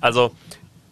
Also, 0.00 0.32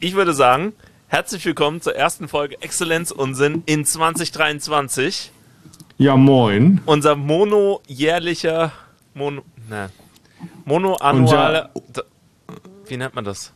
ich 0.00 0.14
würde 0.14 0.32
sagen, 0.34 0.72
herzlich 1.08 1.44
willkommen 1.44 1.80
zur 1.80 1.94
ersten 1.96 2.28
Folge 2.28 2.60
Exzellenz 2.60 3.10
Unsinn 3.10 3.62
in 3.66 3.84
2023. 3.84 5.32
Ja, 5.98 6.16
moin. 6.16 6.80
Unser 6.86 7.16
monojährlicher, 7.16 8.72
mono, 9.14 9.42
ne, 9.68 9.90
monoannuale, 10.64 11.70
Unser- 11.74 12.04
wie 12.86 12.96
nennt 12.96 13.14
man 13.14 13.24
das? 13.24 13.52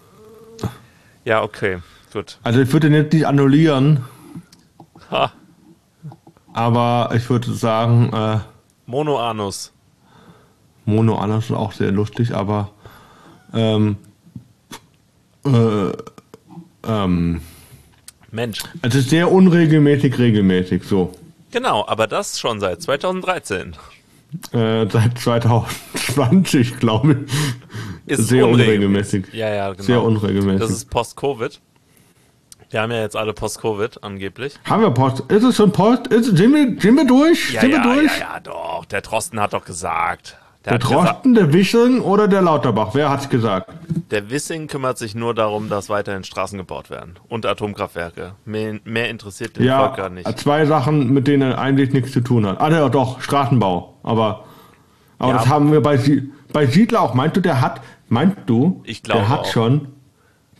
Ja, 1.24 1.42
okay, 1.42 1.78
gut. 2.12 2.38
Also 2.42 2.60
ich 2.60 2.72
würde 2.72 2.90
den 2.90 3.08
nicht 3.08 3.26
annullieren, 3.26 4.04
Ha, 5.10 5.32
aber 6.52 7.10
ich 7.14 7.28
würde 7.30 7.52
sagen, 7.52 8.12
äh, 8.12 8.38
Monoanus. 8.86 9.72
Mono 10.84 11.16
anders 11.16 11.44
ist 11.44 11.52
auch 11.52 11.70
sehr 11.72 11.92
lustig, 11.92 12.34
aber 12.34 12.70
ähm, 13.54 13.96
äh, 15.44 15.92
ähm, 16.86 17.40
Mensch. 18.30 18.60
ist 18.82 19.10
sehr 19.10 19.30
unregelmäßig 19.30 20.18
regelmäßig 20.18 20.84
so. 20.84 21.12
Genau, 21.50 21.86
aber 21.86 22.06
das 22.06 22.40
schon 22.40 22.60
seit 22.60 22.80
2013. 22.82 23.76
Äh, 24.52 24.86
seit 24.88 25.18
2020, 25.18 26.78
glaube 26.80 27.26
ich. 27.26 27.32
Ist 28.06 28.28
sehr 28.28 28.46
unregelmäßig. 28.48 29.24
unregelmäßig. 29.24 29.34
Ja, 29.34 29.52
ja, 29.54 29.70
genau. 29.72 29.82
Sehr 29.82 30.02
unregelmäßig. 30.02 30.60
Das 30.60 30.70
ist 30.70 30.90
Post-Covid. 30.90 31.60
Wir 32.70 32.80
haben 32.80 32.90
ja 32.90 33.02
jetzt 33.02 33.16
alle 33.16 33.34
Post-Covid 33.34 34.02
angeblich. 34.02 34.54
Haben 34.64 34.82
wir 34.82 34.90
Post? 34.90 35.20
Ist 35.30 35.42
es 35.42 35.56
schon 35.56 35.72
Post? 35.72 36.06
Ist, 36.06 36.34
sind, 36.34 36.54
wir, 36.54 36.80
sind 36.80 36.96
wir 36.96 37.06
durch? 37.06 37.52
Ja, 37.52 37.60
sind 37.60 37.70
wir 37.70 37.78
ja, 37.78 37.94
durch? 37.94 38.18
ja, 38.18 38.34
ja, 38.34 38.40
doch. 38.40 38.86
Der 38.86 39.02
Drosten 39.02 39.38
hat 39.38 39.52
doch 39.52 39.66
gesagt. 39.66 40.38
Der 40.64 40.78
gesagt, 40.78 40.94
Drosten, 40.94 41.34
der 41.34 41.52
Wischeln 41.52 42.00
oder 42.00 42.28
der 42.28 42.40
Lauterbach? 42.42 42.90
Wer 42.94 43.10
hat's 43.10 43.28
gesagt? 43.28 43.70
der 44.12 44.30
Wissing 44.30 44.66
kümmert 44.68 44.98
sich 44.98 45.14
nur 45.14 45.34
darum, 45.34 45.68
dass 45.70 45.88
weiterhin 45.88 46.22
Straßen 46.22 46.58
gebaut 46.58 46.90
werden 46.90 47.14
und 47.28 47.46
Atomkraftwerke. 47.46 48.34
Mehr, 48.44 48.78
mehr 48.84 49.08
interessiert 49.08 49.56
den 49.56 49.66
Volk 49.68 49.96
gar 49.96 50.08
Ja, 50.08 50.08
nicht. 50.10 50.38
zwei 50.38 50.66
Sachen, 50.66 51.12
mit 51.14 51.26
denen 51.26 51.50
er 51.52 51.58
eigentlich 51.58 51.92
nichts 51.94 52.12
zu 52.12 52.20
tun 52.20 52.46
hat. 52.46 52.60
Ah, 52.60 52.70
ja, 52.70 52.88
doch, 52.90 53.20
Straßenbau. 53.22 53.94
Aber, 54.02 54.44
aber 55.18 55.30
Ja. 55.32 55.38
das 55.38 55.48
haben 55.48 55.72
wir 55.72 55.80
bei, 55.80 55.98
bei 56.52 56.66
Siedler 56.66 57.00
auch. 57.00 57.14
Meinst 57.14 57.36
du, 57.36 57.40
der 57.40 57.60
hat, 57.62 57.80
meinst 58.08 58.36
du, 58.46 58.82
Ich 58.84 59.02
glaube 59.02 59.20
der 59.22 59.28
hat 59.30 59.40
auch. 59.40 59.46
schon 59.46 59.88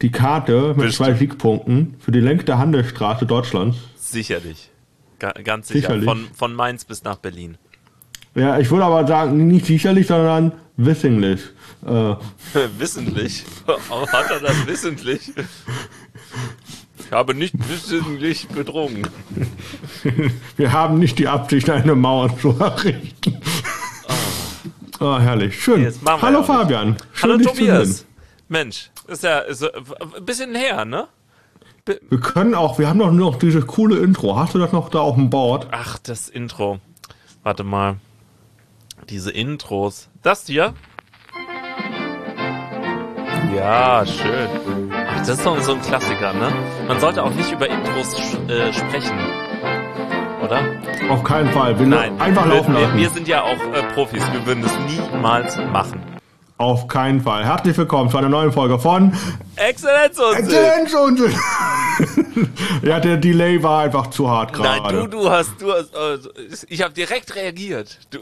die 0.00 0.10
Karte 0.10 0.68
mit 0.68 0.76
Bestimmt. 0.78 0.94
zwei 0.94 1.14
Siegpunkten 1.14 1.94
für 2.00 2.10
die 2.10 2.20
längste 2.20 2.56
Handelsstraße 2.58 3.26
Deutschlands? 3.26 3.76
Sicherlich. 3.96 4.70
Ga 5.18 5.32
ganz 5.44 5.68
sicher. 5.68 5.80
Sicherlich. 5.88 6.04
Von, 6.06 6.26
von 6.34 6.54
Mainz 6.54 6.84
bis 6.86 7.04
nach 7.04 7.16
Berlin. 7.18 7.58
Ja, 8.34 8.58
ich 8.58 8.70
würde 8.70 8.84
aber 8.84 9.06
sagen, 9.06 9.46
nicht 9.46 9.66
sicherlich, 9.66 10.06
sondern 10.06 10.52
wissentlich. 10.76 11.40
Äh, 11.86 12.14
wissentlich? 12.78 13.44
Hat 13.66 14.30
er 14.30 14.40
das 14.40 14.66
wissentlich? 14.66 15.32
Ich 16.98 17.12
habe 17.12 17.34
nicht 17.34 17.54
wissentlich 17.68 18.48
betrunken. 18.48 19.06
wir 20.56 20.72
haben 20.72 20.98
nicht 20.98 21.18
die 21.18 21.28
Absicht, 21.28 21.68
eine 21.68 21.94
Mauer 21.94 22.36
zu 22.38 22.56
errichten. 22.58 23.38
Oh, 24.98 25.18
herrlich. 25.18 25.60
Schön. 25.62 25.92
Hallo 26.06 26.38
ja. 26.38 26.42
Fabian. 26.42 26.96
Schön, 27.12 27.32
Hallo 27.32 27.44
Tobias. 27.44 28.06
Mensch, 28.48 28.90
ist 29.08 29.24
ja 29.24 29.40
ist, 29.40 29.62
ein 29.64 30.24
bisschen 30.24 30.54
her, 30.54 30.84
ne? 30.84 31.08
Wir 31.84 32.20
können 32.20 32.54
auch, 32.54 32.78
wir 32.78 32.88
haben 32.88 33.00
doch 33.00 33.10
nur 33.10 33.32
noch 33.32 33.38
dieses 33.38 33.66
coole 33.66 33.98
Intro. 33.98 34.36
Hast 34.36 34.54
du 34.54 34.58
das 34.58 34.72
noch 34.72 34.88
da 34.88 35.00
auf 35.00 35.16
dem 35.16 35.28
Board? 35.30 35.66
Ach, 35.72 35.98
das 35.98 36.28
Intro. 36.28 36.78
Warte 37.42 37.64
mal. 37.64 37.96
Diese 39.08 39.30
Intros. 39.30 40.08
Das 40.22 40.46
hier? 40.46 40.74
Ja, 43.54 44.04
schön. 44.06 44.90
Ach, 44.92 45.18
das 45.18 45.28
ist 45.30 45.44
doch 45.46 45.60
so 45.60 45.74
ein 45.74 45.82
Klassiker, 45.82 46.32
ne? 46.32 46.52
Man 46.88 46.98
sollte 47.00 47.22
auch 47.22 47.34
nicht 47.34 47.52
über 47.52 47.68
Intros 47.68 48.34
äh, 48.48 48.72
sprechen. 48.72 49.18
Oder? 50.42 50.60
Auf 51.10 51.22
keinen 51.22 51.50
Fall. 51.50 51.78
Wir 51.78 51.86
Nein. 51.86 52.20
einfach 52.20 52.46
wir, 52.46 52.54
laufen 52.54 52.74
wir, 52.74 52.80
lassen. 52.80 52.98
wir 52.98 53.10
sind 53.10 53.28
ja 53.28 53.42
auch 53.42 53.58
äh, 53.74 53.82
Profis. 53.94 54.22
Wir 54.32 54.46
würden 54.46 54.64
es 54.64 54.78
niemals 55.12 55.56
machen. 55.72 56.00
Auf 56.58 56.86
keinen 56.86 57.20
Fall. 57.20 57.44
Herzlich 57.44 57.76
willkommen 57.76 58.10
zu 58.10 58.18
einer 58.18 58.28
neuen 58.28 58.52
Folge 58.52 58.78
von 58.78 59.12
Exzellenz 59.56 60.18
und 60.18 60.36
Exzellenz 60.36 60.94
und 60.94 61.20
Ja, 62.82 63.00
der 63.00 63.16
Delay 63.16 63.62
war 63.62 63.82
einfach 63.82 64.08
zu 64.08 64.28
hart 64.30 64.58
Nein, 64.58 64.82
gerade. 64.82 65.00
du, 65.00 65.06
du 65.06 65.30
hast, 65.30 65.50
du 65.60 65.72
hast, 65.72 65.94
äh, 65.94 66.18
ich 66.68 66.82
habe 66.82 66.94
direkt 66.94 67.34
reagiert. 67.34 67.98
Du, 68.10 68.18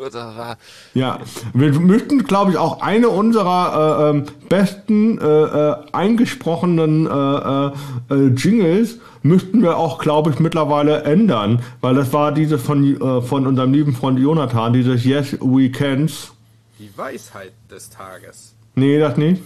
Ja, 0.95 1.19
wir 1.55 1.73
müssten, 1.79 2.25
glaube 2.25 2.53
ich, 2.53 2.57
auch 2.57 2.81
eine 2.81 3.09
unserer 3.09 4.01
äh, 4.01 4.11
ähm, 4.11 4.25
besten 4.49 5.19
äh, 5.19 5.25
äh, 5.25 5.77
eingesprochenen 5.93 7.07
äh, 7.07 7.11
äh, 7.11 7.71
äh, 8.11 8.27
Jingles 8.29 8.99
müssten 9.23 9.63
wir 9.63 9.77
auch, 9.77 9.99
glaube 9.99 10.31
ich, 10.31 10.41
mittlerweile 10.41 11.03
ändern, 11.03 11.63
weil 11.81 11.95
das 11.95 12.13
war 12.13 12.33
diese 12.33 12.59
von 12.59 13.01
äh, 13.01 13.23
von 13.23 13.47
unserem 13.47 13.73
lieben 13.73 13.95
Freund 13.95 14.19
Jonathan, 14.19 14.73
dieses 14.73 15.05
Yes 15.05 15.37
We 15.41 15.71
Cans. 15.71 16.33
Die 16.81 16.97
Weisheit 16.97 17.53
des 17.71 17.91
Tages. 17.91 18.55
Nee, 18.75 18.99
das 18.99 19.19
nicht. 19.19 19.43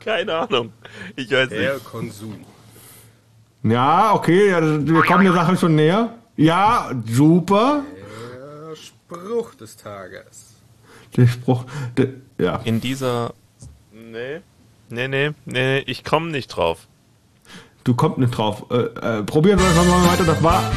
keine 0.00 0.34
Ahnung. 0.34 0.72
Ich 1.14 1.30
weiß 1.30 1.50
nicht. 1.50 1.60
Der 1.60 1.78
Konsum. 1.78 2.44
Ja, 3.62 4.12
okay, 4.12 4.50
ja, 4.50 4.60
wir 4.60 5.02
kommen 5.02 5.22
der 5.22 5.34
Sache 5.34 5.56
schon 5.56 5.76
näher. 5.76 6.14
Ja, 6.36 6.90
super. 7.06 7.84
Der 8.68 8.74
Spruch 8.74 9.54
des 9.54 9.76
Tages. 9.76 10.54
Der 11.16 11.28
Spruch, 11.28 11.64
der, 11.96 12.08
ja. 12.38 12.56
In 12.64 12.80
dieser. 12.80 13.32
Nee. 13.92 14.40
Nee, 14.90 15.06
nee, 15.06 15.30
nee, 15.44 15.78
ich 15.86 16.02
komme 16.02 16.32
nicht 16.32 16.48
drauf. 16.48 16.88
Du 17.84 17.94
kommst 17.94 18.18
nicht 18.18 18.36
drauf. 18.36 18.66
Äh, 18.72 19.18
äh, 19.18 19.22
probier 19.22 19.54
das 19.54 19.76
mal 19.76 20.08
weiter. 20.08 20.24
Das 20.24 20.42
war. 20.42 20.72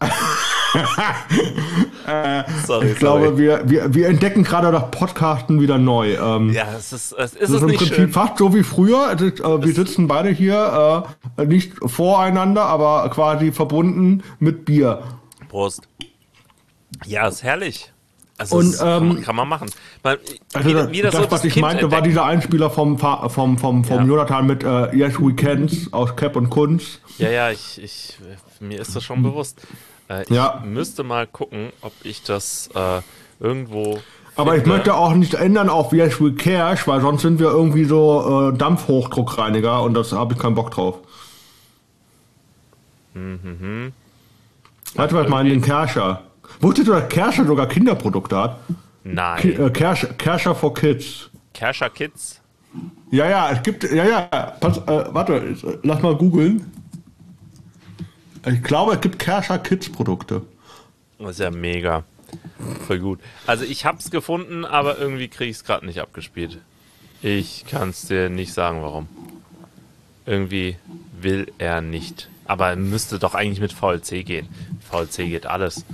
Sorry, 2.66 2.88
Ich 2.92 2.98
glaube, 2.98 3.38
wir, 3.38 3.62
wir, 3.68 3.94
wir 3.94 4.08
entdecken 4.08 4.42
gerade 4.44 4.70
das 4.72 4.90
Podcasten 4.90 5.60
wieder 5.60 5.78
neu. 5.78 6.14
Ähm, 6.14 6.52
Ja, 6.52 6.66
es 6.76 6.92
ist, 6.92 7.12
es 7.12 7.34
ist 7.34 7.42
es 7.42 7.50
ist 7.50 7.60
im 7.62 7.66
nicht 7.68 7.78
Prinzip 7.78 7.96
schön. 7.96 8.12
fast 8.12 8.38
so 8.38 8.54
wie 8.54 8.62
früher. 8.62 9.12
Äh, 9.12 9.20
wir 9.64 9.74
sitzen 9.74 10.08
beide 10.08 10.30
hier 10.30 11.04
äh, 11.36 11.44
nicht 11.46 11.72
voreinander, 11.84 12.64
aber 12.64 13.08
quasi 13.10 13.52
verbunden 13.52 14.22
mit 14.38 14.64
Bier. 14.64 15.02
Prost. 15.48 15.82
Ja, 17.06 17.28
ist 17.28 17.42
herrlich. 17.42 17.92
Also 18.38 18.56
Und, 18.56 18.66
es 18.68 18.72
ist, 18.74 18.78
kann, 18.80 19.06
man, 19.08 19.16
ähm, 19.18 19.22
kann 19.22 19.36
man 19.36 19.48
machen. 19.48 19.70
Weil, 20.02 20.18
Also 20.54 20.68
wie, 20.68 20.72
das, 20.72 20.90
wie 20.92 21.02
das, 21.02 21.14
so 21.14 21.30
was 21.30 21.44
ich 21.44 21.52
Kind 21.52 21.62
meinte, 21.62 21.82
war 21.90 21.98
entdeckt. 21.98 22.06
dieser 22.06 22.24
Einspieler 22.24 22.70
vom, 22.70 22.98
vom, 22.98 23.28
vom, 23.28 23.58
vom 23.58 23.84
Ja. 23.84 24.02
Jonathan 24.02 24.46
mit 24.46 24.64
äh, 24.64 24.96
Yes 24.96 25.20
Weekends 25.20 25.92
aus 25.92 26.16
Cap 26.16 26.36
und 26.36 26.48
Kunst. 26.48 27.00
Ja, 27.18 27.28
ja, 27.30 27.50
ich, 27.50 27.78
ich, 27.82 28.16
mir 28.60 28.80
ist 28.80 28.96
das 28.96 29.04
schon 29.04 29.22
bewusst. 29.22 29.60
Äh, 30.10 30.22
ich 30.24 30.30
Ja. 30.30 30.62
müsste 30.66 31.02
mal 31.04 31.26
gucken, 31.26 31.72
ob 31.80 31.92
ich 32.02 32.22
das 32.22 32.68
äh, 32.74 33.00
irgendwo. 33.38 34.00
Aber 34.36 34.56
ich 34.56 34.62
finde. 34.62 34.76
möchte 34.76 34.94
auch 34.94 35.12
nicht 35.14 35.34
ändern 35.34 35.68
auf 35.68 35.92
We 35.92 36.32
Cash, 36.34 36.86
weil 36.86 37.00
sonst 37.00 37.22
sind 37.22 37.38
wir 37.38 37.48
irgendwie 37.48 37.84
so 37.84 38.50
äh, 38.52 38.56
Dampfhochdruckreiniger 38.56 39.82
und 39.82 39.94
das 39.94 40.12
habe 40.12 40.34
ich 40.34 40.38
keinen 40.40 40.54
Bock 40.54 40.70
drauf. 40.70 40.98
Mhm. 43.14 43.92
Du, 44.94 44.98
was 44.98 45.24
ich 45.24 45.28
meine? 45.28 45.50
Den 45.50 45.62
Kerscher. 45.62 46.22
Wusstest 46.60 46.88
du, 46.88 46.92
dass 46.92 47.08
Kerscher 47.08 47.44
sogar 47.44 47.66
Kinderprodukte 47.66 48.36
hat? 48.36 48.56
Ki 48.66 48.74
Nein. 49.04 49.60
äh, 49.60 49.70
Kerscher, 49.70 50.08
Kerscher 50.14 50.54
for 50.54 50.74
Kids. 50.74 51.30
Kerscher 51.54 51.90
Kids. 51.90 52.40
Ja, 53.10 53.28
ja, 53.28 53.50
es 53.50 53.62
gibt, 53.62 53.82
ja, 53.90 54.04
ja, 54.04 54.20
pass, 54.60 54.78
äh, 54.78 55.04
warte, 55.12 55.34
äh, 55.34 55.54
lass 55.82 56.00
mal 56.02 56.14
googeln. 56.14 56.70
Ich 58.46 58.62
glaube, 58.62 58.94
es 58.94 59.00
gibt 59.00 59.18
Kerscher 59.18 59.58
Kids 59.58 59.90
Produkte. 59.90 60.42
Das 61.18 61.32
ist 61.32 61.40
ja 61.40 61.50
mega. 61.50 62.04
Voll 62.86 62.98
gut. 63.00 63.20
Also 63.46 63.64
ich 63.64 63.84
hab's 63.84 64.10
gefunden, 64.10 64.64
aber 64.64 64.98
irgendwie 64.98 65.28
krieg 65.28 65.50
ich's 65.50 65.64
gerade 65.64 65.84
nicht 65.84 66.00
abgespielt. 66.00 66.58
Ich 67.22 67.64
kann's 67.68 68.06
dir 68.06 68.30
nicht 68.30 68.52
sagen, 68.54 68.82
warum. 68.82 69.08
Irgendwie 70.26 70.76
will 71.20 71.52
er 71.58 71.80
nicht. 71.80 72.28
Aber 72.46 72.68
er 72.70 72.76
müsste 72.76 73.18
doch 73.18 73.34
eigentlich 73.34 73.60
mit 73.60 73.72
VLC 73.72 74.24
gehen. 74.24 74.48
VLC 74.90 75.28
geht 75.28 75.46
alles. 75.46 75.84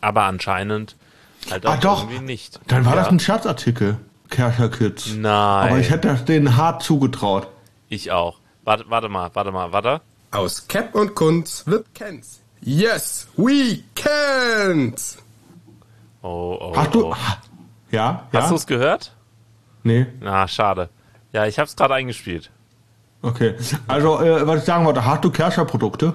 Aber 0.00 0.24
anscheinend 0.24 0.96
halt 1.50 1.66
auch 1.66 1.72
Ah, 1.74 1.76
doch. 1.76 2.02
irgendwie 2.10 2.24
nicht. 2.24 2.60
Dann 2.68 2.84
war 2.84 2.94
ja? 2.96 3.02
das 3.02 3.08
ein 3.08 3.20
Scherzartikel. 3.20 3.98
Kerscher 4.34 4.68
Kids. 4.68 5.14
Nein. 5.14 5.68
Aber 5.70 5.78
ich 5.78 5.90
hätte 5.90 6.08
das 6.08 6.24
denen 6.24 6.56
hart 6.56 6.82
zugetraut. 6.82 7.46
Ich 7.88 8.10
auch. 8.10 8.40
Warte, 8.64 8.84
warte 8.88 9.08
mal, 9.08 9.30
warte 9.32 9.52
mal, 9.52 9.70
warte. 9.70 10.00
Aus 10.32 10.66
Cap 10.66 10.96
und 10.96 11.14
Kunz 11.14 11.64
wird 11.68 11.94
Kens. 11.94 12.40
Yes, 12.60 13.28
we 13.36 13.84
can't! 13.94 15.18
Oh, 16.22 16.58
oh, 16.60 16.76
Hast 16.76 16.94
du. 16.96 17.06
oh. 17.12 17.16
Ja? 17.92 18.26
ja? 18.32 18.40
Hast 18.40 18.50
du 18.50 18.56
es 18.56 18.66
gehört? 18.66 19.14
Nee. 19.84 20.06
Na, 20.20 20.48
schade. 20.48 20.88
Ja, 21.32 21.46
ich 21.46 21.60
hab's 21.60 21.76
gerade 21.76 21.94
eingespielt. 21.94 22.50
Okay. 23.22 23.54
Also, 23.86 24.20
äh, 24.20 24.44
was 24.46 24.60
ich 24.60 24.64
sagen 24.64 24.84
wollte, 24.84 25.04
hast 25.04 25.22
du 25.24 25.30
Kerscher 25.30 25.64
Produkte? 25.64 26.12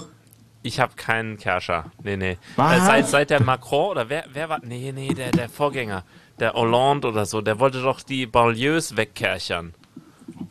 Ich 0.62 0.81
habe 0.81 0.92
keinen 0.98 1.38
Kerscher. 1.38 1.86
Nee, 2.04 2.18
nee. 2.18 2.38
Was? 2.57 2.80
Äh, 2.80 2.81
seit, 2.81 3.07
seit 3.07 3.30
der 3.30 3.42
Macron 3.42 3.92
oder 3.92 4.10
wer, 4.10 4.25
wer 4.33 4.50
war. 4.50 4.60
Nee, 4.62 4.92
nee, 4.92 5.13
der, 5.13 5.31
der 5.31 5.48
Vorgänger. 5.48 6.04
Der 6.40 6.54
Hollande 6.54 7.10
oder 7.10 7.26
so. 7.26 7.42
Der 7.42 7.60
wollte 7.60 7.82
doch 7.82 8.02
die 8.02 8.26
Banlieues 8.26 8.96
wegkerchern. 8.96 9.74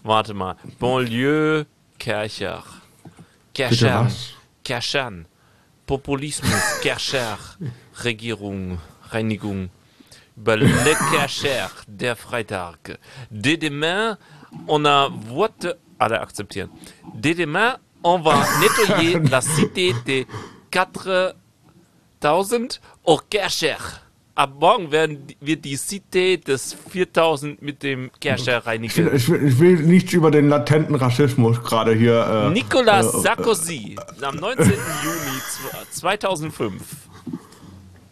Warte 0.03 0.35
mal. 0.35 0.57
Banlieue 0.79 1.67
Kercher. 1.99 2.63
Kerchern. 3.55 4.07
was? 4.07 4.35
Kerchern. 4.65 5.27
Populismus. 5.87 6.63
Kercher. 6.83 7.39
Regierung. 8.05 8.79
Reinigung. 9.11 9.71
Le 10.37 10.95
Kercher. 11.11 11.71
Der 11.87 12.17
Freitag. 12.17 12.99
Dès 13.31 13.57
demain, 13.57 14.19
on 14.67 14.85
a 14.85 15.09
vote. 15.09 15.79
Alle 15.99 16.21
akzeptieren. 16.21 16.69
Dès 17.15 17.35
demain, 17.35 17.79
on 18.05 18.21
va 18.21 18.45
nettoyer 18.61 19.19
la 19.31 19.41
cité 19.41 19.95
des 20.07 20.27
4000 20.71 22.81
au 23.05 23.19
Kercher. 23.29 23.79
Ab 24.39 24.53
morgen 24.61 24.93
werden 24.93 25.25
wir 25.41 25.57
die 25.57 25.77
Cité 25.77 26.37
des 26.37 26.73
4000 26.91 27.61
mit 27.61 27.83
dem 27.83 28.09
Kercher 28.21 28.65
reinigen. 28.65 29.13
Ich 29.13 29.29
will, 29.29 29.43
ich 29.49 29.59
will 29.59 29.77
nichts 29.81 30.13
über 30.13 30.31
den 30.31 30.49
latenten 30.49 30.95
Rassismus 30.95 31.61
gerade 31.65 31.93
hier. 31.93 32.47
Äh, 32.47 32.51
Nicolas 32.51 33.13
äh, 33.15 33.19
Sarkozy 33.19 33.97
am 34.23 34.37
19. 34.37 34.65
Juni 34.65 35.39
zw- 35.41 35.91
2005. 35.91 36.73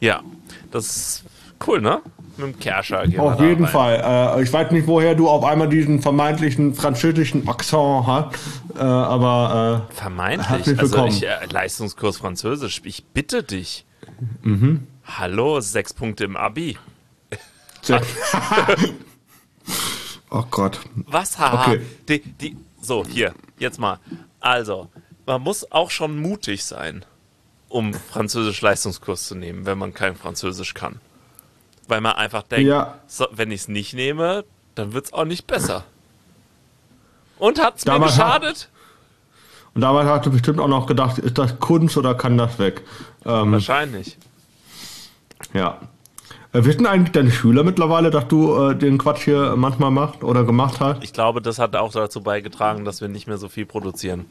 Ja, 0.01 0.21
das 0.73 0.87
ist 0.87 1.25
cool, 1.65 1.81
ne? 1.81 2.01
Mit 2.39 2.47
dem 2.47 2.59
Kerscher. 2.59 3.05
Auf 3.19 3.39
jeden 3.41 3.63
rein. 3.65 3.73
Fall. 3.73 4.37
Äh, 4.37 4.43
ich 4.43 4.53
weiß 4.53 4.73
nicht, 4.73 4.89
woher 4.89 5.15
du 5.15 5.29
auf 5.29 5.45
einmal 5.45 5.69
diesen 5.69 6.03
vermeintlichen 6.03 6.75
französischen 6.75 7.47
Akzent 7.47 8.05
hast, 8.05 8.35
äh, 8.75 8.81
aber 8.81 9.87
Vermeintlich. 9.91 10.77
Also 10.77 11.07
ich, 11.07 11.23
äh, 11.25 11.47
Leistungskurs 11.53 12.17
Französisch. 12.17 12.83
Ich 12.85 13.05
bitte 13.05 13.45
dich. 13.45 13.85
Mhm. 14.43 14.89
Hallo, 15.07 15.61
sechs 15.61 15.93
Punkte 15.95 16.25
im 16.25 16.37
Abi. 16.37 16.77
oh 20.31 20.45
Gott. 20.51 20.81
Was, 20.97 21.39
haha. 21.39 21.63
Okay. 21.73 21.83
Die, 22.09 22.21
die, 22.21 22.57
so, 22.81 23.05
hier, 23.07 23.35
jetzt 23.59 23.79
mal. 23.79 23.99
Also, 24.41 24.89
man 25.27 25.43
muss 25.43 25.71
auch 25.71 25.91
schon 25.91 26.19
mutig 26.21 26.65
sein, 26.65 27.05
um 27.69 27.95
Französisch-Leistungskurs 27.95 29.27
zu 29.27 29.35
nehmen, 29.37 29.67
wenn 29.67 29.79
man 29.79 29.95
kein 29.95 30.17
Französisch 30.17 30.75
kann. 30.75 31.01
Weil 31.89 32.01
man 32.01 32.13
einfach 32.17 32.43
denkt, 32.43 32.67
Ja. 32.69 32.99
so, 33.07 33.27
wenn 33.31 33.51
ich 33.53 33.63
es 33.63 33.69
nicht 33.69 33.95
nehme, 33.95 34.45
dann 34.75 34.93
wird 34.93 35.07
es 35.07 35.13
auch 35.13 35.25
nicht 35.25 35.47
besser. 35.47 35.85
Und 37.39 37.61
hat 37.63 37.77
es 37.79 37.85
mir 37.85 37.93
Damals 37.93 38.19
hat- 38.19 38.41
geschadet? 38.43 38.69
Und 39.75 39.83
damals 39.83 40.09
hast 40.09 40.25
du 40.27 40.31
bestimmt 40.31 40.59
auch 40.59 40.69
noch 40.69 40.87
gedacht, 40.87 41.19
ist 41.19 41.37
das 41.39 41.61
Kunst 41.61 41.97
oder 41.99 42.15
kann 42.15 42.39
das 42.39 42.59
weg? 42.59 42.83
Ähm, 43.27 43.53
Wahrscheinlich. 43.53 44.17
Ja. 45.53 45.79
Äh, 46.53 46.65
wissen 46.65 46.87
eigentlich 46.87 47.13
deine 47.13 47.31
Schüler 47.31 47.65
mittlerweile, 47.65 48.11
dass 48.11 48.29
du 48.29 48.55
äh, 48.71 48.77
den 48.77 48.99
Quatsch 48.99 49.25
hier 49.25 49.55
manchmal 49.57 49.91
machst 49.91 50.23
oder 50.25 50.45
gemacht 50.45 50.81
hast? 50.81 51.03
Ich 51.05 51.13
glaube, 51.13 51.43
das 51.43 51.59
hat 51.59 51.77
auch 51.77 51.93
dazu 51.93 52.23
beigetragen, 52.23 52.85
dass 52.85 53.01
wir 53.01 53.09
nicht 53.09 53.27
mehr 53.27 53.39
so 53.39 53.49
viel 53.49 53.67
produzieren. 53.67 54.25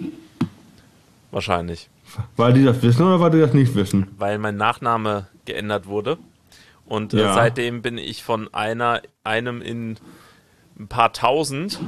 Wahrscheinlich. 1.31 1.89
Weil 2.37 2.53
die 2.53 2.63
das 2.63 2.81
wissen 2.81 3.03
oder 3.03 3.19
weil 3.19 3.31
die 3.31 3.39
das 3.39 3.53
nicht 3.53 3.75
wissen? 3.75 4.07
weil 4.17 4.37
mein 4.37 4.57
Nachname 4.57 5.27
geändert 5.45 5.87
wurde. 5.87 6.17
Und 6.85 7.13
äh, 7.13 7.21
Ja. 7.23 7.33
seitdem 7.33 7.81
bin 7.81 7.97
ich 7.97 8.23
von 8.23 8.53
einer, 8.53 9.01
einem 9.23 9.61
in 9.61 9.97
ein 10.79 10.87
paar 10.87 11.13
tausend 11.13 11.79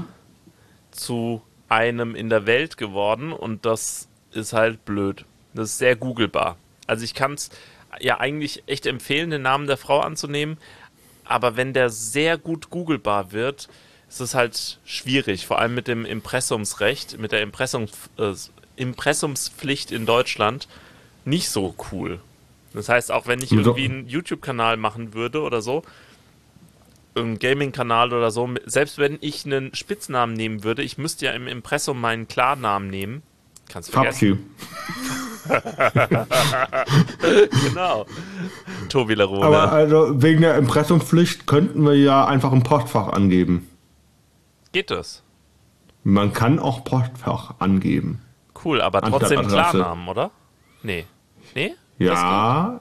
zu 0.91 1.41
einem 1.69 2.15
in 2.15 2.29
der 2.29 2.45
Welt 2.45 2.77
geworden 2.77 3.31
und 3.31 3.65
das 3.65 4.07
ist 4.31 4.53
halt 4.53 4.85
blöd. 4.85 5.25
Das 5.53 5.69
ist 5.69 5.77
sehr 5.77 5.95
googelbar. 5.95 6.57
Also 6.87 7.03
ich 7.03 7.13
kann 7.13 7.33
es 7.33 7.49
ja 7.99 8.19
eigentlich 8.19 8.63
echt 8.67 8.85
empfehlen, 8.85 9.29
den 9.29 9.41
Namen 9.41 9.67
der 9.67 9.77
Frau 9.77 9.99
anzunehmen, 9.99 10.57
aber 11.25 11.55
wenn 11.55 11.73
der 11.73 11.89
sehr 11.89 12.37
gut 12.37 12.69
googelbar 12.69 13.31
wird, 13.31 13.67
ist 14.09 14.21
es 14.21 14.33
halt 14.33 14.79
schwierig, 14.85 15.45
vor 15.45 15.59
allem 15.59 15.75
mit 15.75 15.87
dem 15.87 16.05
Impressumsrecht, 16.05 17.19
mit 17.19 17.31
der 17.31 17.41
Impressums, 17.41 17.91
äh, 18.17 18.33
Impressumspflicht 18.77 19.91
in 19.91 20.05
Deutschland 20.05 20.67
nicht 21.25 21.49
so 21.49 21.75
cool. 21.91 22.19
Das 22.73 22.89
heißt, 22.89 23.11
auch 23.11 23.27
wenn 23.27 23.41
ich 23.41 23.51
irgendwie 23.51 23.85
einen 23.85 24.07
YouTube-Kanal 24.07 24.77
machen 24.77 25.13
würde 25.13 25.41
oder 25.41 25.61
so, 25.61 25.83
einen 27.15 27.39
Gaming-Kanal 27.39 28.13
oder 28.13 28.31
so, 28.31 28.49
selbst 28.65 28.97
wenn 28.99 29.17
ich 29.21 29.45
einen 29.45 29.73
Spitznamen 29.73 30.35
nehmen 30.35 30.63
würde, 30.63 30.83
ich 30.83 30.97
müsste 30.97 31.25
ja 31.25 31.31
im 31.31 31.47
Impressum 31.47 31.99
meinen 31.99 32.27
Klarnamen 32.27 32.89
nehmen. 32.89 33.23
Kannst 33.67 33.91
vergessen. 33.91 34.55
Genau. 37.67 38.05
Tobi 38.89 39.15
Larone. 39.15 39.45
Aber 39.45 39.71
also 39.71 40.21
wegen 40.21 40.41
der 40.41 40.57
Impressumspflicht 40.57 41.47
könnten 41.47 41.83
wir 41.83 41.95
ja 41.95 42.25
einfach 42.25 42.51
ein 42.51 42.63
Postfach 42.63 43.09
angeben. 43.09 43.67
Geht 44.71 44.91
das? 44.91 45.23
Man 46.03 46.33
kann 46.33 46.59
auch 46.59 46.83
Postfach 46.83 47.55
angeben. 47.59 48.21
Cool, 48.63 48.81
aber 48.81 49.01
trotzdem 49.01 49.39
Adresse. 49.39 49.77
Klarnamen, 49.77 50.07
oder? 50.07 50.31
Nee. 50.83 51.05
Nee? 51.55 51.73
Ja, 51.99 52.79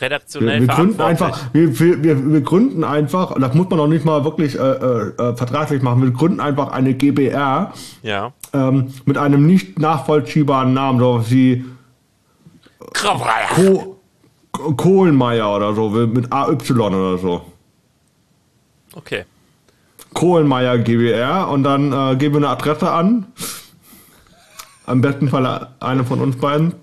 Redaktionell 0.00 0.60
wir 0.60 0.68
gründen 0.68 1.00
einfach, 1.00 1.38
wir, 1.52 1.78
wir, 1.78 2.32
wir, 2.32 2.40
gründen 2.40 2.84
einfach, 2.84 3.38
das 3.38 3.54
muss 3.54 3.68
man 3.70 3.78
noch 3.78 3.86
nicht 3.86 4.04
mal 4.04 4.24
wirklich 4.24 4.58
äh, 4.58 4.62
äh, 4.62 5.08
äh, 5.16 5.36
vertraglich 5.36 5.82
machen, 5.82 6.02
wir 6.02 6.10
gründen 6.10 6.40
einfach 6.40 6.72
eine 6.72 6.94
GBR 6.94 7.72
Ja. 8.02 8.32
Ähm, 8.54 8.94
mit 9.04 9.18
einem 9.18 9.46
nicht 9.46 9.78
nachvollziehbaren 9.78 10.72
Namen, 10.72 10.98
so 11.00 11.30
wie 11.30 11.64
Ko 12.94 13.96
Kohlenmeier 14.52 15.54
oder 15.54 15.74
so, 15.74 15.90
mit 15.90 16.32
AY 16.32 16.56
oder 16.72 17.18
so. 17.18 17.44
Okay. 18.94 19.24
Kohlenmeier 20.12 20.78
GBR 20.78 21.48
und 21.48 21.64
dann 21.64 21.92
äh, 21.92 22.16
geben 22.16 22.34
wir 22.34 22.38
eine 22.38 22.48
Adresse 22.50 22.90
an. 22.90 23.26
Am 24.86 25.00
besten 25.00 25.28
Fall 25.28 25.74
eine 25.80 26.04
von 26.04 26.20
uns 26.20 26.36
beiden. 26.36 26.74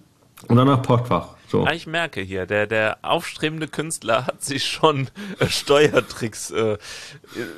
Und 0.47 0.57
dann 0.57 0.67
das 0.67 0.81
Postfach. 0.81 1.29
So. 1.51 1.65
Ah, 1.65 1.73
ich 1.73 1.85
merke 1.85 2.21
hier, 2.21 2.45
der, 2.45 2.65
der 2.65 2.99
aufstrebende 3.01 3.67
Künstler 3.67 4.25
hat 4.25 4.41
sich 4.41 4.63
schon 4.63 5.09
äh, 5.39 5.47
Steuertricks, 5.47 6.49
äh, 6.51 6.77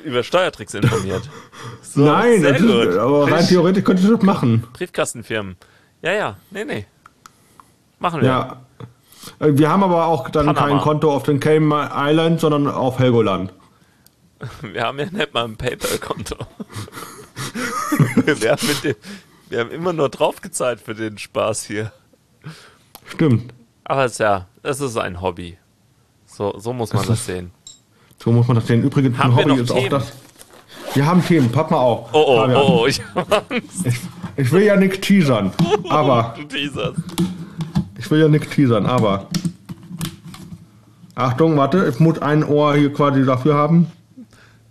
über 0.02 0.24
Steuertricks 0.24 0.74
informiert. 0.74 1.22
So, 1.82 2.04
Nein, 2.04 2.40
sehr 2.40 2.58
gut. 2.60 2.88
ist, 2.88 2.96
aber 2.98 3.30
rein 3.30 3.46
theoretisch 3.46 3.84
könntest 3.84 4.08
du 4.08 4.16
das 4.16 4.24
machen. 4.24 4.66
Briefkastenfirmen. 4.72 5.56
Ja, 6.02 6.12
ja, 6.12 6.36
nee, 6.50 6.64
nee. 6.64 6.86
Machen 8.00 8.20
wir. 8.20 8.26
Ja. 8.26 8.62
Äh, 9.38 9.56
Wir 9.56 9.70
haben 9.70 9.84
aber 9.84 10.06
auch 10.06 10.28
dann 10.28 10.46
Panama. 10.46 10.66
kein 10.66 10.78
Konto 10.80 11.14
auf 11.14 11.22
den 11.22 11.38
Cayman 11.38 11.88
Islands, 11.94 12.40
sondern 12.40 12.66
auf 12.66 12.98
Helgoland. 12.98 13.52
Wir 14.72 14.82
haben 14.82 14.98
ja 14.98 15.06
nicht 15.06 15.32
mal 15.32 15.44
ein 15.44 15.56
PayPal-Konto. 15.56 16.34
wir, 18.24 18.50
haben 18.52 18.66
mit 18.66 18.82
dem, 18.82 18.96
wir 19.48 19.60
haben 19.60 19.70
immer 19.70 19.92
nur 19.92 20.08
draufgezahlt 20.08 20.80
für 20.80 20.94
den 20.94 21.16
Spaß 21.16 21.64
hier. 21.64 21.92
Stimmt. 23.06 23.54
Aber 23.84 24.04
es 24.04 24.12
ist 24.12 24.18
ja, 24.18 24.46
es 24.62 24.80
ist 24.80 24.96
ein 24.96 25.20
Hobby. 25.20 25.56
So, 26.26 26.54
so 26.58 26.72
muss 26.72 26.92
man 26.92 27.06
das 27.06 27.18
ist- 27.20 27.26
sehen. 27.26 27.50
So 28.22 28.32
muss 28.32 28.46
man 28.48 28.54
das 28.56 28.66
sehen. 28.66 28.82
Übrigens, 28.82 29.18
Haben 29.18 29.32
ein 29.32 29.36
wir 29.46 29.52
Hobby 29.52 29.62
ist 29.62 29.70
auch 29.70 29.76
Themen? 29.76 29.90
das. 29.90 30.12
Wir 30.94 31.06
haben 31.06 31.24
Themen, 31.24 31.50
pack 31.52 31.70
mal 31.70 31.78
auf. 31.78 32.08
Oh, 32.12 32.24
oh, 32.26 32.36
Fabian. 32.40 32.62
oh, 32.62 32.86
ich. 32.86 33.00
Ich, 33.84 33.96
ich 34.36 34.52
will 34.52 34.62
ja 34.62 34.76
nichts 34.76 35.00
teasern, 35.00 35.52
aber 35.88 36.34
Du 36.36 36.44
teaserst. 36.44 36.98
ich 37.98 38.10
will 38.10 38.20
ja 38.20 38.28
nichts 38.28 38.48
teasern, 38.54 38.86
aber 38.86 39.28
Achtung, 41.16 41.56
warte, 41.56 41.86
ich 41.88 42.00
muss 42.00 42.18
ein 42.20 42.42
Ohr 42.44 42.74
hier 42.74 42.92
quasi 42.92 43.24
dafür 43.24 43.54
haben. 43.54 43.90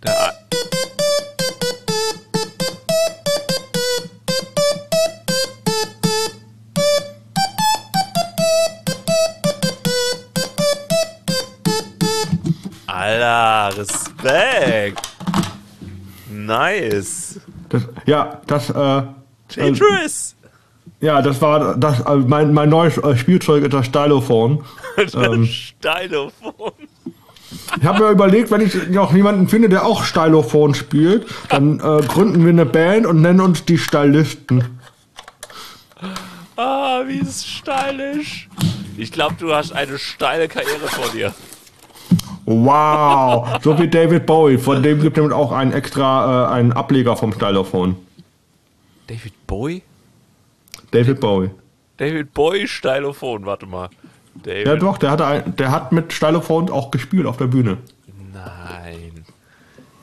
Der, 0.02 0.32
Respekt. 13.68 15.00
Nice. 16.30 17.40
Das, 17.68 17.82
ja, 18.06 18.40
das, 18.46 18.70
äh, 18.70 18.98
äh, 18.98 19.02
Tetris. 19.48 20.36
ja, 21.00 21.22
das 21.22 21.40
war 21.40 21.76
das, 21.76 22.00
äh, 22.00 22.16
mein, 22.16 22.52
mein 22.52 22.68
neues 22.68 22.98
äh, 22.98 23.16
Spielzeug 23.16 23.64
ist 23.64 23.72
das 23.72 23.86
Stylophone. 23.86 24.64
Das 24.96 25.12
Stylophon. 25.48 26.72
Ich 27.80 27.84
habe 27.84 28.04
mir 28.04 28.10
überlegt, 28.10 28.50
wenn 28.50 28.60
ich 28.60 28.88
noch 28.90 29.12
jemanden 29.14 29.48
finde, 29.48 29.68
der 29.68 29.84
auch 29.84 30.04
Stylophon 30.04 30.74
spielt, 30.74 31.26
dann 31.48 31.80
äh, 31.80 32.02
gründen 32.06 32.44
wir 32.44 32.50
eine 32.50 32.66
Band 32.66 33.06
und 33.06 33.20
nennen 33.22 33.40
uns 33.40 33.64
die 33.64 33.78
Stylisten. 33.78 34.78
Ah, 36.56 37.02
wie 37.06 37.18
ist 37.18 37.48
stylisch. 37.48 38.48
Ich 38.96 39.10
glaube, 39.10 39.34
du 39.38 39.52
hast 39.52 39.72
eine 39.72 39.98
steile 39.98 40.46
Karriere 40.46 40.86
vor 40.86 41.08
dir. 41.08 41.34
Wow, 42.46 43.58
so 43.62 43.78
wie 43.78 43.88
David 43.88 44.26
Bowie. 44.26 44.58
Von 44.58 44.82
dem 44.82 45.00
gibt 45.00 45.16
es 45.16 45.32
auch 45.32 45.52
einen 45.52 45.72
extra, 45.72 46.50
äh, 46.50 46.52
einen 46.54 46.72
Ableger 46.72 47.16
vom 47.16 47.32
Stylophon. 47.32 47.96
David 49.06 49.46
Bowie? 49.46 49.82
David 50.90 51.20
Bowie. 51.20 51.50
David 51.96 52.34
Boy 52.34 52.66
Stylophon, 52.66 53.46
warte 53.46 53.66
mal. 53.66 53.88
David, 54.42 54.66
Ja, 54.66 54.76
doch, 54.76 54.98
der, 54.98 55.10
hatte 55.12 55.26
ein, 55.26 55.56
der 55.56 55.70
hat 55.70 55.92
mit 55.92 56.12
Stylophon 56.12 56.70
auch 56.70 56.90
gespielt 56.90 57.26
auf 57.26 57.36
der 57.36 57.46
Bühne. 57.46 57.78
Nein. 58.32 59.24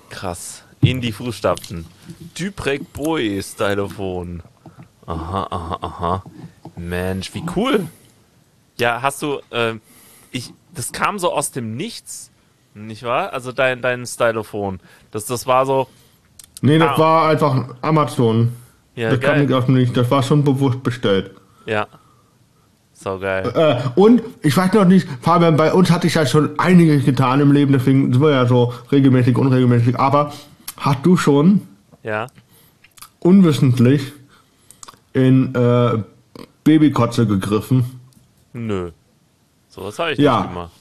Krass. 0.09 0.63
In 0.81 1.01
die 1.01 1.11
Fußstapfen. 1.11 1.85
Duprek 2.39 2.91
Boy 2.93 3.41
Stylophon. 3.43 4.41
Aha, 5.05 5.47
aha, 5.51 5.77
aha. 5.81 6.23
Mensch, 6.75 7.33
wie 7.33 7.43
cool. 7.55 7.87
Ja, 8.77 9.01
hast 9.01 9.21
du, 9.21 9.41
ähm, 9.51 9.81
ich, 10.31 10.53
das 10.75 10.91
kam 10.91 11.19
so 11.19 11.31
aus 11.33 11.51
dem 11.51 11.75
Nichts, 11.75 12.31
nicht 12.73 13.03
wahr? 13.03 13.33
Also 13.33 13.51
dein, 13.51 13.81
dein 13.81 14.05
Stylophon. 14.05 14.79
Das, 15.11 15.25
das 15.25 15.45
war 15.47 15.65
so, 15.65 15.87
Nee, 16.63 16.77
das 16.77 16.91
Ah. 16.91 16.99
war 16.99 17.29
einfach 17.29 17.75
Amazon. 17.81 18.51
ja, 18.95 19.09
das 19.09 19.19
kam 19.19 19.35
geil. 19.35 19.45
nicht 19.45 19.53
aus 19.53 19.65
dem 19.65 19.73
Nichts, 19.75 19.93
das 19.95 20.09
war 20.11 20.21
schon 20.23 20.43
bewusst 20.43 20.83
bestellt. 20.83 21.31
Ja. 21.65 21.87
So 22.93 23.17
geil. 23.17 23.51
Äh, 23.55 23.99
und 23.99 24.21
ich 24.43 24.55
weiß 24.55 24.71
noch 24.73 24.85
nicht, 24.85 25.07
Fabian, 25.21 25.57
bei 25.57 25.73
uns 25.73 25.89
hatte 25.89 26.05
ich 26.05 26.13
ja 26.13 26.25
schon 26.27 26.59
einiges 26.59 27.03
getan 27.03 27.39
im 27.39 27.51
Leben, 27.51 27.71
deswegen 27.73 28.13
sind 28.13 28.21
wir 28.21 28.29
ja 28.29 28.45
so 28.45 28.73
regelmäßig, 28.91 29.37
unregelmäßig. 29.39 29.99
Aber 29.99 30.31
hast 30.77 31.03
du 31.03 31.17
schon 31.17 31.61
Ja. 32.03 32.27
unwissentlich 33.19 34.13
in 35.13 35.53
äh, 35.55 36.03
Babykotze 36.63 37.25
gegriffen? 37.27 37.99
Nö. 38.53 38.91
So 39.73 39.83
was 39.85 39.97
habe 39.99 40.11
ich 40.11 40.19
Ja. 40.19 40.41
nicht 40.41 40.49
gemacht. 40.49 40.71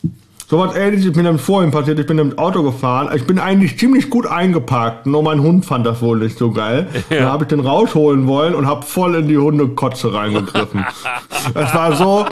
So 0.49 0.59
was 0.59 0.75
ähnliches 0.75 1.07
ist 1.07 1.17
mir 1.17 1.23
dann 1.23 1.39
vorhin 1.39 1.71
passiert. 1.71 2.01
Ich 2.01 2.07
bin 2.07 2.19
im 2.19 2.37
Auto 2.37 2.65
gefahren. 2.65 3.09
Ich 3.15 3.25
bin 3.25 3.39
eigentlich 3.39 3.79
ziemlich 3.79 4.11
gut 4.11 4.27
eingeparkt. 4.27 5.07
Nur 5.07 5.23
mein 5.23 5.41
Hund 5.43 5.65
fand 5.65 5.87
das 5.87 6.03
wohl 6.03 6.19
nicht 6.19 6.37
so 6.37 6.51
geil. 6.51 6.89
Dann 7.09 7.27
habe 7.27 7.45
ich 7.45 7.49
den 7.49 7.61
rausholen 7.61 8.27
wollen 8.27 8.57
und 8.57 8.67
habe 8.67 8.85
voll 8.85 9.15
in 9.15 9.29
die 9.29 9.39
Hundekotze 9.39 10.13
reingegriffen. 10.13 10.85
es 11.55 11.73
war 11.73 11.95
so. 11.95 12.27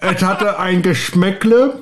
Es 0.00 0.22
hatte 0.22 0.58
ein 0.58 0.80
Geschmäckle. 0.80 1.74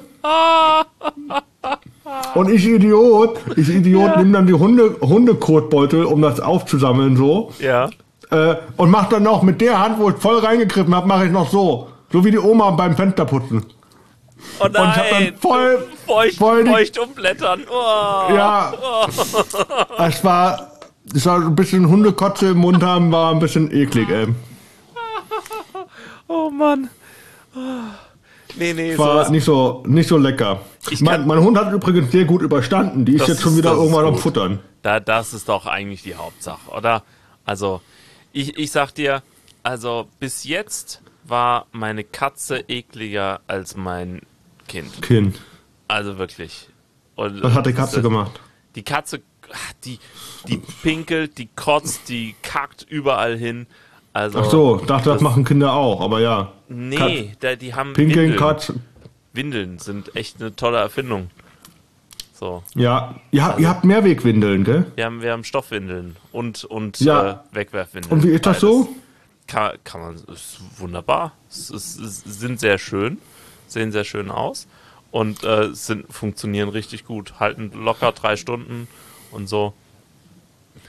Und 2.35 2.51
ich 2.51 2.67
Idiot, 2.67 3.39
ich 3.57 3.69
Idiot, 3.69 4.17
nimm 4.17 4.33
dann 4.33 4.47
die 4.49 4.55
Hunde, 4.55 4.97
Hundekotbeutel, 5.01 6.05
um 6.05 6.21
das 6.21 6.41
aufzusammeln 6.41 7.17
so. 7.17 7.53
Ja. 7.61 7.91
Äh, 8.31 8.57
und 8.77 8.91
mach 8.91 9.09
dann 9.09 9.23
noch 9.23 9.43
mit 9.43 9.61
der 9.61 9.79
Hand, 9.81 9.99
wo 10.01 10.11
ich 10.11 10.17
voll 10.17 10.39
reingegriffen 10.39 10.95
habe, 10.95 11.07
mache 11.07 11.27
ich 11.27 11.33
noch 11.33 11.49
so. 11.49 11.89
So 12.13 12.25
wie 12.25 12.31
die 12.31 12.39
Oma 12.39 12.71
beim 12.73 12.97
Fensterputzen. 12.97 13.65
Oh 14.59 14.67
nein. 14.73 14.91
ich 14.91 14.97
hab 14.97 15.11
dann 15.11 15.37
voll- 15.37 15.89
feucht, 16.07 16.37
voll 16.37 16.65
die- 16.65 16.71
feucht 16.71 16.99
umblättern. 16.99 17.63
Oh. 17.71 18.33
Ja. 18.35 18.73
Es 19.99 20.25
war, 20.25 20.73
es 21.15 21.27
war 21.27 21.37
ein 21.41 21.55
bisschen 21.55 21.89
Hundekotze 21.89 22.49
im 22.49 22.59
Mund 22.59 22.83
haben, 22.83 23.13
war 23.13 23.33
ein 23.33 23.39
bisschen 23.39 23.71
eklig, 23.73 24.09
ey. 24.09 24.29
Oh 26.29 26.51
Mann. 26.51 26.89
Nee, 28.57 28.73
nee, 28.75 28.99
War 28.99 29.31
nicht 29.31 29.45
so, 29.45 29.83
nicht 29.87 30.09
so 30.09 30.17
lecker. 30.17 30.61
Mein, 31.01 31.27
mein 31.27 31.39
Hund 31.41 31.57
hat 31.59 31.73
übrigens 31.73 32.11
sehr 32.11 32.25
gut 32.25 32.43
überstanden. 32.43 33.05
Die 33.05 33.15
ist 33.15 33.29
jetzt 33.29 33.43
schon 33.43 33.53
ist- 33.53 33.59
wieder 33.59 33.73
irgendwann 33.73 34.07
am. 34.07 34.17
Futtern. 34.17 34.61
Da, 34.83 34.99
das 34.99 35.35
ist 35.35 35.49
doch 35.49 35.67
eigentlich 35.67 36.03
die 36.03 36.15
Hauptsache, 36.15 36.71
oder? 36.71 37.03
Also, 37.45 37.81
ich, 38.33 38.57
ich 38.59 38.71
sag 38.71 38.93
dir, 38.95 39.23
also 39.63 40.09
bis 40.19 40.45
jetzt 40.45 41.03
war 41.31 41.67
meine 41.73 42.05
Katze 42.05 42.65
ekliger 42.69 43.41
als 43.47 43.77
mein 43.77 44.21
Kind. 44.69 45.01
Kind. 45.03 45.41
Also 45.89 46.19
wirklich. 46.19 46.69
Und 47.17 47.43
Was 47.43 47.55
hat 47.55 47.67
die 47.67 47.71
das 47.73 47.81
Katze 47.81 47.97
ist- 47.97 48.03
gemacht? 48.03 48.41
Die 48.77 48.83
Katze, 48.85 49.21
die, 49.85 49.99
die 50.47 50.59
pinkelt, 50.83 51.39
die 51.39 51.49
kotzt, 51.57 52.09
die 52.09 52.35
kackt 52.43 52.87
überall 52.89 53.37
hin. 53.37 53.67
Also, 54.13 54.39
Ach 54.41 54.45
so, 54.51 54.77
dachte, 54.77 55.11
das, 55.11 55.21
machen 55.21 55.45
Kinder 55.45 55.73
auch, 55.73 56.01
aber 56.01 56.21
ja. 56.21 56.53
Nee, 56.69 57.33
da, 57.41 57.57
die 57.57 57.75
haben 57.75 57.93
Pinkeln, 57.95 58.31
Windeln. 58.33 58.39
Katz. 58.39 58.73
Windeln 59.33 59.79
sind 59.79 60.15
echt 60.17 60.41
eine 60.41 60.55
tolle 60.55 60.79
Erfindung. 60.79 61.31
So, 62.33 62.63
Ja, 62.75 63.17
ihr 63.33 63.45
habt, 63.45 63.61
ihr 63.61 63.69
habt 63.69 63.85
Mehrwegwindeln, 63.85 64.65
gell? 64.65 64.87
wir 64.97 65.05
haben, 65.05 65.21
wir 65.23 65.33
haben 65.33 65.45
Stoffwindeln 65.45 66.17
und, 66.33 66.65
und 66.65 66.99
Ja. 67.01 67.31
äh, 67.31 67.37
Wegwerfwindeln. 67.57 68.13
Und 68.13 68.25
wie 68.25 68.31
ist 68.31 68.47
das 68.47 68.61
so? 68.61 68.89
Kann, 69.51 69.73
kann 69.83 70.01
man, 70.01 70.15
ist 70.33 70.61
wunderbar. 70.79 71.33
Es, 71.51 71.71
ist, 71.71 71.99
es 71.99 72.23
sind 72.25 72.61
sehr 72.61 72.79
schön, 72.79 73.19
sehen 73.67 73.91
sehr 73.91 74.05
schön 74.05 74.31
aus 74.31 74.69
und 75.11 75.43
äh, 75.43 75.75
sind, 75.75 76.13
funktionieren 76.13 76.69
richtig 76.69 77.05
gut. 77.05 77.41
Halten 77.41 77.73
locker 77.75 78.13
drei 78.13 78.37
Stunden 78.37 78.87
und 79.33 79.49
so. 79.49 79.73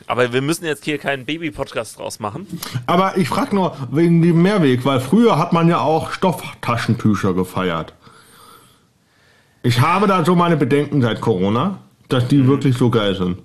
Aber 0.05 0.31
wir 0.31 0.41
müssen 0.43 0.65
jetzt 0.65 0.85
hier 0.85 0.99
keinen 0.99 1.25
Baby-Podcast 1.25 1.97
draus 1.97 2.19
machen. 2.19 2.45
Aber 2.85 3.17
ich 3.17 3.29
frage 3.29 3.55
nur 3.55 3.75
wegen 3.91 4.21
dem 4.21 4.41
Mehrweg, 4.43 4.85
weil 4.85 4.99
früher 4.99 5.39
hat 5.39 5.53
man 5.53 5.67
ja 5.67 5.79
auch 5.79 6.11
Stofftaschentücher 6.11 7.33
gefeiert. 7.33 7.93
Ich 9.63 9.79
habe 9.81 10.05
da 10.05 10.23
so 10.23 10.35
meine 10.35 10.57
Bedenken 10.57 11.01
seit 11.01 11.19
Corona, 11.21 11.79
dass 12.09 12.25
Mhm. 12.25 12.29
die 12.29 12.47
wirklich 12.47 12.77
so 12.77 12.89
geil 12.91 13.15
sind. 13.15 13.39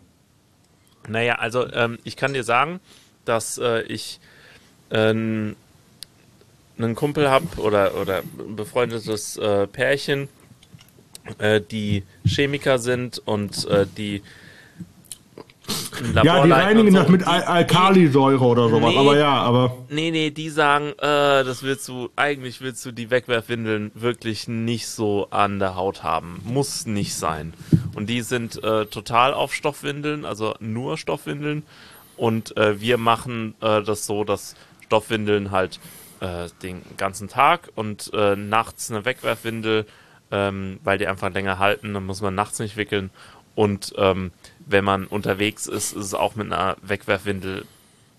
Naja, 1.08 1.36
also 1.36 1.70
ähm, 1.72 1.98
ich 2.04 2.16
kann 2.16 2.34
dir 2.34 2.44
sagen, 2.44 2.80
dass 3.24 3.58
äh, 3.58 3.82
ich 3.82 4.18
einen 4.90 5.56
Kumpel 6.94 7.30
habe 7.30 7.46
oder, 7.58 7.94
oder 8.00 8.22
ein 8.38 8.56
befreundetes 8.56 9.36
äh, 9.36 9.66
Pärchen, 9.66 10.28
äh, 11.38 11.60
die 11.60 12.04
Chemiker 12.24 12.78
sind 12.78 13.20
und 13.24 13.66
äh, 13.68 13.86
die 13.96 14.22
Ja, 16.22 16.44
die 16.44 16.52
reinigen 16.52 16.92
so. 16.92 16.98
das 16.98 17.08
mit 17.08 17.26
Al 17.26 17.42
Alkalisäure 17.42 18.44
oder 18.44 18.68
sowas, 18.68 18.90
Nee. 18.90 18.98
aber 18.98 19.18
ja, 19.18 19.32
aber 19.32 19.76
Nee, 19.88 20.10
nee, 20.12 20.30
die 20.30 20.50
sagen, 20.50 20.90
äh, 20.98 21.42
das 21.42 21.62
willst 21.64 21.88
du, 21.88 22.10
eigentlich 22.14 22.60
willst 22.60 22.84
du 22.86 22.92
die 22.92 23.10
Wegwerfwindeln 23.10 23.90
wirklich 23.94 24.46
nicht 24.46 24.86
so 24.86 25.26
an 25.30 25.58
der 25.58 25.74
Haut 25.74 26.04
haben. 26.04 26.40
Muss 26.44 26.86
nicht 26.86 27.14
sein. 27.16 27.54
Und 27.94 28.08
die 28.08 28.20
sind 28.22 28.62
äh, 28.62 28.86
total 28.86 29.34
auf 29.34 29.52
Stoffwindeln, 29.54 30.24
also 30.24 30.54
nur 30.60 30.98
Stoffwindeln. 30.98 31.64
Und 32.16 32.56
äh, 32.56 32.80
wir 32.80 32.96
machen 32.98 33.54
äh, 33.60 33.82
das 33.82 34.06
so, 34.06 34.22
dass 34.24 34.54
Stoffwindeln 34.86 35.50
halt 35.50 35.80
äh, 36.20 36.48
den 36.62 36.82
ganzen 36.96 37.28
Tag 37.28 37.70
und 37.74 38.10
äh, 38.14 38.36
nachts 38.36 38.90
eine 38.90 39.04
Wegwerfwindel, 39.04 39.86
ähm, 40.30 40.80
weil 40.82 40.98
die 40.98 41.06
einfach 41.06 41.32
länger 41.32 41.58
halten, 41.58 41.94
dann 41.94 42.06
muss 42.06 42.22
man 42.22 42.34
nachts 42.34 42.58
nicht 42.58 42.76
wickeln. 42.76 43.10
Und 43.54 43.94
ähm, 43.96 44.32
wenn 44.66 44.84
man 44.84 45.06
unterwegs 45.06 45.66
ist, 45.66 45.92
ist 45.92 46.04
es 46.04 46.14
auch 46.14 46.34
mit 46.34 46.52
einer 46.52 46.76
Wegwerfwindel 46.82 47.64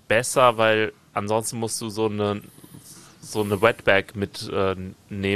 besser, 0.07 0.57
weil 0.57 0.93
ansonsten 1.13 1.57
musst 1.57 1.79
du 1.81 1.89
so 1.89 2.07
eine 2.07 2.41
so 3.19 3.41
eine 3.41 3.61
Wetbag 3.61 4.15
mit 4.15 4.49
äh, 4.49 4.75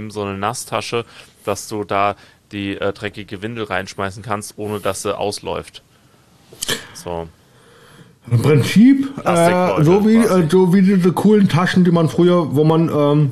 so 0.09 0.21
eine 0.21 0.37
Nasstasche, 0.37 1.05
dass 1.43 1.67
du 1.67 1.83
da 1.83 2.15
die 2.51 2.77
äh, 2.77 2.93
dreckige 2.93 3.41
Windel 3.41 3.65
reinschmeißen 3.65 4.23
kannst, 4.23 4.57
ohne 4.57 4.79
dass 4.79 5.01
sie 5.01 5.17
ausläuft. 5.17 5.83
So. 6.93 7.27
Im 8.31 8.41
Prinzip 8.41 9.11
äh, 9.25 9.83
so, 9.83 10.07
wie, 10.07 10.15
äh, 10.15 10.47
so 10.49 10.73
wie 10.73 10.81
diese 10.81 11.11
coolen 11.11 11.47
Taschen, 11.49 11.83
die 11.83 11.91
man 11.91 12.09
früher, 12.09 12.55
wo 12.55 12.63
man, 12.63 12.89
ähm, 12.89 13.31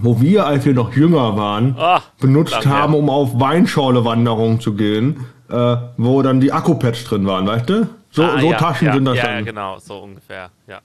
wo 0.00 0.20
wir, 0.20 0.46
als 0.46 0.64
wir 0.64 0.74
noch 0.74 0.94
jünger 0.94 1.36
waren, 1.36 1.76
Ah, 1.78 2.00
benutzt 2.20 2.64
her. 2.64 2.72
haben, 2.72 2.94
um 2.94 3.08
auf 3.08 3.38
Weinschorle-Wanderung 3.38 4.60
zu 4.60 4.74
gehen, 4.74 5.24
äh, 5.50 5.76
wo 5.96 6.22
dann 6.22 6.40
die 6.40 6.52
Akkupads 6.52 7.04
drin 7.04 7.26
waren, 7.26 7.46
weißt 7.46 7.68
du? 7.70 7.88
So, 8.10 8.22
Ah, 8.24 8.40
so 8.40 8.50
ja, 8.50 8.56
Taschen 8.58 8.88
ja, 8.88 8.94
sind 8.94 9.04
das 9.04 9.16
ja, 9.16 9.22
dann. 9.24 9.34
Ja, 9.36 9.40
genau, 9.42 9.78
so 9.78 9.98
ungefähr. 9.98 10.50
Ja. 10.66 10.80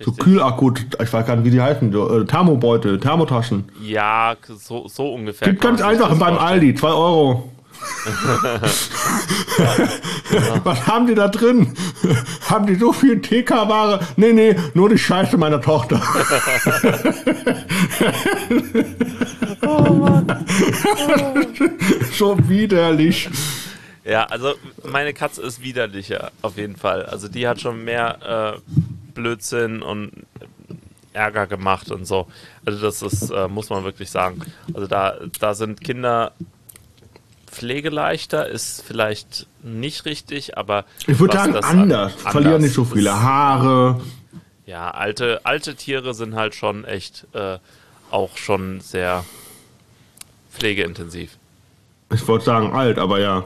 So 0.00 0.10
Richtig. 0.10 0.18
Kühlakku, 0.24 0.72
ich 1.02 1.12
weiß 1.12 1.26
gar 1.26 1.36
nicht, 1.36 1.44
wie 1.46 1.50
die 1.50 1.60
heißen, 1.60 1.90
so, 1.92 2.20
äh, 2.20 2.24
Thermobeutel, 2.26 2.98
Thermotaschen. 3.00 3.64
Ja, 3.82 4.34
so, 4.46 4.88
so 4.88 5.14
ungefähr. 5.14 5.48
Gibt 5.48 5.60
ganz 5.62 5.80
einfach 5.80 6.14
beim. 6.18 6.36
Aldi, 6.36 6.74
2 6.74 6.88
Euro. 6.88 7.50
Was 10.64 10.86
haben 10.86 11.06
die 11.06 11.14
da 11.14 11.28
drin? 11.28 11.74
haben 12.48 12.66
die 12.66 12.76
so 12.76 12.92
viel 12.92 13.20
TK-Ware? 13.20 14.00
Nee, 14.16 14.32
nee, 14.32 14.56
nur 14.74 14.88
die 14.88 14.98
Scheiße 14.98 15.36
meiner 15.36 15.60
Tochter. 15.60 16.00
so 22.12 22.36
widerlich. 22.48 23.28
Ja, 24.04 24.24
also 24.24 24.54
meine 24.84 25.12
Katze 25.12 25.42
ist 25.42 25.62
widerlicher, 25.62 26.30
auf 26.42 26.56
jeden 26.56 26.76
Fall. 26.76 27.04
Also 27.06 27.28
die 27.28 27.48
hat 27.48 27.60
schon 27.60 27.84
mehr 27.84 28.56
äh, 28.56 28.60
Blödsinn 29.14 29.82
und 29.82 30.12
Ärger 31.12 31.46
gemacht 31.46 31.90
und 31.90 32.04
so. 32.04 32.26
Also 32.64 32.80
das 32.80 33.02
ist, 33.02 33.30
äh, 33.30 33.48
muss 33.48 33.70
man 33.70 33.84
wirklich 33.84 34.10
sagen. 34.10 34.40
Also 34.72 34.86
da, 34.86 35.16
da 35.40 35.54
sind 35.54 35.80
Kinder 35.80 36.32
pflegeleichter, 37.46 38.48
ist 38.48 38.82
vielleicht 38.86 39.46
nicht 39.62 40.04
richtig, 40.04 40.56
aber 40.58 40.84
Ich 41.06 41.18
würde 41.18 41.34
sagen, 41.36 41.56
anders. 41.56 42.12
an- 42.24 42.32
Verlieren 42.32 42.46
anders 42.54 42.62
nicht 42.62 42.74
so 42.74 42.84
viele 42.84 43.10
ist- 43.10 43.16
Haare. 43.16 44.00
Ja, 44.66 44.90
alte, 44.90 45.40
alte 45.44 45.74
Tiere 45.76 46.12
sind 46.14 46.34
halt 46.34 46.54
schon 46.54 46.84
echt 46.84 47.26
äh, 47.34 47.58
auch 48.10 48.36
schon 48.36 48.80
sehr 48.80 49.24
pflegeintensiv. 50.52 51.36
Ich 52.12 52.26
wollte 52.26 52.44
sagen 52.46 52.72
alt, 52.72 52.98
aber 52.98 53.20
ja. 53.20 53.44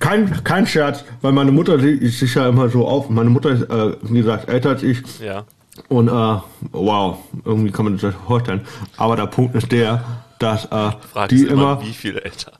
Kein, 0.00 0.42
kein 0.42 0.66
Scherz, 0.66 1.04
weil 1.20 1.32
meine 1.32 1.52
Mutter 1.52 1.78
sie- 1.78 1.90
ist 1.92 2.18
sich 2.18 2.34
ja 2.34 2.48
immer 2.48 2.68
so 2.68 2.86
auf. 2.88 3.08
Meine 3.08 3.30
Mutter 3.30 3.50
ist, 3.50 3.62
äh, 3.70 3.96
wie 4.02 4.18
gesagt, 4.18 4.48
älter 4.48 4.70
als 4.70 4.82
ich. 4.82 5.00
Ja. 5.20 5.44
Und 5.88 6.08
äh, 6.08 6.38
wow, 6.72 7.18
irgendwie 7.44 7.70
kann 7.70 7.84
man 7.84 7.94
sich 7.94 8.02
das 8.02 8.14
vorstellen. 8.26 8.62
Aber 8.96 9.16
der 9.16 9.26
Punkt 9.26 9.54
ist 9.54 9.70
der, 9.70 10.02
dass 10.40 10.64
äh, 10.66 10.68
Fragst 11.12 11.30
die 11.30 11.44
immer, 11.46 11.52
immer, 11.52 11.82
wie 11.82 11.92
viel 11.92 12.16
älter. 12.18 12.52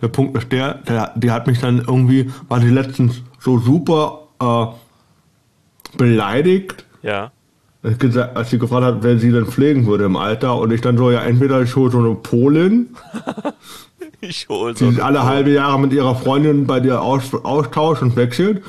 der 0.00 0.08
Punkt 0.08 0.36
ist 0.38 0.52
der, 0.52 0.74
der, 0.74 1.12
die 1.16 1.30
hat 1.30 1.46
mich 1.48 1.58
dann 1.58 1.78
irgendwie, 1.78 2.30
war 2.48 2.60
die 2.60 2.68
letztens 2.68 3.22
so 3.40 3.58
super 3.58 4.28
äh, 4.40 4.66
beleidigt, 5.96 6.84
Ja. 7.02 7.30
als 7.82 8.50
sie 8.50 8.58
gefragt 8.58 8.84
hat, 8.84 9.02
wer 9.02 9.18
sie 9.18 9.30
denn 9.32 9.46
pflegen 9.46 9.86
würde 9.86 10.04
im 10.04 10.16
Alter. 10.16 10.56
Und 10.56 10.72
ich 10.72 10.80
dann 10.80 10.96
so, 10.98 11.10
ja, 11.10 11.22
entweder 11.22 11.62
ich 11.62 11.74
hole 11.76 11.90
so 11.90 11.98
eine 11.98 12.14
Polin, 12.14 12.88
Ich 14.20 14.48
hol 14.48 14.76
so. 14.76 14.90
die 14.90 15.00
alle 15.00 15.22
halbe 15.24 15.50
Jahre 15.52 15.78
mit 15.78 15.92
ihrer 15.92 16.16
Freundin 16.16 16.66
bei 16.66 16.80
dir 16.80 17.00
aus, 17.00 17.32
austauscht 17.32 18.02
und 18.02 18.16
wechselt, 18.16 18.64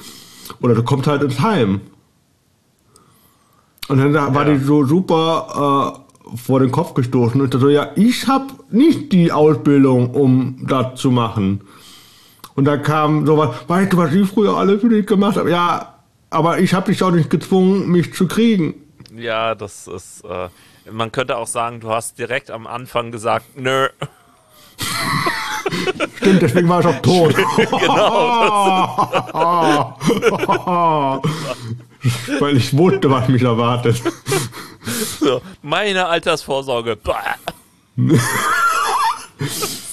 oder 0.62 0.76
du 0.76 0.84
kommst 0.84 1.08
halt 1.08 1.24
ins 1.24 1.40
Heim. 1.42 1.82
Und 3.88 3.98
dann 3.98 4.14
da 4.14 4.34
war 4.36 4.48
Ja. 4.48 4.54
die 4.54 4.64
so 4.64 4.86
super 4.86 5.96
äh, 5.98 6.09
vor 6.36 6.60
den 6.60 6.72
Kopf 6.72 6.94
gestoßen 6.94 7.40
und 7.42 7.54
so, 7.54 7.70
ja, 7.70 7.92
ich 7.96 8.28
habe 8.28 8.48
nicht 8.72 9.12
die 9.12 9.32
Ausbildung, 9.32 10.12
um 10.12 10.66
das 10.68 11.00
zu 11.00 11.12
machen. 11.12 11.62
Und 12.56 12.66
da 12.66 12.78
kam 12.78 13.26
sowas, 13.26 13.56
weißt 13.68 13.94
du, 13.94 13.98
was 13.98 14.14
ich 14.14 14.28
früher 14.28 14.58
alles 14.58 14.82
für 14.82 14.90
dich 14.90 15.06
gemacht 15.06 15.38
habe? 15.38 15.50
Ja, 15.50 15.96
aber 16.30 16.60
ich 16.60 16.74
habe 16.74 16.92
dich 16.92 17.02
auch 17.04 17.12
nicht 17.12 17.30
gezwungen, 17.30 17.90
mich 17.90 18.14
zu 18.14 18.28
kriegen. 18.28 18.76
Ja, 19.16 19.56
das 19.56 19.88
ist. 19.88 20.24
Äh, 20.26 20.50
man 20.92 21.12
könnte 21.12 21.38
auch 21.38 21.48
sagen, 21.48 21.80
du 21.80 21.90
hast 21.90 22.20
direkt 22.20 22.52
am 22.52 22.68
Anfang 22.68 23.12
gesagt, 23.12 23.58
nö. 23.58 23.88
Stimmt, 26.18 26.42
deswegen 26.42 26.68
war 26.70 26.82
ich 26.82 26.86
auch 26.86 27.02
tot. 27.02 27.36
genau. 27.80 29.08
Weil 32.40 32.58
ich 32.58 32.78
wusste, 32.78 33.10
was 33.10 33.28
mich 33.28 33.42
erwartet. 33.44 34.02
So, 35.20 35.42
meine 35.62 36.08
Altersvorsorge. 36.08 36.98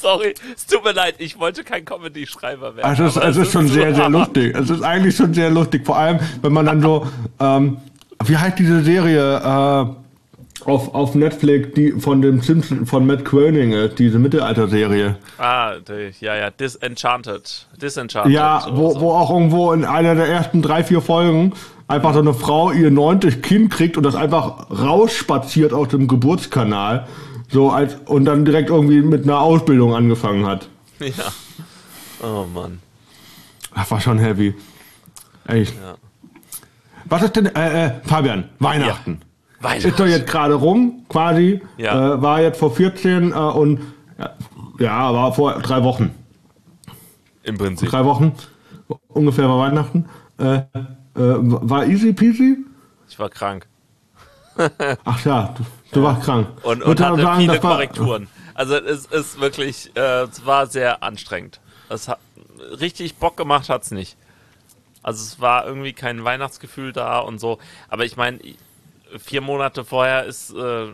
Sorry, 0.00 0.34
es 0.54 0.66
tut 0.66 0.84
mir 0.84 0.92
leid, 0.92 1.16
ich 1.18 1.38
wollte 1.38 1.64
kein 1.64 1.84
Comedy-Schreiber 1.84 2.76
werden. 2.76 2.86
Also 2.86 3.04
es, 3.04 3.16
aber 3.16 3.28
es 3.28 3.36
ist 3.36 3.52
schon 3.52 3.68
so 3.68 3.74
sehr, 3.74 3.94
sehr 3.94 4.08
lustig. 4.08 4.54
Es 4.56 4.70
ist 4.70 4.82
eigentlich 4.82 5.16
schon 5.16 5.34
sehr 5.34 5.50
lustig. 5.50 5.84
Vor 5.84 5.96
allem, 5.96 6.20
wenn 6.42 6.52
man 6.52 6.66
dann 6.66 6.80
so, 6.80 7.06
ähm, 7.40 7.78
wie 8.24 8.36
heißt 8.36 8.58
diese 8.58 8.82
Serie 8.82 9.36
äh, 9.38 9.86
auf, 10.68 10.94
auf 10.94 11.14
Netflix, 11.14 11.74
die 11.74 11.92
von 11.92 12.22
dem 12.22 12.40
Simpson, 12.40 12.86
von 12.86 13.06
Matt 13.06 13.24
Groening 13.24 13.72
ist, 13.72 13.98
diese 13.98 14.18
Mittelalter-Serie. 14.18 15.16
Ah, 15.38 15.74
die, 15.76 16.12
ja, 16.20 16.36
ja, 16.36 16.50
Disenchanted. 16.50 17.66
Disenchanted. 17.80 18.32
Ja, 18.32 18.66
wo, 18.70 18.92
so. 18.92 19.00
wo 19.00 19.12
auch 19.12 19.30
irgendwo 19.30 19.72
in 19.72 19.84
einer 19.84 20.14
der 20.14 20.26
ersten 20.26 20.62
drei, 20.62 20.82
vier 20.82 21.00
Folgen 21.00 21.52
einfach 21.88 22.14
so 22.14 22.20
eine 22.20 22.34
Frau 22.34 22.72
ihr 22.72 22.90
neuntes 22.90 23.40
Kind 23.42 23.70
kriegt 23.70 23.96
und 23.96 24.02
das 24.02 24.14
einfach 24.14 24.70
rausspaziert 24.70 25.72
aus 25.72 25.88
dem 25.88 26.08
Geburtskanal. 26.08 27.06
So 27.48 27.70
als, 27.70 27.96
und 28.06 28.24
dann 28.24 28.44
direkt 28.44 28.70
irgendwie 28.70 29.02
mit 29.02 29.22
einer 29.24 29.40
Ausbildung 29.40 29.94
angefangen 29.94 30.46
hat. 30.46 30.68
Ja. 30.98 31.32
Oh 32.22 32.46
Mann. 32.52 32.80
Das 33.74 33.90
war 33.90 34.00
schon 34.00 34.18
heavy. 34.18 34.54
Echt. 35.46 35.74
Ja. 35.74 35.96
Was 37.04 37.22
ist 37.22 37.36
denn, 37.36 37.46
äh, 37.46 37.86
äh, 37.86 37.90
Fabian, 38.04 38.48
Weihnachten. 38.58 39.20
Weihnachten. 39.60 39.88
Ist 39.88 40.00
doch 40.00 40.06
jetzt 40.06 40.26
gerade 40.26 40.54
rum, 40.54 41.04
quasi. 41.08 41.60
Ja. 41.76 42.14
Äh, 42.14 42.22
war 42.22 42.40
jetzt 42.40 42.58
vor 42.58 42.74
14 42.74 43.30
äh, 43.30 43.34
und 43.34 43.80
ja, 44.18 44.30
ja, 44.78 45.14
war 45.14 45.32
vor 45.34 45.60
drei 45.60 45.84
Wochen. 45.84 46.14
Im 47.42 47.58
Prinzip. 47.58 47.90
Drei 47.90 48.04
Wochen 48.04 48.32
ungefähr 49.08 49.48
war 49.48 49.58
Weihnachten. 49.58 50.06
Äh, 51.16 51.34
war 51.38 51.86
easy 51.86 52.12
peasy? 52.12 52.58
Ich 53.08 53.18
war 53.18 53.28
krank. 53.30 53.66
Ach 55.04 55.24
ja, 55.24 55.54
du, 55.56 55.64
du 55.92 56.02
warst 56.02 56.22
krank. 56.22 56.48
Und, 56.62 56.82
und 56.82 57.00
hatte 57.00 57.22
sagen, 57.22 57.40
viele 57.40 57.62
war- 57.62 57.72
Korrekturen. 57.72 58.28
Also 58.54 58.76
es 58.76 59.04
ist 59.06 59.38
wirklich, 59.40 59.90
äh, 59.96 60.22
es 60.22 60.46
war 60.46 60.66
sehr 60.66 61.02
anstrengend. 61.02 61.60
Es 61.90 62.08
hat 62.08 62.18
richtig 62.80 63.16
Bock 63.16 63.36
gemacht 63.36 63.68
hat's 63.68 63.90
nicht. 63.90 64.16
Also 65.02 65.22
es 65.22 65.40
war 65.40 65.66
irgendwie 65.66 65.92
kein 65.92 66.24
Weihnachtsgefühl 66.24 66.92
da 66.92 67.18
und 67.18 67.38
so. 67.38 67.58
Aber 67.88 68.04
ich 68.06 68.16
meine, 68.16 68.40
vier 69.18 69.40
Monate 69.42 69.84
vorher 69.84 70.24
ist, 70.24 70.52
äh, 70.54 70.86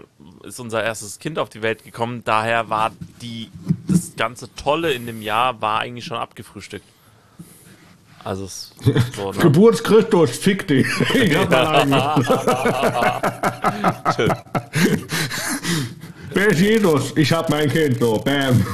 ist 0.43 0.59
unser 0.61 0.83
erstes 0.83 1.19
Kind 1.19 1.39
auf 1.39 1.49
die 1.49 1.63
Welt 1.63 1.85
gekommen. 1.85 2.23
Daher 2.25 2.69
war 2.69 2.91
die 3.23 3.51
das 3.89 4.15
ganze 4.17 4.53
Tolle 4.55 4.93
in 4.93 5.07
dem 5.07 5.23
Jahr 5.23 5.61
war 5.63 5.81
eigentlich 5.81 6.05
schon 6.05 6.19
abgefrühstückt. 6.19 6.85
Also 8.25 8.45
es 8.45 8.73
so, 9.17 9.33
ne? 9.33 9.39
Geburtschristus, 9.39 10.31
fick 10.31 10.67
dich. 10.69 10.87
Ich 11.15 11.37
hab 11.37 11.51
mal 11.51 11.67
einen. 11.67 11.93
Wer 16.35 16.47
ist 16.49 16.61
Jesus? 16.61 17.13
Ich 17.17 17.33
hab 17.33 17.51
mein 17.51 17.69
Kind 17.69 17.99
so. 17.99 18.19
Bam. 18.19 18.65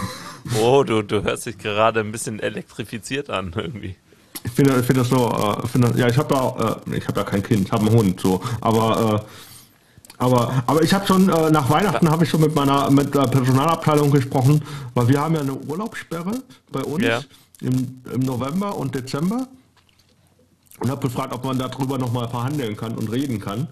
Oh, 0.61 0.83
du, 0.85 1.03
du 1.03 1.23
hörst 1.23 1.47
dich 1.47 1.59
gerade 1.59 2.01
ein 2.01 2.13
bisschen 2.13 2.41
elektrifiziert 2.41 3.31
an 3.31 3.53
irgendwie. 3.55 3.97
Ich 4.45 4.53
finde, 4.53 4.79
ich 4.79 4.87
finde 4.87 5.01
das 5.01 5.09
so, 5.09 5.29
äh, 5.31 5.67
finde, 5.67 5.93
ja, 5.99 6.09
ich 6.09 6.17
habe 6.17 6.35
ja, 6.35 6.79
äh, 6.87 6.97
ich 6.97 7.07
habe 7.09 7.21
ja 7.21 7.25
kein 7.25 7.43
Kind, 7.43 7.67
ich 7.67 7.73
habe 7.73 7.87
einen 7.87 7.97
Hund, 7.97 8.21
so, 8.21 8.41
aber, 8.61 9.25
äh, 9.27 10.23
aber, 10.23 10.63
aber 10.67 10.83
ich 10.83 10.95
habe 10.95 11.07
schon 11.07 11.29
äh, 11.29 11.51
nach 11.51 11.69
Weihnachten 11.69 12.09
habe 12.09 12.25
ich 12.25 12.31
schon 12.31 12.41
mit 12.41 12.55
meiner 12.55 12.91
mit 12.91 13.15
der 13.15 13.27
Personalabteilung 13.27 14.11
gesprochen, 14.11 14.63
weil 14.95 15.09
wir 15.09 15.21
haben 15.21 15.35
ja 15.35 15.41
eine 15.41 15.55
Urlaubssperre 15.55 16.43
bei 16.71 16.81
uns 16.81 17.05
Ja. 17.05 17.21
Im, 17.61 18.03
im 18.13 18.21
November 18.21 18.77
und 18.77 18.95
Dezember 18.95 19.49
und 20.81 20.91
habe 20.91 21.01
gefragt, 21.09 21.33
ob 21.33 21.45
man 21.45 21.59
darüber 21.59 21.99
noch 21.99 22.13
mal 22.13 22.29
verhandeln 22.29 22.77
kann 22.77 22.97
und 22.97 23.11
reden 23.11 23.41
kann, 23.41 23.69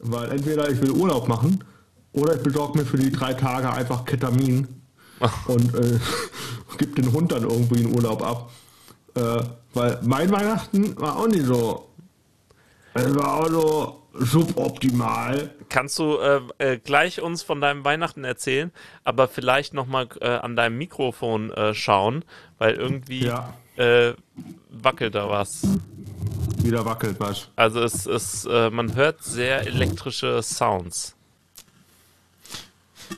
weil 0.00 0.30
entweder 0.32 0.68
ich 0.70 0.80
will 0.80 0.90
Urlaub 0.90 1.28
machen 1.28 1.64
oder 2.12 2.36
ich 2.36 2.42
besorge 2.42 2.78
mir 2.78 2.84
für 2.84 2.98
die 2.98 3.10
drei 3.10 3.34
Tage 3.34 3.72
einfach 3.72 4.04
Ketamin 4.04 4.68
und 5.46 5.74
äh, 5.74 5.98
gib 6.78 6.94
den 6.96 7.12
Hund 7.12 7.32
dann 7.32 7.42
irgendwie 7.44 7.82
in 7.82 7.94
Urlaub 7.94 8.22
ab. 8.22 8.50
Äh, 9.14 9.42
weil 9.72 9.98
mein 10.02 10.30
Weihnachten 10.30 10.96
war 11.00 11.16
auch 11.16 11.26
nicht 11.28 11.46
so. 11.46 11.88
Es 12.94 13.14
war 13.14 13.34
auch 13.34 13.48
so 13.48 14.03
suboptimal. 14.14 15.50
Kannst 15.68 15.98
du 15.98 16.18
äh, 16.18 16.40
äh, 16.58 16.78
gleich 16.78 17.20
uns 17.20 17.42
von 17.42 17.60
deinem 17.60 17.84
Weihnachten 17.84 18.24
erzählen, 18.24 18.70
aber 19.04 19.28
vielleicht 19.28 19.74
nochmal 19.74 20.08
äh, 20.20 20.28
an 20.28 20.56
deinem 20.56 20.78
Mikrofon 20.78 21.50
äh, 21.52 21.74
schauen, 21.74 22.24
weil 22.58 22.74
irgendwie 22.74 23.24
Ja. 23.26 23.54
äh, 23.76 24.14
wackelt 24.70 25.14
da 25.14 25.28
was. 25.28 25.66
Wieder 26.62 26.84
wackelt 26.86 27.16
was. 27.20 27.48
Also 27.56 27.82
es 27.82 28.06
ist, 28.06 28.46
äh, 28.46 28.70
man 28.70 28.94
hört 28.94 29.22
sehr 29.22 29.66
elektrische 29.66 30.42
Sounds. 30.42 31.14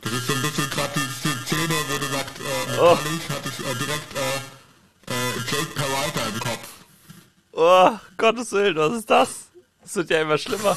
Das 0.03 0.13
ist 0.13 0.27
so 0.27 0.35
ein 0.35 0.43
bisschen 0.43 0.69
gerade 0.71 0.91
die, 0.95 1.47
Szene, 1.47 1.75
wo 1.89 1.99
du 1.99 2.07
sagst, 2.07 2.39
äh, 2.41 2.81
Oh. 2.81 2.97
hatte 2.97 3.49
ich 3.49 3.61
äh, 3.61 3.75
direkt 3.79 4.15
äh, 4.17 5.13
äh, 5.13 5.39
Jake 5.51 5.71
Peralta 5.75 6.21
im 6.35 6.41
Kopf. 6.41 6.69
Oh, 7.53 7.91
Gottes 8.19 8.51
Willen, 8.53 8.77
was 8.77 8.93
ist 8.99 9.09
das? 9.11 9.46
Das 9.87 9.95
wird 9.95 10.11
ja 10.11 10.23
immer 10.23 10.37
schlimmer. 10.37 10.77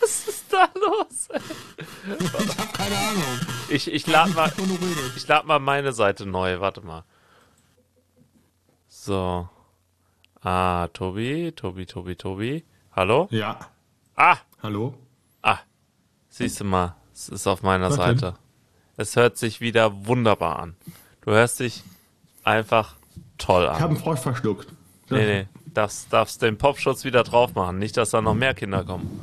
Was 0.00 0.28
ist 0.28 0.50
da 0.50 0.66
los? 0.74 1.28
ey? 1.28 1.40
Ich 2.18 2.58
hab 2.58 2.72
keine 2.72 2.96
Ahnung. 2.96 3.40
Ich, 3.68 3.92
ich 3.92 4.06
lade 4.06 4.30
mal, 4.32 4.50
ich 5.14 5.28
lad 5.28 5.44
mal 5.44 5.58
meine 5.58 5.92
Seite 5.92 6.24
neu. 6.24 6.58
Warte 6.60 6.80
mal. 6.80 7.04
So. 8.88 9.46
Ah, 10.40 10.88
Tobi, 10.94 11.52
Tobi, 11.52 11.84
Tobi, 11.84 12.16
Tobi. 12.16 12.64
Hallo? 12.96 13.28
Ja. 13.30 13.60
Ah, 14.16 14.38
Hallo? 14.62 14.94
ah. 15.42 15.58
Siehst 16.30 16.60
du 16.60 16.64
mal, 16.64 16.96
es 17.12 17.28
ist 17.28 17.46
auf 17.46 17.62
meiner 17.62 17.90
Was 17.90 17.96
denn? 17.98 18.18
Seite. 18.18 18.38
Es 18.96 19.16
hört 19.16 19.36
sich 19.36 19.60
wieder 19.60 20.06
wunderbar 20.06 20.60
an. 20.60 20.76
Du 21.20 21.30
hörst 21.32 21.60
dich 21.60 21.82
einfach 22.42 22.96
toll 23.40 23.62
Ich 23.64 23.68
habe 23.70 23.82
an. 23.84 23.90
einen 23.90 23.96
Frosch 23.96 24.20
verschluckt. 24.20 24.68
Das 25.08 25.18
Nee, 25.18 25.26
nee. 25.26 25.46
Darfst, 25.74 26.12
darfst 26.12 26.42
den 26.42 26.56
Popschutz 26.58 27.04
wieder 27.04 27.22
drauf 27.22 27.54
machen. 27.54 27.78
Nicht, 27.78 27.96
dass 27.96 28.10
da 28.10 28.20
noch 28.20 28.34
mehr 28.34 28.54
Kinder 28.54 28.84
kommen. 28.84 29.20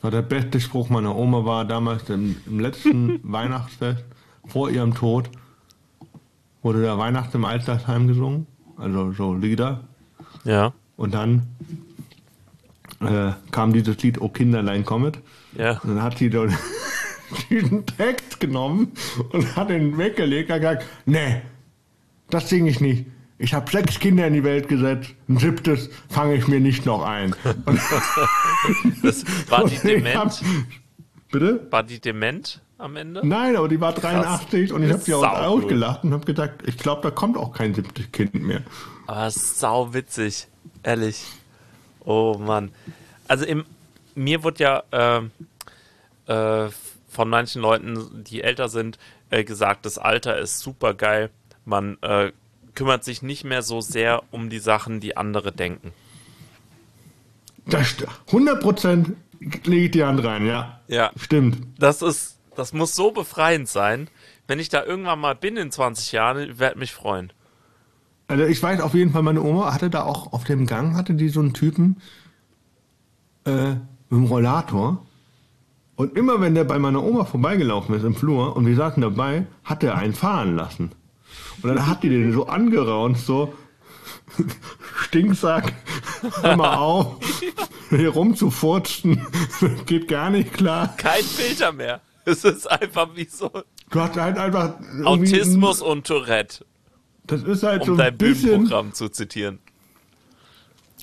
war 0.00 0.10
der 0.10 0.22
beste 0.22 0.60
Spruch 0.60 0.88
meiner 0.90 1.14
Oma 1.16 1.44
war 1.44 1.64
damals 1.64 2.08
im, 2.08 2.36
im 2.46 2.60
letzten 2.60 3.20
Weihnachtsfest 3.30 4.04
vor 4.46 4.70
ihrem 4.70 4.94
Tod 4.94 5.28
wurde 6.62 6.82
der 6.82 6.98
Weihnachten 6.98 7.36
im 7.38 7.44
Altersheim 7.44 8.08
gesungen, 8.08 8.46
also 8.76 9.12
so 9.12 9.34
Lieder. 9.34 9.80
Ja. 10.44 10.72
Und 10.96 11.14
dann 11.14 11.42
äh, 13.00 13.32
kam 13.50 13.72
dieses 13.72 14.02
Lied 14.02 14.20
O 14.20 14.28
Kinderlein 14.28 14.84
kommet. 14.84 15.18
Ja. 15.56 15.78
Und 15.82 15.90
dann 15.90 16.02
hat 16.02 16.18
sie 16.18 16.30
dann 16.30 16.48
diesen 17.50 17.86
Text 17.86 18.40
genommen 18.40 18.92
und 19.32 19.56
hat 19.56 19.70
ihn 19.70 19.96
weggelegt 19.98 20.50
und 20.50 20.56
gesagt, 20.56 20.84
nee, 21.06 21.42
das 22.30 22.48
singe 22.48 22.70
ich 22.70 22.80
nicht. 22.80 23.06
Ich 23.40 23.54
habe 23.54 23.70
sechs 23.70 24.00
Kinder 24.00 24.26
in 24.26 24.34
die 24.34 24.42
Welt 24.44 24.68
gesetzt, 24.68 25.14
ein 25.28 25.38
siebtes 25.38 25.90
fange 26.08 26.34
ich 26.34 26.48
mir 26.48 26.58
nicht 26.60 26.86
noch 26.86 27.02
ein. 27.04 27.34
Und 27.66 27.78
Das, 29.02 29.24
war 29.48 29.64
die 29.64 29.74
ich 29.74 29.80
hab- 29.80 29.84
dement? 29.84 30.42
Bitte? 31.30 31.66
War 31.70 31.82
die 31.82 32.00
dement? 32.00 32.60
am 32.78 32.96
Ende? 32.96 33.26
Nein, 33.26 33.56
aber 33.56 33.68
die 33.68 33.80
war 33.80 33.92
83 33.92 34.72
und 34.72 34.84
ich 34.84 34.92
habe 34.92 35.02
sie 35.02 35.12
auch 35.14 35.24
ausgelacht 35.24 36.04
und 36.04 36.12
habe 36.12 36.24
gesagt, 36.24 36.66
ich 36.66 36.78
glaube, 36.78 37.02
da 37.02 37.10
kommt 37.10 37.36
auch 37.36 37.52
kein 37.52 37.74
siebtes 37.74 38.10
Kind 38.12 38.34
mehr. 38.34 38.62
Aber 39.06 39.26
ist 39.26 39.58
sau 39.58 39.92
witzig, 39.92 40.46
ehrlich. 40.82 41.24
Oh 42.04 42.38
Mann. 42.38 42.70
Also 43.26 43.44
im, 43.44 43.64
mir 44.14 44.42
wird 44.44 44.60
ja 44.60 44.82
ähm, 44.92 45.30
äh, 46.26 46.68
von 47.18 47.28
manchen 47.28 47.60
Leuten, 47.60 48.22
die 48.22 48.42
älter 48.42 48.68
sind, 48.68 48.96
äh, 49.30 49.42
gesagt, 49.42 49.84
das 49.84 49.98
Alter 49.98 50.38
ist 50.38 50.60
super 50.60 50.94
geil. 50.94 51.30
Man 51.64 51.98
äh, 52.00 52.30
kümmert 52.76 53.02
sich 53.02 53.22
nicht 53.22 53.42
mehr 53.42 53.62
so 53.62 53.80
sehr 53.80 54.22
um 54.30 54.50
die 54.50 54.60
Sachen, 54.60 55.00
die 55.00 55.16
andere 55.16 55.50
denken. 55.50 55.90
Das 57.66 57.88
st- 57.88 58.06
100% 58.30 59.14
lege 59.64 59.84
ich 59.86 59.90
die 59.90 60.04
Hand 60.04 60.22
rein, 60.22 60.46
ja. 60.46 60.78
Ja. 60.86 61.10
Stimmt. 61.16 61.58
Das 61.76 62.02
ist, 62.02 62.38
das 62.54 62.72
muss 62.72 62.94
so 62.94 63.10
befreiend 63.10 63.68
sein. 63.68 64.06
Wenn 64.46 64.60
ich 64.60 64.68
da 64.68 64.84
irgendwann 64.84 65.18
mal 65.18 65.34
bin 65.34 65.56
in 65.56 65.72
20 65.72 66.12
Jahren, 66.12 66.50
ich 66.50 66.58
werde 66.60 66.78
mich 66.78 66.92
freuen. 66.92 67.32
Also 68.28 68.44
ich 68.44 68.62
weiß 68.62 68.80
auf 68.80 68.94
jeden 68.94 69.10
Fall, 69.10 69.24
meine 69.24 69.42
Oma 69.42 69.74
hatte 69.74 69.90
da 69.90 70.04
auch 70.04 70.32
auf 70.32 70.44
dem 70.44 70.66
Gang, 70.66 70.94
hatte 70.94 71.14
die 71.14 71.30
so 71.30 71.40
einen 71.40 71.52
Typen 71.52 72.00
äh, 73.44 73.70
mit 73.70 73.80
dem 74.12 74.24
Rollator. 74.26 75.04
Und 75.98 76.16
immer 76.16 76.40
wenn 76.40 76.54
der 76.54 76.62
bei 76.62 76.78
meiner 76.78 77.02
Oma 77.02 77.24
vorbeigelaufen 77.24 77.92
ist 77.96 78.04
im 78.04 78.14
Flur 78.14 78.54
und 78.54 78.64
wir 78.66 78.76
saßen 78.76 79.02
dabei, 79.02 79.46
hat 79.64 79.82
er 79.82 79.96
einen 79.98 80.14
fahren 80.14 80.54
lassen. 80.54 80.92
Und 81.60 81.70
dann 81.70 81.88
hat 81.88 82.04
die 82.04 82.08
den 82.08 82.32
so 82.32 82.46
angeraunt, 82.46 83.18
so 83.18 83.52
Stinksack, 84.94 85.72
hör 86.40 86.56
mal 86.56 86.76
auf, 86.76 87.16
hier 87.90 88.10
rumzufurzen, 88.10 89.26
geht 89.86 90.06
gar 90.06 90.30
nicht 90.30 90.52
klar. 90.52 90.94
Kein 90.98 91.24
Filter 91.24 91.72
mehr. 91.72 92.00
Es 92.24 92.44
ist 92.44 92.70
einfach 92.70 93.08
wie 93.16 93.24
so 93.28 93.50
Du 93.90 94.00
hast 94.00 94.14
halt 94.16 94.38
einfach 94.38 94.74
Autismus 95.02 95.82
und 95.82 96.06
Tourette, 96.06 96.64
Das 97.26 97.42
ist 97.42 97.64
halt 97.64 97.86
so 97.86 97.94
um 97.94 97.98
ein 97.98 98.04
dein 98.04 98.18
bisschen, 98.18 98.50
Bühnenprogramm 98.50 98.92
zu 98.92 99.08
zitieren. 99.08 99.58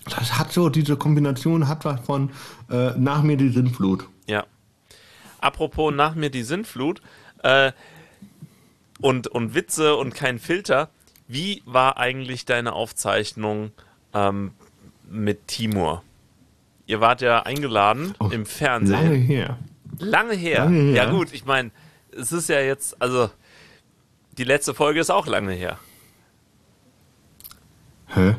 das 0.05 0.39
hat 0.39 0.53
so, 0.53 0.69
diese 0.69 0.95
Kombination 0.95 1.67
hat 1.67 1.84
was 1.84 1.99
von 1.99 2.29
äh, 2.69 2.91
nach 2.97 3.23
mir 3.23 3.36
die 3.36 3.49
Sintflut. 3.49 4.08
Apropos 5.45 5.93
nach 5.93 6.15
mir 6.15 6.31
die 6.31 6.41
Sintflut 6.41 7.01
äh, 7.43 7.71
und, 8.99 9.27
und 9.27 9.53
Witze 9.53 9.95
und 9.95 10.15
kein 10.15 10.39
Filter. 10.39 10.89
Wie 11.27 11.62
war 11.65 11.97
eigentlich 11.97 12.45
deine 12.45 12.73
Aufzeichnung 12.73 13.71
ähm, 14.15 14.53
mit 15.08 15.47
Timur? 15.47 16.01
Ihr 16.88 16.99
wart 16.99 17.21
ja 17.21 17.43
eingeladen 17.43 18.15
Oh, 18.19 18.29
im 18.31 18.47
Fernsehen. 18.47 18.99
Lange 19.03 19.15
her. 19.15 19.58
Lange 19.99 20.34
her. 20.34 20.60
Lange 20.65 20.81
her. 20.81 20.93
Ja 20.93 21.10
gut, 21.12 21.31
ich 21.31 21.45
meine, 21.45 21.69
es 22.12 22.31
ist 22.31 22.49
ja 22.49 22.60
jetzt, 22.60 22.99
also 22.99 23.29
die 24.39 24.43
letzte 24.45 24.73
Folge 24.73 24.99
ist 24.99 25.12
auch 25.12 25.27
lange 25.27 25.53
her. 25.53 25.77
Hä? 28.08 28.36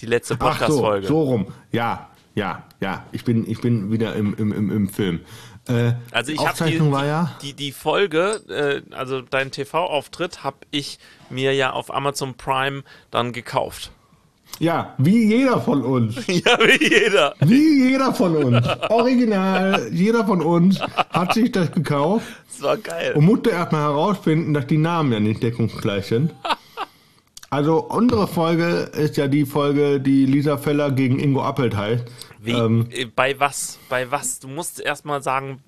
Die 0.00 0.06
letzte 0.06 0.34
Ach 0.34 0.38
so, 0.38 0.46
Podcast-Folge. 0.46 1.06
so 1.08 1.22
rum. 1.22 1.46
Ja, 1.72 2.10
ja, 2.34 2.64
ja. 2.80 3.04
Ich 3.12 3.24
bin, 3.24 3.50
ich 3.50 3.60
bin 3.60 3.90
wieder 3.90 4.14
im, 4.14 4.34
im, 4.36 4.52
im, 4.52 4.70
im 4.70 4.88
Film. 4.88 5.20
Äh, 5.68 5.92
Also 6.12 6.32
ich 6.32 6.46
habe 6.46 6.64
die, 6.64 6.76
ja. 6.76 7.36
die, 7.42 7.54
die 7.54 7.72
Folge, 7.72 8.40
äh, 8.48 8.94
also 8.94 9.20
dein 9.22 9.50
TV-Auftritt, 9.50 10.44
habe 10.44 10.58
ich 10.70 10.98
mir 11.30 11.54
ja 11.54 11.72
auf 11.72 11.92
Amazon 11.94 12.34
Prime 12.34 12.82
dann 13.10 13.32
gekauft. 13.32 13.90
Ja, 14.58 14.94
wie 14.98 15.26
jeder 15.26 15.60
von 15.60 15.82
uns. 15.82 16.16
ja, 16.26 16.58
wie 16.60 16.88
jeder. 16.88 17.34
Wie 17.40 17.90
jeder 17.90 18.14
von 18.14 18.36
uns. 18.36 18.66
Original, 18.88 19.88
jeder 19.92 20.24
von 20.24 20.40
uns 20.40 20.80
hat 20.80 21.34
sich 21.34 21.52
das 21.52 21.72
gekauft 21.72 22.26
Das 22.52 22.62
war 22.62 22.76
geil. 22.78 23.12
und 23.14 23.24
musste 23.24 23.50
erstmal 23.50 23.82
herausfinden, 23.82 24.54
dass 24.54 24.66
die 24.66 24.78
Namen 24.78 25.12
ja 25.12 25.20
nicht 25.20 25.42
deckungsgleich 25.42 26.06
sind. 26.06 26.32
Also 27.50 27.78
unsere 27.78 28.26
Folge 28.26 28.90
ist 28.92 29.16
ja 29.16 29.28
die 29.28 29.46
Folge, 29.46 30.00
die 30.00 30.26
Lisa 30.26 30.56
Feller 30.56 30.90
gegen 30.90 31.18
Ingo 31.18 31.42
Appelt 31.42 31.76
heißt. 31.76 32.04
Wie, 32.40 32.52
Ähm, 32.52 32.88
äh, 32.90 33.06
bei 33.06 33.38
was? 33.38 33.78
Bei 33.88 34.10
was? 34.10 34.40
Du 34.40 34.48
musst 34.48 34.80
erst 34.80 35.04
mal 35.04 35.22
sagen, 35.22 35.60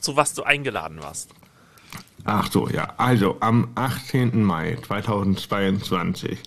zu 0.00 0.16
was 0.16 0.34
du 0.34 0.42
eingeladen 0.42 1.02
warst. 1.02 1.30
Ach 2.24 2.50
so, 2.50 2.68
ja. 2.68 2.94
Also 2.96 3.36
am 3.40 3.68
18. 3.74 4.42
Mai 4.42 4.78
2022 4.86 6.38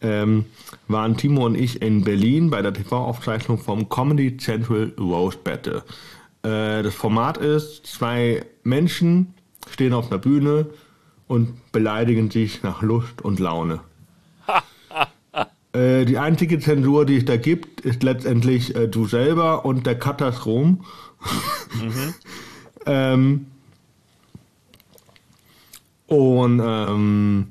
ähm, 0.00 0.46
waren 0.88 1.16
Timo 1.16 1.46
und 1.46 1.54
ich 1.54 1.80
in 1.80 2.04
Berlin 2.04 2.50
bei 2.50 2.60
der 2.60 2.74
TV-Aufzeichnung 2.74 3.58
vom 3.58 3.88
Comedy 3.88 4.36
Central 4.36 4.92
Roast 4.98 5.44
Battle. 5.44 5.82
Äh, 6.42 6.82
das 6.82 6.94
Format 6.94 7.38
ist, 7.38 7.86
zwei 7.86 8.44
Menschen 8.64 9.34
stehen 9.70 9.94
auf 9.94 10.10
einer 10.10 10.18
Bühne 10.18 10.66
und 11.28 11.72
beleidigen 11.72 12.30
sich 12.30 12.62
nach 12.62 12.82
Lust 12.82 13.22
und 13.22 13.38
Laune. 13.38 13.80
Äh, 15.72 16.04
die 16.04 16.18
einzige 16.18 16.58
Zensur, 16.58 17.06
die 17.06 17.16
es 17.16 17.24
da 17.24 17.36
gibt, 17.36 17.80
ist 17.80 18.02
letztendlich 18.02 18.74
äh, 18.74 18.88
du 18.88 19.06
selber 19.06 19.64
und 19.64 19.86
der 19.86 19.98
Katastrom. 19.98 20.84
ähm, 22.86 23.46
und 26.06 26.60
ähm, 26.62 27.46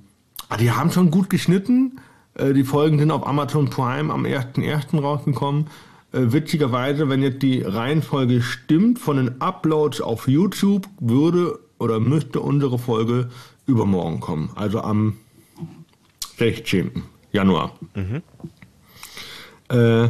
die 0.59 0.71
haben 0.71 0.91
schon 0.91 1.09
gut 1.09 1.29
geschnitten. 1.29 1.99
Äh, 2.35 2.53
die 2.53 2.63
Folgen 2.63 2.99
sind 2.99 3.09
auf 3.09 3.25
Amazon 3.25 3.69
Prime 3.69 4.13
am 4.13 4.25
1.1. 4.25 4.99
rausgekommen. 4.99 5.67
Äh, 6.11 6.31
witzigerweise, 6.31 7.09
wenn 7.09 7.23
jetzt 7.23 7.41
die 7.41 7.61
Reihenfolge 7.61 8.41
stimmt 8.41 8.99
von 8.99 9.17
den 9.17 9.41
Uploads 9.41 10.01
auf 10.01 10.27
YouTube, 10.27 10.87
würde 10.99 11.59
oder 11.79 11.99
müsste 11.99 12.41
unsere 12.41 12.77
Folge 12.77 13.29
übermorgen 13.65 14.19
kommen. 14.19 14.51
Also 14.55 14.81
am 14.81 15.17
16. 16.37 17.03
Januar. 17.31 17.73
Äh, 19.69 20.09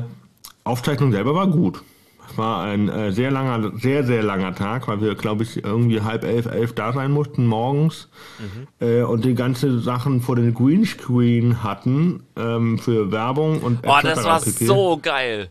Aufzeichnung 0.63 1.11
selber 1.11 1.35
war 1.35 1.47
gut. 1.47 1.83
Es 2.29 2.37
war 2.37 2.63
ein 2.63 2.87
äh, 2.87 3.11
sehr 3.11 3.29
langer, 3.29 3.77
sehr, 3.77 4.05
sehr 4.05 4.23
langer 4.23 4.55
Tag, 4.55 4.87
weil 4.87 5.01
wir, 5.01 5.15
glaube 5.15 5.43
ich, 5.43 5.63
irgendwie 5.63 6.01
halb 6.01 6.23
elf, 6.23 6.45
elf 6.45 6.73
da 6.73 6.93
sein 6.93 7.11
mussten 7.11 7.45
morgens 7.45 8.07
äh, 8.79 9.01
und 9.01 9.25
die 9.25 9.35
ganze 9.35 9.79
Sachen 9.79 10.21
vor 10.21 10.37
den 10.37 10.53
Greenscreen 10.53 11.61
hatten 11.61 12.23
ähm, 12.37 12.79
für 12.79 13.11
Werbung 13.11 13.59
und 13.59 13.81
Boah, 13.81 14.01
das 14.01 14.23
war 14.23 14.39
pp. 14.39 14.65
so 14.65 14.99
geil. 15.01 15.49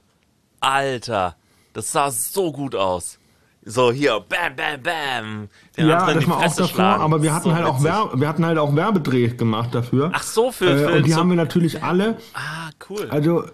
Alter, 0.61 1.37
das 1.75 1.93
sah 1.93 2.11
so 2.11 2.51
gut 2.51 2.75
aus. 2.75 3.20
So 3.63 3.93
hier, 3.93 4.21
bam, 4.29 4.57
bam, 4.57 4.83
bam. 4.83 5.49
Den 5.77 5.89
Ja, 5.89 5.99
anderen 5.99 6.21
das 6.21 6.29
war 6.29 6.39
auch 6.39 6.55
davor, 6.57 6.85
aber 7.05 7.23
wir 7.23 7.35
hatten 7.35 7.51
So 7.51 7.55
halt 7.55 7.67
auch. 7.67 7.83
Werbe, 7.83 8.21
wir 8.21 8.29
hatten 8.29 8.47
halt 8.47 8.59
auch 8.59 8.75
Werbedrehs 8.75 9.37
gemacht 9.37 9.75
dafür. 9.75 10.11
Ach 10.15 10.23
so, 10.23 10.51
für, 10.51 10.71
äh, 10.71 10.79
für 10.89 10.97
und 10.97 11.07
die 11.07 11.11
so, 11.13 11.19
haben 11.19 11.29
wir 11.29 11.37
natürlich 11.37 11.83
alle 11.83 12.17
Ah, 12.35 12.71
cool. 12.89 13.07
Also, 13.11 13.45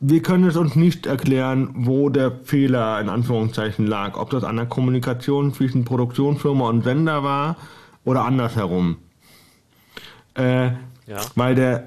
wir 0.00 0.22
können 0.22 0.48
es 0.48 0.56
uns 0.56 0.76
nicht 0.76 1.06
erklären, 1.06 1.70
wo 1.74 2.08
der 2.08 2.32
Fehler 2.44 3.00
in 3.00 3.08
Anführungszeichen 3.08 3.86
lag. 3.86 4.16
Ob 4.16 4.30
das 4.30 4.44
an 4.44 4.56
der 4.56 4.66
Kommunikation 4.66 5.52
zwischen 5.52 5.84
Produktionsfirma 5.84 6.68
und 6.68 6.82
Sender 6.84 7.22
war 7.22 7.56
oder 8.04 8.24
andersherum. 8.24 8.96
Äh, 10.34 10.70
Ja. 11.06 11.20
Weil 11.34 11.54
der 11.54 11.84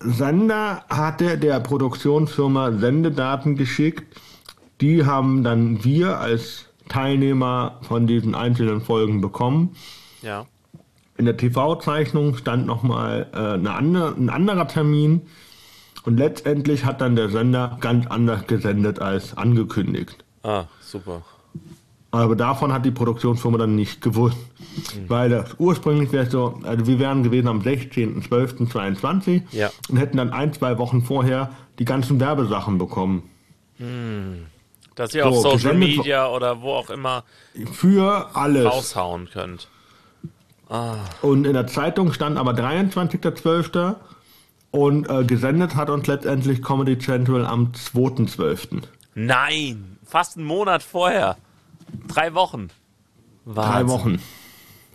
Sender 0.00 0.84
hatte 0.90 1.38
der 1.38 1.58
Produktionsfirma 1.60 2.72
Sendedaten 2.72 3.56
geschickt. 3.56 4.20
Die 4.82 5.06
haben 5.06 5.42
dann 5.42 5.82
wir 5.84 6.20
als 6.20 6.65
Teilnehmer 6.88 7.78
von 7.82 8.06
diesen 8.06 8.34
einzelnen 8.34 8.80
Folgen 8.80 9.20
bekommen. 9.20 9.76
Ja. 10.22 10.46
In 11.16 11.24
der 11.24 11.36
TV-Zeichnung 11.36 12.36
stand 12.36 12.66
nochmal 12.66 13.26
äh, 13.32 13.38
eine 13.54 13.72
andere, 13.72 14.14
ein 14.16 14.28
anderer 14.28 14.68
Termin 14.68 15.22
und 16.04 16.18
letztendlich 16.18 16.84
hat 16.84 17.00
dann 17.00 17.16
der 17.16 17.30
Sender 17.30 17.78
ganz 17.80 18.06
anders 18.06 18.46
gesendet 18.46 19.00
als 19.00 19.36
angekündigt. 19.36 20.24
Ah, 20.42 20.64
super. 20.80 21.22
Aber 22.12 22.36
davon 22.36 22.72
hat 22.72 22.84
die 22.86 22.90
Produktionsfirma 22.92 23.58
dann 23.58 23.74
nicht 23.74 24.00
gewusst. 24.00 24.38
Weil 25.08 25.28
das 25.30 25.56
ursprünglich 25.58 26.12
wäre 26.12 26.30
so, 26.30 26.60
also 26.62 26.86
wir 26.86 26.98
wären 26.98 27.22
gewesen 27.22 27.48
am 27.48 27.60
16.12.22 27.60 29.42
Ja. 29.52 29.70
und 29.88 29.96
hätten 29.96 30.16
dann 30.18 30.30
ein, 30.30 30.52
zwei 30.52 30.78
Wochen 30.78 31.02
vorher 31.02 31.50
die 31.78 31.84
ganzen 31.84 32.20
Werbesachen 32.20 32.78
bekommen. 32.78 33.22
Dass 34.96 35.14
ihr 35.14 35.22
So, 35.22 35.28
auf 35.28 35.40
Social 35.60 35.74
Media 35.74 36.28
oder 36.28 36.60
wo 36.62 36.72
auch 36.72 36.90
immer 36.90 37.22
Für 37.72 38.30
alles. 38.34 38.64
raushauen 38.64 39.28
könnt. 39.30 39.68
Und 41.22 41.46
in 41.46 41.52
der 41.52 41.68
Zeitung 41.68 42.12
stand 42.12 42.38
aber 42.38 42.50
23.12. 42.52 43.94
und 44.72 45.08
äh, 45.08 45.22
gesendet 45.24 45.76
hat 45.76 45.90
uns 45.90 46.08
letztendlich 46.08 46.60
Comedy 46.60 46.98
Central 46.98 47.46
am 47.46 47.70
2.12. 47.94 48.82
Nein, 49.14 49.98
fast 50.04 50.36
einen 50.36 50.46
Monat 50.46 50.82
vorher. 50.82 51.36
Drei 52.08 52.34
Wochen. 52.34 52.70
Drei 53.46 53.54
Wahnsinn. 53.54 53.88
Wochen. 53.88 54.22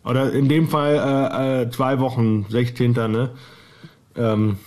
Oder 0.04 0.34
in 0.34 0.50
dem 0.50 0.68
Fall 0.68 0.96
äh, 0.96 1.62
äh, 1.62 1.70
zwei 1.70 2.00
Wochen, 2.00 2.46
16. 2.50 2.92
Ne? 2.92 3.30
Ähm, 4.18 4.58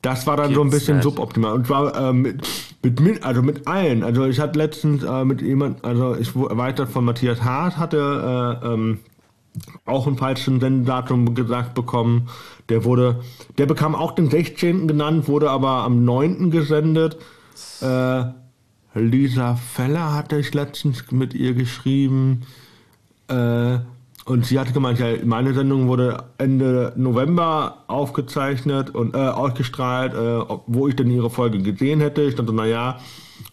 das 0.00 0.26
war 0.26 0.36
dann 0.36 0.54
so 0.54 0.62
ein 0.62 0.70
bisschen 0.70 0.96
nicht. 0.98 1.04
suboptimal. 1.04 1.52
Und 1.52 1.66
zwar 1.66 1.94
ähm, 1.96 2.38
mit, 2.90 3.24
also 3.24 3.42
mit 3.42 3.66
allen. 3.66 4.02
Also 4.02 4.26
ich 4.26 4.40
hatte 4.40 4.58
letztens 4.58 5.02
äh, 5.02 5.24
mit 5.24 5.42
jemand, 5.42 5.84
also 5.84 6.16
ich 6.16 6.34
erweitert 6.34 6.88
von 6.88 7.04
Matthias 7.04 7.42
Hart 7.42 7.76
hatte 7.76 8.60
äh, 8.62 8.66
ähm, 8.66 8.98
auch 9.84 10.06
ein 10.06 10.16
falschen 10.16 10.60
Sendedatum 10.60 11.34
gesagt 11.34 11.74
bekommen. 11.74 12.28
Der 12.68 12.84
wurde, 12.84 13.20
der 13.56 13.66
bekam 13.66 13.94
auch 13.94 14.12
den 14.12 14.30
16. 14.30 14.86
genannt, 14.86 15.28
wurde 15.28 15.50
aber 15.50 15.82
am 15.82 16.04
9. 16.04 16.50
gesendet. 16.50 17.16
Äh, 17.80 18.24
Lisa 18.94 19.56
Feller 19.56 20.14
hatte 20.14 20.38
ich 20.38 20.54
letztens 20.54 21.10
mit 21.10 21.34
ihr 21.34 21.54
geschrieben. 21.54 22.42
Äh, 23.28 23.78
und 24.28 24.44
sie 24.44 24.58
hatte 24.58 24.72
gemeint, 24.72 24.98
ja, 24.98 25.06
meine 25.24 25.54
Sendung 25.54 25.88
wurde 25.88 26.24
Ende 26.36 26.92
November 26.96 27.84
aufgezeichnet 27.86 28.90
und 28.90 29.14
äh, 29.14 29.18
ausgestrahlt, 29.18 30.12
äh, 30.14 30.44
wo 30.66 30.86
ich 30.88 30.96
denn 30.96 31.10
ihre 31.10 31.30
Folge 31.30 31.58
gesehen 31.58 32.00
hätte. 32.00 32.22
Ich 32.22 32.34
dachte, 32.34 32.52
naja, 32.52 32.98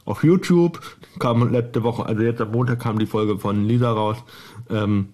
auf 0.03 0.23
YouTube 0.23 0.81
kam 1.19 1.49
letzte 1.51 1.83
Woche, 1.83 2.05
also 2.05 2.21
jetzt 2.21 2.41
am 2.41 2.51
Montag 2.51 2.79
kam 2.79 2.99
die 2.99 3.05
Folge 3.05 3.39
von 3.39 3.65
Lisa 3.65 3.91
raus. 3.91 4.17
Ähm, 4.69 5.09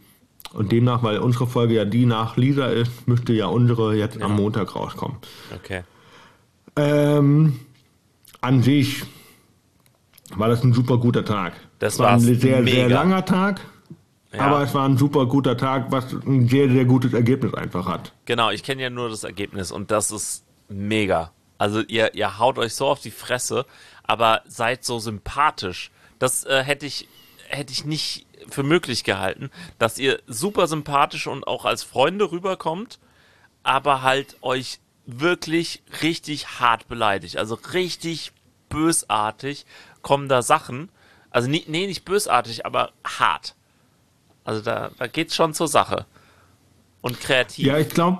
und 0.53 0.71
demnach, 0.71 1.01
weil 1.03 1.19
unsere 1.19 1.47
Folge 1.47 1.75
ja 1.75 1.85
die 1.85 2.05
nach 2.05 2.35
Lisa 2.35 2.65
ist, 2.67 3.07
müsste 3.07 3.31
ja 3.31 3.45
unsere 3.45 3.95
jetzt 3.95 4.21
am 4.21 4.35
Montag 4.35 4.75
rauskommen. 4.75 5.17
Okay. 5.55 5.83
Ähm, 6.75 7.59
an 8.41 8.61
sich 8.63 9.03
war 10.35 10.49
das 10.49 10.63
ein 10.63 10.73
super 10.73 10.97
guter 10.97 11.23
Tag. 11.23 11.53
Das 11.79 11.99
war 11.99 12.11
ein 12.11 12.19
sehr, 12.19 12.35
sehr 12.35 12.61
Mega. 12.61 12.87
langer 12.87 13.25
Tag, 13.25 13.61
Ja. 14.33 14.41
aber 14.41 14.63
es 14.63 14.73
war 14.73 14.87
ein 14.87 14.97
super 14.97 15.25
guter 15.25 15.57
Tag, 15.57 15.91
was 15.91 16.13
ein 16.13 16.47
sehr, 16.47 16.69
sehr 16.69 16.85
gutes 16.85 17.13
Ergebnis 17.13 17.53
einfach 17.53 17.85
hat. 17.85 18.13
Genau, 18.25 18.49
ich 18.49 18.63
kenne 18.63 18.81
ja 18.81 18.89
nur 18.89 19.09
das 19.09 19.23
Ergebnis 19.23 19.71
und 19.71 19.91
das 19.91 20.11
ist 20.11 20.45
mega. 20.69 21.31
Also 21.57 21.81
ihr, 21.81 22.15
ihr 22.15 22.39
haut 22.39 22.57
euch 22.57 22.73
so 22.73 22.87
auf 22.87 23.01
die 23.01 23.11
Fresse, 23.11 23.65
aber 24.03 24.41
seid 24.47 24.83
so 24.83 24.99
sympathisch. 24.99 25.91
Das 26.17 26.45
äh, 26.45 26.63
hätte 26.63 26.85
ich 26.85 27.07
hätte 27.49 27.73
ich 27.73 27.85
nicht 27.85 28.25
für 28.49 28.63
möglich 28.63 29.03
gehalten, 29.03 29.51
dass 29.77 29.97
ihr 29.97 30.19
super 30.27 30.67
sympathisch 30.67 31.27
und 31.27 31.45
auch 31.45 31.65
als 31.65 31.83
Freunde 31.83 32.31
rüberkommt, 32.31 32.99
aber 33.63 34.01
halt 34.01 34.37
euch 34.41 34.79
wirklich 35.05 35.83
richtig 36.01 36.59
hart 36.59 36.87
beleidigt. 36.87 37.37
Also 37.37 37.57
richtig 37.73 38.31
bösartig 38.69 39.65
kommen 40.01 40.27
da 40.29 40.41
Sachen. 40.41 40.89
Also 41.29 41.49
nie, 41.49 41.63
nee, 41.67 41.87
nicht 41.87 42.05
bösartig, 42.05 42.65
aber 42.65 42.91
hart. 43.03 43.55
Also 44.43 44.61
da, 44.61 44.91
da 44.97 45.07
geht's 45.07 45.35
schon 45.35 45.53
zur 45.53 45.67
Sache. 45.67 46.05
Und 47.01 47.19
kreativ. 47.19 47.65
Ja, 47.65 47.77
ich 47.77 47.89
glaube, 47.89 48.19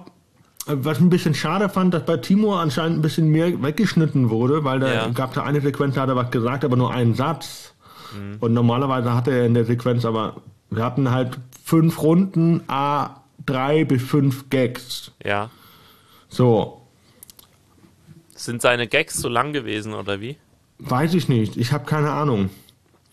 was 0.66 0.98
ich 0.98 1.04
ein 1.04 1.10
bisschen 1.10 1.34
schade 1.34 1.70
fand, 1.70 1.94
dass 1.94 2.06
bei 2.06 2.18
Timo 2.18 2.56
anscheinend 2.56 3.00
ein 3.00 3.02
bisschen 3.02 3.30
mehr 3.30 3.62
weggeschnitten 3.62 4.30
wurde, 4.30 4.64
weil 4.64 4.80
da 4.80 4.94
Ja. 4.94 5.08
gab 5.10 5.34
da 5.34 5.44
eine 5.44 5.62
Sequenz, 5.62 5.96
da 5.96 6.02
hat 6.02 6.10
er 6.10 6.16
was 6.16 6.32
gesagt, 6.32 6.64
aber 6.66 6.76
nur 6.78 6.92
einen 6.94 7.14
Satz. 7.16 7.74
Mhm. 8.16 8.38
Und 8.40 8.54
normalerweise 8.54 9.14
hatte 9.14 9.32
er 9.32 9.46
in 9.46 9.54
der 9.54 9.66
Sequenz 9.66 10.06
aber, 10.06 10.42
wir 10.70 10.84
hatten 10.84 11.12
halt 11.12 11.38
fünf 11.64 12.02
Runden, 12.02 12.64
a 12.68 13.22
drei 13.46 13.84
bis 13.86 14.04
fünf 14.04 14.50
Gags. 14.50 15.12
Ja. 15.24 15.50
So, 16.30 16.82
Sind 18.36 18.62
seine 18.62 18.88
Gags 18.88 19.16
so 19.16 19.30
lang 19.30 19.54
gewesen 19.54 19.94
oder 19.94 20.20
wie? 20.22 20.38
weiß 20.84 21.14
ich 21.14 21.30
nicht, 21.30 21.58
ich 21.58 21.74
habe 21.74 21.86
keine 21.86 22.12
Ahnung. 22.12 22.50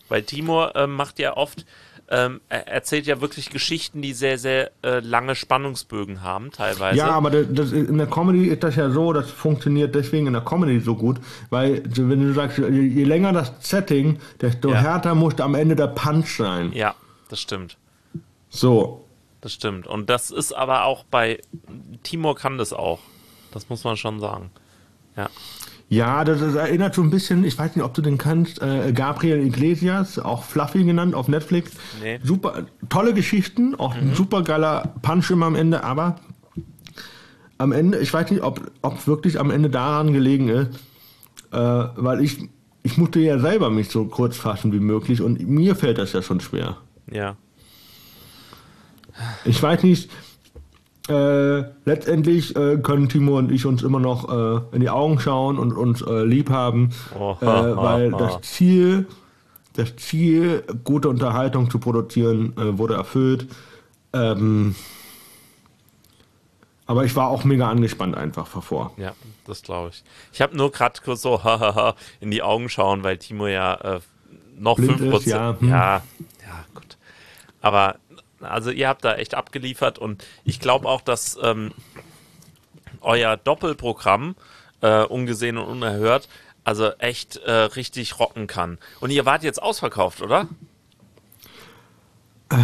Weil 0.07 0.23
Timur 0.23 0.71
ähm, 0.75 0.95
macht 0.95 1.19
ja 1.19 1.37
oft, 1.37 1.67
ähm, 2.09 2.41
er 2.49 2.67
erzählt 2.67 3.05
ja 3.05 3.21
wirklich 3.21 3.49
Geschichten, 3.49 4.01
die 4.01 4.13
sehr, 4.13 4.37
sehr 4.37 4.71
äh, 4.83 4.99
lange 4.99 5.35
Spannungsbögen 5.35 6.21
haben, 6.23 6.51
teilweise. 6.51 6.97
Ja, 6.97 7.11
aber 7.11 7.29
das, 7.29 7.45
das, 7.51 7.71
in 7.71 7.97
der 7.97 8.07
Comedy 8.07 8.47
ist 8.47 8.63
das 8.63 8.75
ja 8.75 8.89
so, 8.89 9.13
das 9.13 9.29
funktioniert 9.29 9.93
deswegen 9.93 10.27
in 10.27 10.33
der 10.33 10.41
Comedy 10.43 10.79
so 10.79 10.95
gut, 10.95 11.19
weil 11.49 11.83
wenn 11.95 12.21
du 12.21 12.33
sagst, 12.33 12.57
je, 12.57 12.67
je 12.67 13.03
länger 13.03 13.31
das 13.33 13.53
Setting, 13.59 14.19
desto 14.41 14.71
Ja. 14.71 14.77
härter 14.77 15.13
muss 15.15 15.39
am 15.39 15.53
Ende 15.55 15.75
der 15.75 15.87
Punch 15.87 16.37
sein. 16.37 16.71
ja, 16.73 16.95
das 17.29 17.39
stimmt. 17.41 17.77
So. 18.49 19.05
Das 19.41 19.53
stimmt. 19.53 19.87
Und 19.87 20.09
das 20.09 20.31
ist 20.31 20.51
aber 20.51 20.85
auch 20.85 21.03
bei 21.05 21.39
Timur 22.03 22.35
kann 22.35 22.57
das 22.57 22.73
auch. 22.73 22.99
Das 23.51 23.69
muss 23.69 23.83
man 23.83 23.95
schon 23.95 24.19
sagen. 24.19 24.49
Ja. 25.15 25.29
Ja, 25.89 26.23
das, 26.23 26.41
ist, 26.41 26.53
erinnert 26.53 26.93
so 26.93 27.01
ein 27.01 27.09
bisschen, 27.09 27.43
ich 27.43 27.57
weiß 27.57 27.75
nicht, 27.75 27.83
ob 27.83 27.95
du 27.95 28.03
den 28.03 28.19
kannst, 28.19 28.61
äh, 28.61 28.93
Gabriel 28.93 29.43
Iglesias, 29.43 30.19
auch 30.19 30.43
Fluffy 30.43 30.83
genannt 30.83 31.15
auf 31.15 31.27
Netflix. 31.27 31.71
Nee. 32.01 32.19
Super, 32.23 32.67
tolle 32.89 33.15
Geschichten, 33.15 33.73
auch 33.73 33.95
ein 33.95 34.13
super 34.13 34.43
geiler 34.43 34.93
Punch 35.01 35.31
immer 35.31 35.47
am 35.47 35.55
Ende, 35.55 35.83
aber 35.83 36.17
am 37.57 37.71
Ende, 37.71 37.97
ich 37.97 38.13
weiß 38.13 38.29
nicht, 38.29 38.43
ob 38.43 38.61
es 38.83 39.07
wirklich 39.07 39.39
am 39.39 39.49
Ende 39.49 39.71
daran 39.71 40.13
gelegen 40.13 40.47
ist, 40.47 40.69
äh, 41.51 41.57
weil 41.57 42.21
ich, 42.21 42.37
ich 42.83 42.97
musste 42.97 43.19
ja 43.19 43.39
selber 43.39 43.71
mich 43.71 43.89
so 43.89 44.05
kurz 44.05 44.37
fassen 44.37 44.71
wie 44.71 44.79
möglich 44.79 45.21
und 45.21 45.47
mir 45.49 45.75
fällt 45.75 45.97
das 45.97 46.13
ja 46.13 46.21
schon 46.21 46.39
schwer. 46.39 46.77
Ja. 47.11 47.35
Ich 49.43 49.61
weiß 49.61 49.83
nicht, 49.83 50.09
äh, 51.09 51.63
letztendlich 51.85 52.55
äh, 52.55 52.77
können 52.77 53.09
Timo 53.09 53.37
und 53.37 53.51
ich 53.51 53.65
uns 53.65 53.83
immer 53.83 53.99
noch 53.99 54.29
äh, 54.29 54.75
in 54.75 54.81
die 54.81 54.89
Augen 54.89 55.19
schauen 55.19 55.57
und 55.57 55.73
uns 55.73 56.01
äh, 56.01 56.23
lieb 56.23 56.49
haben, 56.49 56.91
Oh, 57.17 57.35
äh, 57.41 57.45
weil 57.45 58.11
das 58.11 58.41
Ziel, 58.41 59.07
das 59.73 59.95
Ziel, 59.95 60.63
gute 60.83 61.09
Unterhaltung 61.09 61.69
zu 61.69 61.79
produzieren, 61.79 62.53
äh, 62.57 62.77
wurde 62.77 62.93
erfüllt. 62.93 63.47
Ähm, 64.13 64.75
aber 66.85 67.05
ich 67.05 67.15
war 67.15 67.29
auch 67.29 67.43
mega 67.43 67.69
angespannt 67.69 68.15
einfach 68.15 68.47
davor. 68.51 68.91
Ja, 68.97 69.13
das 69.45 69.61
glaube 69.61 69.89
ich. 69.89 70.03
Ich 70.33 70.41
habe 70.41 70.55
nur 70.55 70.71
gerade 70.71 70.99
kurz 71.03 71.21
so 71.21 71.43
hahaha 71.43 71.95
in 72.19 72.31
die 72.31 72.41
Augen 72.41 72.69
schauen, 72.69 73.03
weil 73.03 73.17
Timo 73.17 73.47
ja 73.47 73.99
noch 74.57 74.75
Blind 74.75 75.01
5%. 75.01 75.17
ist, 75.17 75.25
ja, 75.25 75.55
hm. 75.59 75.69
ja, 75.69 76.03
ja, 76.41 76.65
gut. 76.73 76.97
Aber 77.61 77.95
also 78.41 78.71
ihr 78.71 78.87
habt 78.87 79.03
da 79.05 79.15
echt 79.15 79.35
abgeliefert 79.35 79.99
und 79.99 80.25
ich 80.43 80.59
glaube 80.59 80.87
auch, 80.87 81.01
dass 81.01 81.37
ähm, 81.41 81.71
euer 83.01 83.37
Doppelprogramm 83.37 84.35
äh, 84.81 85.03
ungesehen 85.03 85.57
und 85.57 85.67
unerhört 85.67 86.27
also 86.63 86.91
echt 86.99 87.37
äh, 87.37 87.51
richtig 87.51 88.19
rocken 88.19 88.45
kann. 88.45 88.77
Und 88.99 89.09
ihr 89.09 89.25
wart 89.25 89.43
jetzt 89.43 89.61
ausverkauft, 89.61 90.21
oder? 90.21 90.47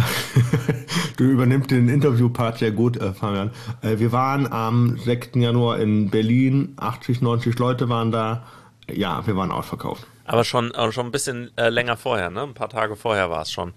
Du 1.16 1.24
übernimmst 1.24 1.70
den 1.70 1.88
Interviewpart 1.88 2.58
sehr 2.58 2.72
gut, 2.72 2.98
äh, 2.98 3.14
Fabian. 3.14 3.50
Äh, 3.80 3.98
wir 3.98 4.12
waren 4.12 4.52
am 4.52 4.98
6. 4.98 5.30
Januar 5.36 5.78
in 5.78 6.10
Berlin, 6.10 6.74
80, 6.76 7.22
90 7.22 7.58
Leute 7.58 7.88
waren 7.88 8.12
da. 8.12 8.46
Ja, 8.92 9.26
wir 9.26 9.34
waren 9.34 9.50
ausverkauft. 9.50 10.06
Aber 10.26 10.44
schon, 10.44 10.72
äh, 10.72 10.92
schon 10.92 11.06
ein 11.06 11.12
bisschen 11.12 11.56
äh, 11.56 11.70
länger 11.70 11.96
vorher, 11.96 12.28
ne? 12.30 12.42
Ein 12.42 12.52
paar 12.52 12.68
Tage 12.68 12.96
vorher 12.96 13.30
war 13.30 13.42
es 13.42 13.50
schon. 13.50 13.72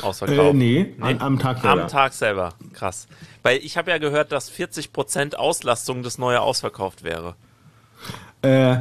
Ausverkauft. 0.00 0.38
Äh, 0.38 0.52
nee, 0.54 0.94
An, 1.00 1.20
am 1.20 1.38
Tag 1.38 1.60
selber. 1.60 1.82
Am 1.82 1.88
Tag 1.88 2.12
selber, 2.14 2.54
krass. 2.72 3.06
Weil 3.42 3.58
ich 3.58 3.76
habe 3.76 3.90
ja 3.90 3.98
gehört, 3.98 4.32
dass 4.32 4.50
40% 4.50 5.34
Auslastung 5.34 6.02
das 6.02 6.16
neue 6.18 6.40
ausverkauft 6.40 7.02
wäre. 7.04 7.34
Äh, 8.42 8.78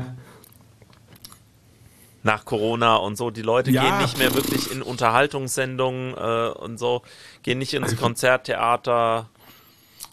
Nach 2.23 2.45
Corona 2.45 2.95
und 2.97 3.17
so. 3.17 3.31
Die 3.31 3.41
Leute 3.41 3.71
Ja. 3.71 3.83
gehen 3.83 3.97
nicht 3.99 4.17
mehr 4.17 4.33
wirklich 4.35 4.71
in 4.71 4.81
Unterhaltungssendungen 4.81 6.13
äh, 6.15 6.49
und 6.57 6.77
so, 6.77 7.01
gehen 7.43 7.57
nicht 7.57 7.73
ins 7.73 7.95
Konzerttheater. 7.97 9.27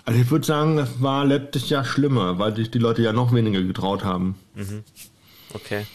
also 0.04 0.20
ich 0.20 0.30
würde 0.30 0.46
sagen, 0.46 0.76
das 0.78 1.00
war 1.02 1.24
letztes 1.26 1.68
Jahr 1.68 1.84
schlimmer, 1.84 2.38
weil 2.38 2.56
sich 2.56 2.70
die 2.70 2.78
Leute 2.78 3.02
ja 3.02 3.12
noch 3.12 3.32
weniger 3.34 3.62
getraut 3.62 4.04
haben. 4.04 4.36
Okay. 5.54 5.86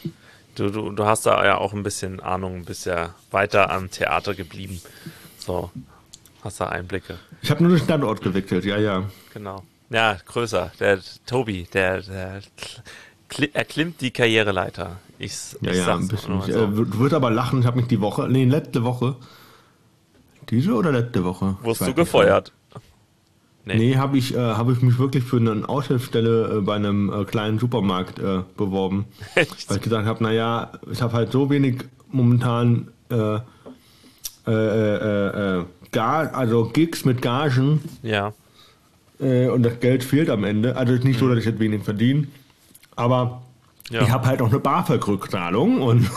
Du, 0.56 0.70
du, 0.70 0.92
du 0.92 1.06
hast 1.06 1.26
da 1.26 1.44
ja 1.46 1.58
auch 1.58 1.74
ein 1.74 1.84
bisschen 1.84 2.20
Ahnung, 2.20 2.66
bist 2.66 2.86
ja 2.86 3.16
weiter 3.32 3.72
am 3.72 3.90
Theater 3.90 4.36
geblieben. 4.36 4.80
So, 5.38 5.72
hast 6.44 6.60
da 6.62 6.70
Einblicke. 6.70 7.18
Ich 7.42 7.50
habe 7.50 7.64
nur 7.64 7.76
den 7.76 7.84
Standort 7.84 8.22
gewechselt, 8.22 8.64
ja, 8.66 8.78
ja. 8.78 9.04
Genau. 9.34 9.64
Ja, 9.90 10.18
größer. 10.26 10.72
Der 10.80 11.00
Tobi, 11.26 11.68
der, 11.74 12.02
der 12.02 12.42
kli- 13.30 13.54
erklimmt 13.54 14.02
die 14.02 14.12
Karriereleiter. 14.12 14.98
Ich, 15.20 15.34
Ja, 15.62 15.72
ich 15.72 15.78
ja, 15.78 15.96
ein 15.96 16.08
bisschen. 16.08 16.40
Ich, 16.40 16.54
so. 16.54 16.64
äh, 16.64 16.68
du 16.68 17.00
wirst 17.00 17.14
aber 17.14 17.32
lachen, 17.32 17.60
ich 17.62 17.66
habe 17.66 17.78
mich 17.78 17.88
die 17.88 18.02
Woche, 18.02 18.28
nee, 18.30 18.46
letzte 18.46 18.84
Woche. 18.84 19.16
Diese 20.50 20.74
oder 20.74 20.92
letzte 20.92 21.24
Woche? 21.24 21.58
Wurdest 21.62 21.82
du 21.82 21.86
weiß 21.86 21.96
nicht. 21.96 22.52
Nee. 23.66 23.76
Nee, 23.78 23.96
habe 23.98 24.18
ich, 24.18 24.36
äh, 24.36 24.38
hab 24.38 24.70
ich 24.70 24.82
mich 24.82 25.00
wirklich 25.00 25.24
für 25.24 25.38
eine 25.38 25.68
Aushilfsstelle 25.70 26.58
äh, 26.58 26.62
bei 26.62 26.76
einem 26.76 27.12
äh, 27.14 27.24
kleinen 27.24 27.60
Supermarkt 27.60 28.20
äh, 28.20 28.40
beworben. 28.58 29.06
Echt? 29.36 29.70
Weil 29.70 29.78
ich 29.78 29.84
gesagt 29.84 30.06
habe, 30.06 30.22
naja, 30.22 30.72
ich 30.92 31.02
habe 31.02 31.14
halt 31.14 31.32
so 31.32 31.50
wenig 31.50 31.78
momentan 32.12 32.90
äh, 33.10 33.40
äh, 34.48 35.60
äh, 35.60 35.64
Gar, 35.92 36.34
also 36.36 36.66
Gigs 36.74 37.06
mit 37.06 37.22
Gagen 37.22 37.82
Ja. 38.02 38.34
und 39.20 39.64
das 39.64 39.80
Geld 39.80 40.04
fehlt 40.04 40.30
am 40.30 40.44
Ende. 40.44 40.76
Also 40.76 40.94
ist 40.94 41.04
nicht 41.06 41.20
so, 41.20 41.30
dass 41.30 41.38
ich 41.38 41.46
jetzt 41.46 41.60
wenig 41.60 41.84
verdiene, 41.84 42.28
aber 42.96 43.44
Ja. 43.92 44.02
ich 44.02 44.10
habe 44.10 44.26
halt 44.26 44.42
auch 44.42 44.50
eine 44.50 44.60
BAföG-Rückzahlung 44.60 45.82
und, 45.82 46.10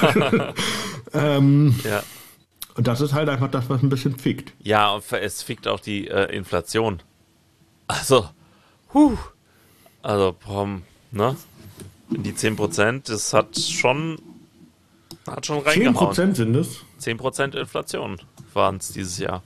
ähm, 1.14 1.74
Ja. 1.84 2.02
Und 2.76 2.86
das 2.86 3.00
ist 3.00 3.12
halt 3.12 3.28
einfach 3.28 3.50
das, 3.50 3.68
was 3.68 3.82
ein 3.82 3.88
bisschen 3.88 4.18
fickt. 4.18 4.52
Ja, 4.60 4.92
und 4.92 5.04
es 5.12 5.42
fickt 5.42 5.68
auch 5.68 5.80
die 5.80 6.08
äh, 6.08 6.34
Inflation. 6.34 7.02
Also, 7.86 8.28
huh. 8.92 9.16
Also, 10.02 10.32
pom, 10.38 10.82
ne? 11.10 11.36
Die 12.10 12.32
10%, 12.32 13.08
das 13.08 13.32
hat 13.32 13.58
schon, 13.58 14.18
hat 15.26 15.46
schon 15.46 15.60
reingehauen. 15.60 16.14
10% 16.14 16.34
sind 16.34 16.54
es. 16.56 16.80
10% 17.00 17.56
Inflation 17.56 18.20
waren 18.52 18.76
es 18.76 18.92
dieses 18.92 19.18
Jahr. 19.18 19.42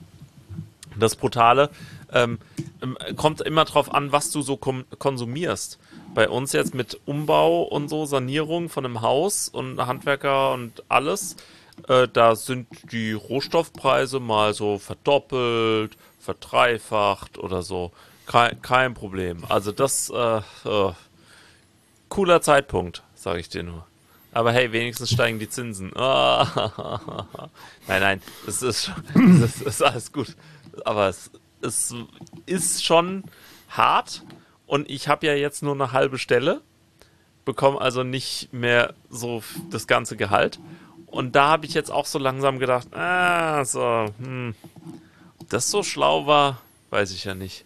Das 0.97 1.15
Brutale 1.15 1.69
ähm, 2.11 2.39
ähm, 2.81 2.97
kommt 3.15 3.41
immer 3.41 3.65
drauf 3.65 3.93
an, 3.93 4.11
was 4.11 4.31
du 4.31 4.41
so 4.41 4.57
konsumierst. 4.57 5.79
Bei 6.13 6.27
uns 6.27 6.53
jetzt 6.53 6.73
mit 6.73 6.99
Umbau 7.05 7.63
und 7.63 7.89
so, 7.89 8.05
Sanierung 8.05 8.69
von 8.69 8.85
einem 8.85 9.01
Haus 9.01 9.47
und 9.47 9.79
Handwerker 9.85 10.53
und 10.53 10.83
alles, 10.89 11.35
äh, 11.87 12.07
da 12.11 12.35
sind 12.35 12.67
die 12.91 13.13
Rohstoffpreise 13.13 14.19
mal 14.19 14.53
so 14.53 14.77
verdoppelt, 14.77 15.97
verdreifacht 16.19 17.37
oder 17.37 17.61
so. 17.61 17.91
Kein, 18.25 18.61
kein 18.61 18.93
Problem. 18.93 19.43
Also 19.49 19.71
das, 19.71 20.09
äh, 20.09 20.37
äh, 20.37 20.93
cooler 22.09 22.41
Zeitpunkt, 22.41 23.03
sage 23.15 23.39
ich 23.39 23.49
dir 23.49 23.63
nur. 23.63 23.85
Aber 24.31 24.51
hey, 24.51 24.71
wenigstens 24.71 25.09
steigen 25.11 25.39
die 25.39 25.49
Zinsen. 25.49 25.91
Ah, 25.95 27.49
nein, 27.87 28.01
nein, 28.01 28.21
das 28.45 28.61
ist, 28.61 28.91
das 29.15 29.61
ist 29.65 29.81
alles 29.81 30.11
gut. 30.11 30.35
Aber 30.85 31.07
es, 31.07 31.31
es 31.61 31.95
ist 32.45 32.85
schon 32.85 33.23
hart 33.69 34.23
und 34.67 34.89
ich 34.89 35.07
habe 35.07 35.25
ja 35.25 35.33
jetzt 35.33 35.63
nur 35.63 35.73
eine 35.73 35.91
halbe 35.91 36.19
Stelle, 36.19 36.61
bekomme 37.45 37.81
also 37.81 38.03
nicht 38.03 38.53
mehr 38.53 38.93
so 39.09 39.41
das 39.71 39.87
ganze 39.87 40.15
Gehalt. 40.15 40.59
Und 41.11 41.35
da 41.35 41.49
habe 41.49 41.65
ich 41.65 41.73
jetzt 41.73 41.91
auch 41.91 42.05
so 42.05 42.19
langsam 42.19 42.59
gedacht, 42.59 42.93
ah, 42.93 43.65
so, 43.65 44.05
hm, 44.19 44.53
ob 45.39 45.49
das 45.49 45.69
so 45.69 45.81
schlau 45.81 46.27
war, 46.27 46.61
weiß 46.91 47.11
ich 47.11 47.23
ja 47.23 47.33
nicht. 47.33 47.65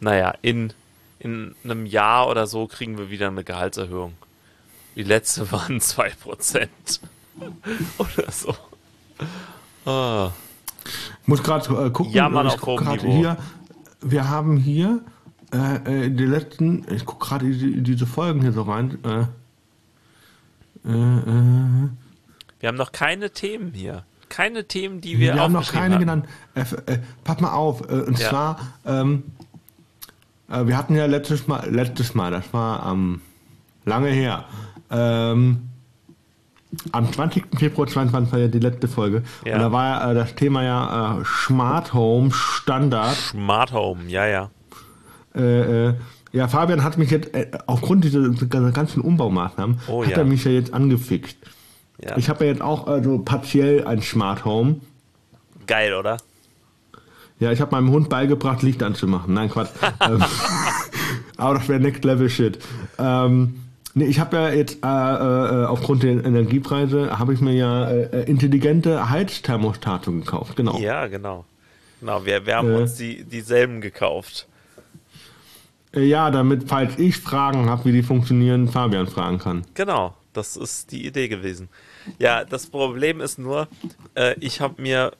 Naja, 0.00 0.34
in, 0.42 0.72
in 1.20 1.54
einem 1.62 1.86
Jahr 1.86 2.28
oder 2.28 2.46
so 2.46 2.66
kriegen 2.66 2.98
wir 2.98 3.10
wieder 3.10 3.28
eine 3.28 3.44
Gehaltserhöhung. 3.44 4.14
Die 4.96 5.04
letzte 5.04 5.50
waren 5.52 5.78
2%. 5.78 6.68
oder 7.98 8.30
so. 8.30 8.54
Ah. 9.86 10.30
Ich 11.22 11.28
muss 11.28 11.42
gerade 11.42 11.86
äh, 11.86 11.90
gucken. 11.90 12.12
Jammern 12.12 12.46
ich 12.46 12.54
auf 12.54 12.60
guck 12.60 12.80
hohem 12.80 12.84
grad 12.84 13.02
Niveau. 13.02 13.16
hier. 13.16 13.36
Wir 14.00 14.28
haben 14.28 14.56
hier 14.56 15.00
äh, 15.52 16.06
äh, 16.06 16.10
die 16.10 16.26
letzten. 16.26 16.86
Ich 16.92 17.04
gucke 17.04 17.26
gerade 17.26 17.46
diese 17.50 18.06
Folgen 18.06 18.42
hier 18.42 18.52
so 18.52 18.62
rein. 18.62 18.98
Äh, 19.04 19.08
äh, 19.08 19.20
äh, 19.20 19.26
Wir 20.84 22.68
haben 22.68 22.76
noch 22.76 22.92
keine 22.92 23.30
Themen 23.30 23.72
hier. 23.74 24.04
Keine 24.28 24.64
Themen, 24.64 25.00
die 25.00 25.18
wir 25.18 25.34
wir 25.34 25.40
haben 25.42 25.52
noch 25.52 25.70
keine 25.70 25.94
hatten. 25.94 26.00
genannt. 26.00 26.26
Äh, 26.54 26.60
äh, 26.92 26.98
pass 27.24 27.40
mal 27.40 27.52
auf. 27.52 27.82
Äh, 27.88 27.94
und 28.02 28.18
Ja. 28.18 28.28
zwar, 28.30 28.60
ähm, 28.84 29.22
äh, 30.50 30.66
wir 30.66 30.76
hatten 30.76 30.94
ja 30.96 31.06
letztes 31.06 31.46
Mal, 31.46 31.70
letztes 31.70 32.14
Mal, 32.14 32.30
das 32.32 32.52
war 32.52 32.82
am 32.82 33.20
lange 33.84 34.08
her. 34.08 34.44
Ähm, 34.90 35.68
am 36.90 37.12
20. 37.12 37.44
Februar 37.58 37.86
22 37.86 38.32
war 38.32 38.38
ja 38.40 38.48
die 38.48 38.58
letzte 38.58 38.88
Folge. 38.88 39.22
Ja. 39.44 39.54
Und 39.54 39.60
da 39.60 39.72
war 39.72 39.84
ja 39.86 40.10
äh, 40.10 40.14
das 40.14 40.34
Thema 40.34 40.64
ja 40.64 41.20
äh, 41.20 41.24
Smart 41.24 41.94
Home 41.94 42.30
Standard. 42.32 43.14
Smart 43.14 43.72
Home, 43.72 44.02
ja, 44.08 44.26
ja. 44.26 44.50
Äh, 45.36 45.88
äh, 45.90 45.94
ja, 46.34 46.48
Fabian 46.48 46.82
hat 46.84 46.98
mich 46.98 47.10
jetzt, 47.10 47.32
äh, 47.34 47.46
aufgrund 47.66 48.04
dieser, 48.04 48.28
ganzen 48.72 49.00
Umbaumaßnahmen, 49.00 49.80
Oh, 49.88 50.02
hat 50.02 50.10
ja. 50.10 50.18
er 50.18 50.24
mich 50.24 50.44
ja 50.44 50.50
jetzt 50.50 50.74
angefixt. 50.74 51.36
ja. 52.02 52.16
Ich 52.16 52.28
habe 52.28 52.44
ja 52.44 52.50
jetzt 52.50 52.62
auch 52.62 52.88
äh, 52.88 53.02
so 53.02 53.18
partiell 53.20 53.86
ein 53.86 54.02
Smart 54.02 54.44
Home. 54.44 54.76
Geil, 55.66 55.94
oder? 55.94 56.18
Ja, 57.40 57.50
ich 57.52 57.60
habe 57.60 57.72
meinem 57.72 57.90
Hund 57.90 58.08
beigebracht, 58.08 58.62
Licht 58.62 58.82
anzumachen. 58.82 59.32
Nein, 59.34 59.48
Quatsch. 59.50 59.70
ähm, 60.00 60.22
aber 61.36 61.54
das 61.58 61.68
wäre 61.68 61.80
Next 61.80 62.04
Level 62.04 62.28
Shit. 62.30 62.58
Ähm, 62.98 63.60
nee, 63.94 64.04
ich 64.06 64.20
habe 64.20 64.36
ja 64.36 64.50
jetzt 64.50 64.78
äh, 64.84 64.86
äh, 64.86 65.64
aufgrund 65.66 66.02
der 66.02 66.24
Energiepreise, 66.24 67.18
habe 67.18 67.34
ich 67.34 67.40
mir 67.40 67.54
ja 67.54 67.88
äh, 67.88 68.02
äh, 68.22 68.30
intelligente 68.30 69.08
Heizthermostate 69.10 70.12
gekauft. 70.12 70.56
Genau. 70.56 70.78
Ja, 70.78 71.06
genau. 71.06 71.44
Genau, 72.00 72.24
wir, 72.24 72.44
wir 72.46 72.56
haben 72.56 72.70
Äh. 72.72 72.76
uns 72.82 72.94
die, 72.96 73.24
dieselben 73.24 73.80
gekauft. 73.80 74.46
Äh, 75.94 76.04
ja, 76.04 76.30
damit, 76.30 76.68
falls 76.68 76.98
ich 76.98 77.18
Fragen 77.18 77.68
habe, 77.68 77.84
wie 77.86 77.92
die 77.92 78.02
funktionieren, 78.02 78.68
Fabian 78.68 79.06
fragen 79.06 79.38
kann. 79.38 79.64
Genau, 79.74 80.14
das 80.32 80.56
ist 80.56 80.92
die 80.92 81.06
Idee 81.06 81.28
gewesen. 81.28 81.68
Ja, 82.18 82.44
das 82.44 82.66
Problem 82.66 83.20
ist 83.20 83.38
nur, 83.38 83.68
äh, 84.14 84.34
ich 84.40 84.60
habe 84.60 84.80
mir 84.80 85.12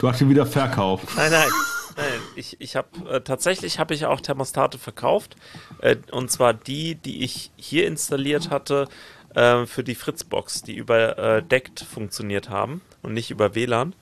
Du 0.00 0.08
hast 0.08 0.18
sie 0.18 0.28
wieder 0.30 0.46
verkauft. 0.46 1.08
Nein, 1.14 1.30
nein, 1.30 1.48
nein. 1.94 2.06
Ich, 2.34 2.58
ich 2.58 2.74
habe 2.74 2.88
äh, 3.10 3.20
tatsächlich 3.20 3.78
habe 3.78 3.92
ich 3.92 4.06
auch 4.06 4.22
Thermostate 4.22 4.78
verkauft. 4.78 5.36
Äh, 5.82 5.96
und 6.10 6.30
zwar 6.30 6.54
die, 6.54 6.94
die 6.94 7.22
ich 7.22 7.50
hier 7.56 7.86
installiert 7.86 8.48
hatte 8.48 8.88
äh, 9.34 9.66
für 9.66 9.84
die 9.84 9.94
Fritzbox, 9.94 10.62
die 10.62 10.74
überdeckt 10.74 11.80
funktioniert 11.80 12.48
haben 12.48 12.80
und 13.02 13.12
nicht 13.12 13.30
über 13.30 13.54
WLAN. 13.54 13.94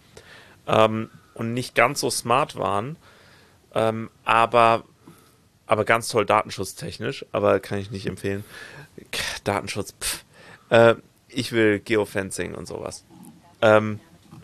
Ähm, 0.69 1.11
und 1.35 1.53
nicht 1.53 1.75
ganz 1.75 2.01
so 2.01 2.11
smart 2.11 2.57
waren. 2.57 2.97
Ähm, 3.75 4.11
aber, 4.25 4.85
aber 5.69 5.85
ganz 5.85 6.09
toll 6.09 6.27
datenschutztechnisch, 6.27 7.25
aber 7.31 7.61
kann 7.61 7.79
ich 7.79 7.91
nicht 7.91 8.07
empfehlen. 8.07 8.43
Datenschutz, 9.45 9.95
pff. 10.01 10.25
Äh, 10.71 10.95
ich 11.29 11.53
will 11.53 11.79
Geofencing 11.79 12.55
und 12.55 12.67
sowas. 12.67 13.05
Ähm, 13.61 14.01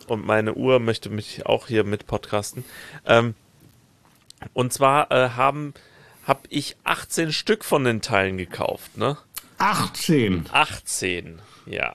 und 0.06 0.24
meine 0.26 0.54
Uhr 0.54 0.78
möchte 0.80 1.08
mich 1.08 1.46
auch 1.46 1.66
hier 1.66 1.82
mit 1.82 2.06
podcasten. 2.06 2.64
Ähm, 3.06 3.34
und 4.52 4.72
zwar 4.72 5.10
äh, 5.10 5.30
haben 5.30 5.74
habe 6.26 6.40
ich 6.48 6.76
18 6.84 7.32
Stück 7.32 7.64
von 7.64 7.84
den 7.84 8.00
Teilen 8.00 8.38
gekauft, 8.38 8.96
ne? 8.96 9.16
18. 9.58 10.46
18, 10.52 11.40
ja. 11.66 11.94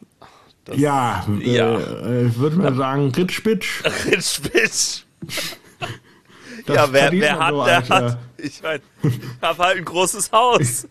Das 0.65 0.77
Ja, 0.77 1.25
Ja. 1.39 1.79
Äh, 1.79 2.27
ich 2.27 2.37
würde 2.37 2.57
mal 2.57 2.75
sagen, 2.75 3.11
Ritschbitsch. 3.11 3.83
Ritschbitsch. 4.05 5.03
Das 6.69 6.77
Ja, 6.77 6.93
wer, 6.93 7.11
wer 7.11 7.39
hat, 7.39 7.51
so 7.51 7.65
der 7.65 7.89
hat. 7.89 8.17
Ich 8.37 8.61
meine, 8.61 8.81
ich 9.03 9.19
habe 9.41 9.63
halt 9.63 9.77
ein 9.77 9.85
großes 9.85 10.31
Haus. 10.31 10.87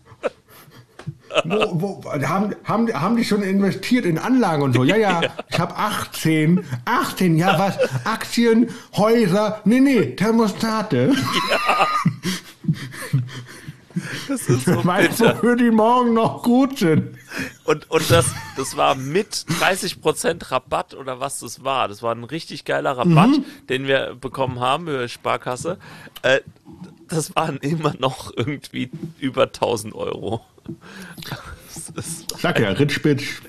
Wo, 1.45 2.01
wo, 2.03 2.11
haben, 2.11 2.55
haben, 2.63 2.93
haben 2.93 3.15
die 3.15 3.23
schon 3.23 3.43
investiert 3.43 4.05
in 4.05 4.17
Anlagen 4.17 4.63
und 4.63 4.73
so? 4.73 4.83
Ja, 4.83 4.95
ja, 4.95 5.21
ich 5.49 5.59
habe 5.59 5.75
18. 5.75 6.65
18, 6.85 7.37
ja 7.37 7.57
was? 7.57 7.77
Aktien, 8.05 8.69
Häuser, 8.97 9.61
nee, 9.65 9.79
nee, 9.79 10.15
Thermostate. 10.15 11.13
Das 14.27 14.47
ist 14.47 14.65
so 14.65 14.85
Weißt 14.85 15.19
du, 15.19 15.25
wofür 15.25 15.55
die 15.55 15.71
morgen 15.71 16.13
noch 16.13 16.43
gut 16.43 16.79
sind? 16.79 17.18
Und, 17.63 17.89
und 17.91 18.09
das, 18.09 18.25
das 18.57 18.75
war 18.77 18.95
mit 18.95 19.33
30% 19.33 20.51
Rabatt 20.51 20.93
oder 20.93 21.19
was 21.19 21.39
das 21.39 21.63
war. 21.63 21.87
Das 21.87 22.01
war 22.01 22.13
ein 22.13 22.23
richtig 22.23 22.65
geiler 22.65 22.97
Rabatt, 22.97 23.29
den 23.69 23.87
wir 23.87 24.15
bekommen 24.19 24.59
haben 24.59 24.87
über 24.87 25.03
die 25.03 25.09
Sparkasse. 25.09 25.77
Äh, 26.23 26.41
das 27.07 27.35
waren 27.35 27.57
immer 27.57 27.93
noch 27.99 28.31
irgendwie 28.35 28.89
über 29.19 29.43
1000 29.43 29.93
Euro. 29.95 30.45
Sag 32.37 32.59
ja, 32.59 32.69
Ritschbitsch. 32.69 33.41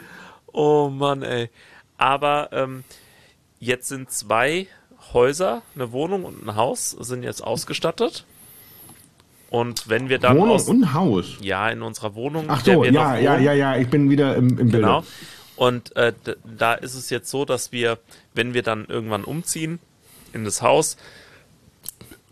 oh 0.52 0.88
Mann, 0.88 1.22
ey. 1.22 1.50
Aber 1.96 2.48
ähm, 2.52 2.84
jetzt 3.58 3.88
sind 3.88 4.10
zwei 4.10 4.66
Häuser, 5.12 5.62
eine 5.74 5.92
Wohnung 5.92 6.24
und 6.24 6.46
ein 6.46 6.56
Haus, 6.56 6.90
sind 6.90 7.22
jetzt 7.22 7.42
ausgestattet. 7.42 8.24
Und 9.50 9.88
wenn 9.88 10.08
wir 10.08 10.18
dann 10.18 10.38
Wohnung 10.38 10.54
aus, 10.54 10.68
und 10.68 10.94
Haus. 10.94 11.36
ja 11.40 11.68
in 11.68 11.82
unserer 11.82 12.14
Wohnung, 12.14 12.46
Ach 12.48 12.64
so, 12.64 12.84
ja, 12.84 13.16
ja, 13.16 13.36
ja, 13.38 13.52
ja, 13.52 13.76
ich 13.76 13.88
bin 13.88 14.08
wieder 14.08 14.36
im, 14.36 14.50
im 14.50 14.70
Bild. 14.70 14.72
Genau. 14.72 15.04
Und 15.56 15.94
äh, 15.96 16.12
da 16.56 16.74
ist 16.74 16.94
es 16.94 17.10
jetzt 17.10 17.28
so, 17.30 17.44
dass 17.44 17.72
wir, 17.72 17.98
wenn 18.32 18.54
wir 18.54 18.62
dann 18.62 18.86
irgendwann 18.86 19.24
umziehen 19.24 19.80
in 20.32 20.44
das 20.44 20.62
Haus, 20.62 20.96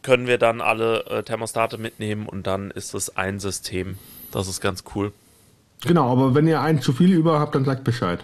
können 0.03 0.27
wir 0.27 0.39
dann 0.39 0.61
alle 0.61 1.05
äh, 1.07 1.23
Thermostate 1.25 1.77
mitnehmen 1.77 2.27
und 2.27 2.47
dann 2.47 2.71
ist 2.71 2.95
es 2.95 3.17
ein 3.17 3.41
System. 3.41 3.99
Das 4.31 4.49
ist 4.49 4.61
ganz 4.61 4.85
cool. 4.95 5.13
Genau, 5.83 6.11
aber 6.11 6.35
wenn 6.35 6.47
ihr 6.47 6.61
einen 6.61 6.81
zu 6.81 6.93
viel 6.93 7.13
über 7.13 7.41
habt, 7.41 7.55
dann 7.55 7.65
sagt 7.65 7.85
Bescheid. 7.85 8.21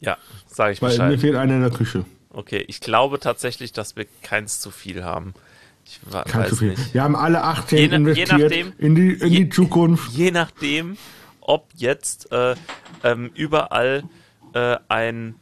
Ja, 0.00 0.18
sage 0.48 0.72
ich 0.72 0.82
Weil 0.82 0.90
mir 0.90 1.04
Bescheid. 1.04 1.20
fehlt 1.20 1.36
einer 1.36 1.54
in 1.54 1.62
der 1.62 1.70
Küche. 1.70 2.04
Okay, 2.30 2.64
ich 2.66 2.80
glaube 2.80 3.20
tatsächlich, 3.20 3.72
dass 3.72 3.96
wir 3.96 4.06
keins 4.22 4.60
zu 4.60 4.70
viel 4.70 5.04
haben. 5.04 5.34
Ich 5.84 6.00
wa- 6.10 6.22
Kein 6.24 6.42
weiß 6.42 6.48
zu 6.50 6.56
viel. 6.56 6.70
nicht. 6.70 6.94
Wir 6.94 7.02
haben 7.02 7.16
alle 7.16 7.42
18 7.42 7.78
Je 7.78 7.86
na- 7.88 7.92
je 7.92 7.96
investiert 7.96 8.28
nachdem- 8.40 8.72
in 8.78 8.94
die, 8.94 9.12
in 9.12 9.28
je- 9.28 9.38
die 9.44 9.48
Zukunft. 9.50 10.12
Je 10.12 10.30
nachdem, 10.30 10.96
ob 11.40 11.68
jetzt 11.74 12.30
äh, 12.32 12.54
ähm, 13.04 13.30
überall 13.34 14.04
äh, 14.54 14.76
ein, 14.88 15.34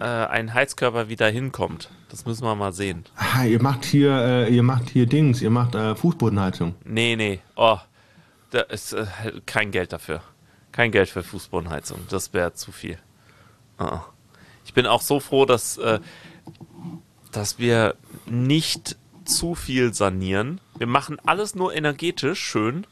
äh, 0.00 0.04
ein 0.04 0.54
Heizkörper 0.54 1.08
wieder 1.08 1.28
hinkommt. 1.28 1.90
Das 2.08 2.24
müssen 2.24 2.44
wir 2.44 2.54
mal 2.54 2.72
sehen. 2.72 3.04
Ah, 3.16 3.44
ihr 3.44 3.60
macht 3.60 3.84
hier, 3.84 4.12
äh, 4.12 4.54
ihr 4.54 4.62
macht 4.62 4.88
hier 4.90 5.06
Dings, 5.06 5.42
ihr 5.42 5.50
macht 5.50 5.74
äh, 5.74 5.94
Fußbodenheizung. 5.96 6.74
Nee, 6.84 7.16
nee. 7.16 7.40
Oh, 7.56 7.78
da 8.50 8.60
ist 8.60 8.92
äh, 8.92 9.06
kein 9.44 9.72
Geld 9.72 9.92
dafür. 9.92 10.22
Kein 10.72 10.92
Geld 10.92 11.08
für 11.08 11.22
Fußbodenheizung. 11.22 11.98
Das 12.08 12.32
wäre 12.32 12.54
zu 12.54 12.70
viel. 12.70 12.98
Ah. 13.78 14.00
Ich 14.64 14.72
bin 14.74 14.86
auch 14.86 15.00
so 15.02 15.20
froh, 15.20 15.44
dass, 15.46 15.78
dass 17.32 17.58
wir 17.58 17.94
nicht 18.26 18.96
zu 19.26 19.54
viel 19.54 19.92
sanieren. 19.94 20.60
Wir 20.78 20.86
machen 20.86 21.18
alles 21.24 21.54
nur 21.54 21.74
energetisch 21.74 22.40
schön. 22.40 22.86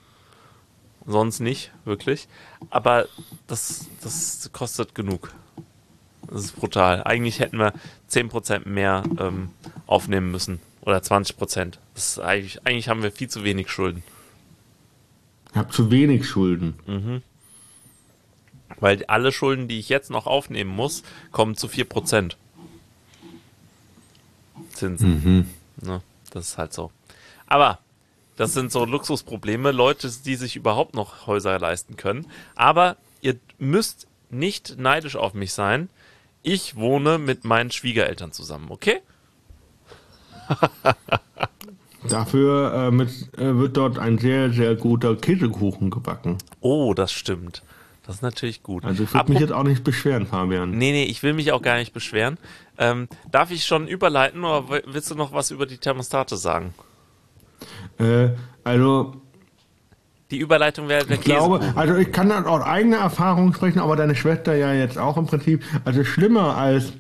sonst 1.07 1.41
nicht, 1.41 1.71
wirklich. 1.85 2.29
Aber 2.71 3.07
das, 3.47 3.87
das 4.03 4.51
kostet 4.53 4.95
genug. 4.95 5.33
Das 6.29 6.45
ist 6.45 6.57
brutal. 6.57 7.03
Eigentlich 7.05 7.41
hätten 7.41 7.59
wir 7.59 7.73
10% 8.11 8.67
mehr 8.69 9.03
ähm, 9.19 9.51
aufnehmen 9.87 10.31
müssen. 10.31 10.61
Oder 10.81 10.99
20%. 10.99 11.75
Das 11.95 12.09
ist 12.09 12.19
eigentlich, 12.19 12.67
eigentlich 12.67 12.89
haben 12.89 13.03
wir 13.03 13.13
viel 13.13 13.29
zu 13.29 13.45
wenig 13.45 13.71
Schulden. 13.71 14.03
Ich 15.51 15.57
habe 15.57 15.71
zu 15.71 15.91
wenig 15.91 16.27
Schulden. 16.27 16.75
Weil 18.81 19.05
alle 19.07 19.31
Schulden, 19.33 19.69
die 19.69 19.79
ich 19.79 19.89
jetzt 19.89 20.11
noch 20.11 20.27
aufnehmen 20.27 20.71
muss, 20.71 21.03
kommen 21.31 21.55
zu 21.57 21.69
4%. 21.69 22.33
Zinsen. 24.71 25.49
Ne, 25.81 26.03
das 26.35 26.49
ist 26.49 26.59
halt 26.59 26.73
so. 26.73 26.91
Aber 27.47 27.79
das 28.37 28.53
sind 28.53 28.73
so 28.73 28.85
Luxusprobleme, 28.85 29.71
Leute, 29.71 30.11
die 30.25 30.35
sich 30.35 30.57
überhaupt 30.57 30.95
noch 30.95 31.27
Häuser 31.27 31.59
leisten 31.59 31.97
können. 31.97 32.27
Aber 32.57 32.97
ihr 33.21 33.37
müsst 33.59 34.09
nicht 34.31 34.77
neidisch 34.79 35.17
auf 35.17 35.35
mich 35.35 35.53
sein. 35.53 35.89
Ich 36.43 36.77
wohne 36.77 37.19
mit 37.19 37.45
meinen 37.45 37.71
Schwiegereltern 37.71 38.33
zusammen, 38.33 38.67
okay? 38.71 39.01
Dafür 42.09 42.75
äh, 42.75 42.91
mit, 42.91 43.09
äh, 43.39 43.57
wird 43.57 43.77
dort 43.79 43.99
ein 43.99 44.19
sehr, 44.19 44.53
sehr 44.53 44.75
guter 44.75 45.17
Käsekuchen 45.17 45.91
gebacken. 45.91 46.37
Oh, 46.61 46.93
das 46.93 47.13
stimmt. 47.13 47.63
Das 48.07 48.17
ist 48.17 48.23
natürlich 48.23 48.63
gut. 48.63 48.85
Also 48.85 49.05
ich 49.05 49.15
würde 49.15 49.33
mich 49.33 49.41
jetzt 49.41 49.53
auch 49.53 49.63
nicht 49.63 49.83
beschweren, 49.83 50.27
Fabian. 50.27 50.71
Nee, 50.73 50.93
nee, 50.93 51.05
ich 51.05 51.23
will 51.23 51.33
mich 51.33 51.53
auch 51.53 51.63
gar 51.63 51.77
nicht 51.77 51.93
beschweren. 51.95 52.37
Ähm, 52.77 53.09
darf 53.31 53.51
ich 53.51 53.65
schon 53.65 53.89
überleiten 53.89 54.45
oder 54.45 54.69
willst 54.87 55.11
du 55.11 55.15
noch 55.15 55.33
was 55.33 55.51
über 55.51 55.65
die 55.67 55.79
Thermostate 55.79 56.37
sagen? 56.37 56.75
Äh, 57.99 58.29
also 58.63 59.15
Die 60.31 60.39
Überleitung 60.39 60.89
wäre 60.89 61.07
der 61.07 61.17
ich 61.17 61.23
glaube, 61.25 61.61
Käsekuchen. 61.61 61.79
also 61.79 61.97
ich 61.97 62.13
kann 62.13 62.29
dann 62.29 62.45
aus 62.45 62.63
eigener 62.63 62.99
Erfahrung 62.99 63.55
sprechen, 63.55 63.79
aber 63.79 63.97
deine 63.97 64.15
Schwester 64.15 64.55
ja 64.55 64.73
jetzt 64.75 64.99
auch 64.99 65.17
im 65.17 65.27
Prinzip. 65.27 65.63
Also 65.87 66.05
schlimmer 66.05 66.57
als, 66.59 66.93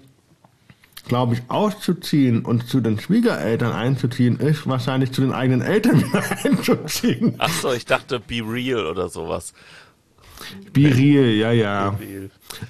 glaube 1.08 1.34
ich, 1.34 1.42
auszuziehen 1.48 2.46
und 2.46 2.66
zu 2.66 2.80
den 2.80 2.98
Schwiegereltern 2.98 3.72
einzuziehen, 3.72 4.38
ist 4.38 4.66
wahrscheinlich 4.66 5.12
zu 5.12 5.20
den 5.20 5.32
eigenen 5.32 5.60
Eltern 5.60 6.02
einzuziehen. 6.44 7.34
Ach 7.38 7.50
so, 7.50 7.72
ich 7.72 7.84
dachte 7.84 8.20
Be 8.20 8.40
Real 8.42 8.86
oder 8.86 9.10
sowas. 9.10 9.52
Biril, 10.72 11.30
ja, 11.36 11.52
ja. 11.52 11.98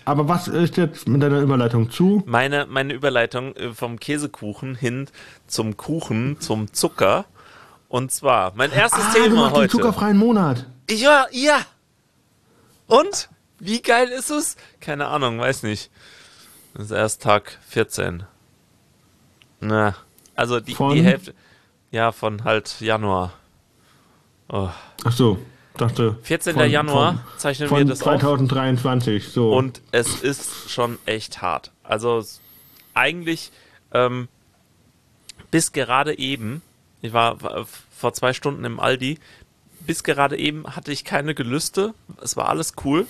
Aber 0.05 0.29
was 0.29 0.49
ist 0.49 0.77
jetzt 0.77 1.09
mit 1.09 1.23
deiner 1.23 1.41
Überleitung 1.41 1.91
zu? 1.91 2.23
Meine, 2.27 2.67
meine 2.67 2.93
Überleitung 2.95 3.55
äh, 3.57 3.73
vom 3.73 3.99
Käsekuchen 3.99 4.75
hin 4.75 5.09
zum 5.47 5.77
Kuchen, 5.77 6.41
zum 6.41 6.73
Zucker. 6.73 7.25
Und 7.89 8.11
zwar, 8.13 8.53
mein 8.57 8.73
erstes 8.73 9.05
Ah, 9.05 9.13
du 9.15 9.23
Thema 9.23 9.35
machst 9.37 9.51
den 9.57 9.61
heute. 9.63 9.71
zuckerfreien 9.71 10.17
Monat. 10.17 10.67
Ja, 10.91 11.27
ja. 11.31 11.61
Und? 12.87 13.29
Wie 13.59 13.81
geil 13.81 14.09
ist 14.09 14.31
es? 14.31 14.57
Keine 14.81 15.07
Ahnung, 15.07 15.39
weiß 15.39 15.63
nicht. 15.63 15.91
Das 16.75 16.87
ist 16.87 16.91
erst 16.91 17.23
Tag 17.23 17.59
14. 17.69 18.25
Na, 19.61 19.95
also 20.35 20.61
die, 20.61 20.75
die 20.75 21.03
Hälfte. 21.03 21.35
Ja, 21.91 22.11
von 22.13 22.43
halt 22.45 22.81
Januar. 22.81 23.33
Oh. 24.49 24.69
Ach 25.05 25.13
so, 25.13 25.39
dachte. 25.77 26.17
14. 26.23 26.55
von- 26.55 26.71
Januar 26.71 27.15
von- 27.15 27.39
zeichnen 27.39 27.69
Von 27.69 27.79
wir 27.79 27.85
das 27.87 28.01
auf. 28.01 28.05
2023, 28.05 29.29
so. 29.29 29.53
Und 29.55 29.81
es 29.93 30.23
ist 30.23 30.71
schon 30.71 30.99
echt 31.07 31.43
hart. 31.43 31.71
Also 31.83 32.25
eigentlich 32.95 33.51
ähm, 33.93 34.29
bis 35.51 35.73
gerade 35.73 36.19
eben, 36.19 36.63
ich 37.03 37.13
war, 37.13 37.41
war 37.43 37.67
vor 37.97 38.13
zwei 38.13 38.33
Stunden 38.33 38.65
im 38.65 38.81
Aldi, 38.81 39.19
bis 39.81 40.03
gerade 40.03 40.37
eben 40.39 40.65
hatte 40.77 40.93
ich 40.93 41.05
keine 41.05 41.35
Gelüste. 41.35 41.95
Es 42.23 42.37
war 42.37 42.49
alles 42.49 42.75
cool. 42.85 43.07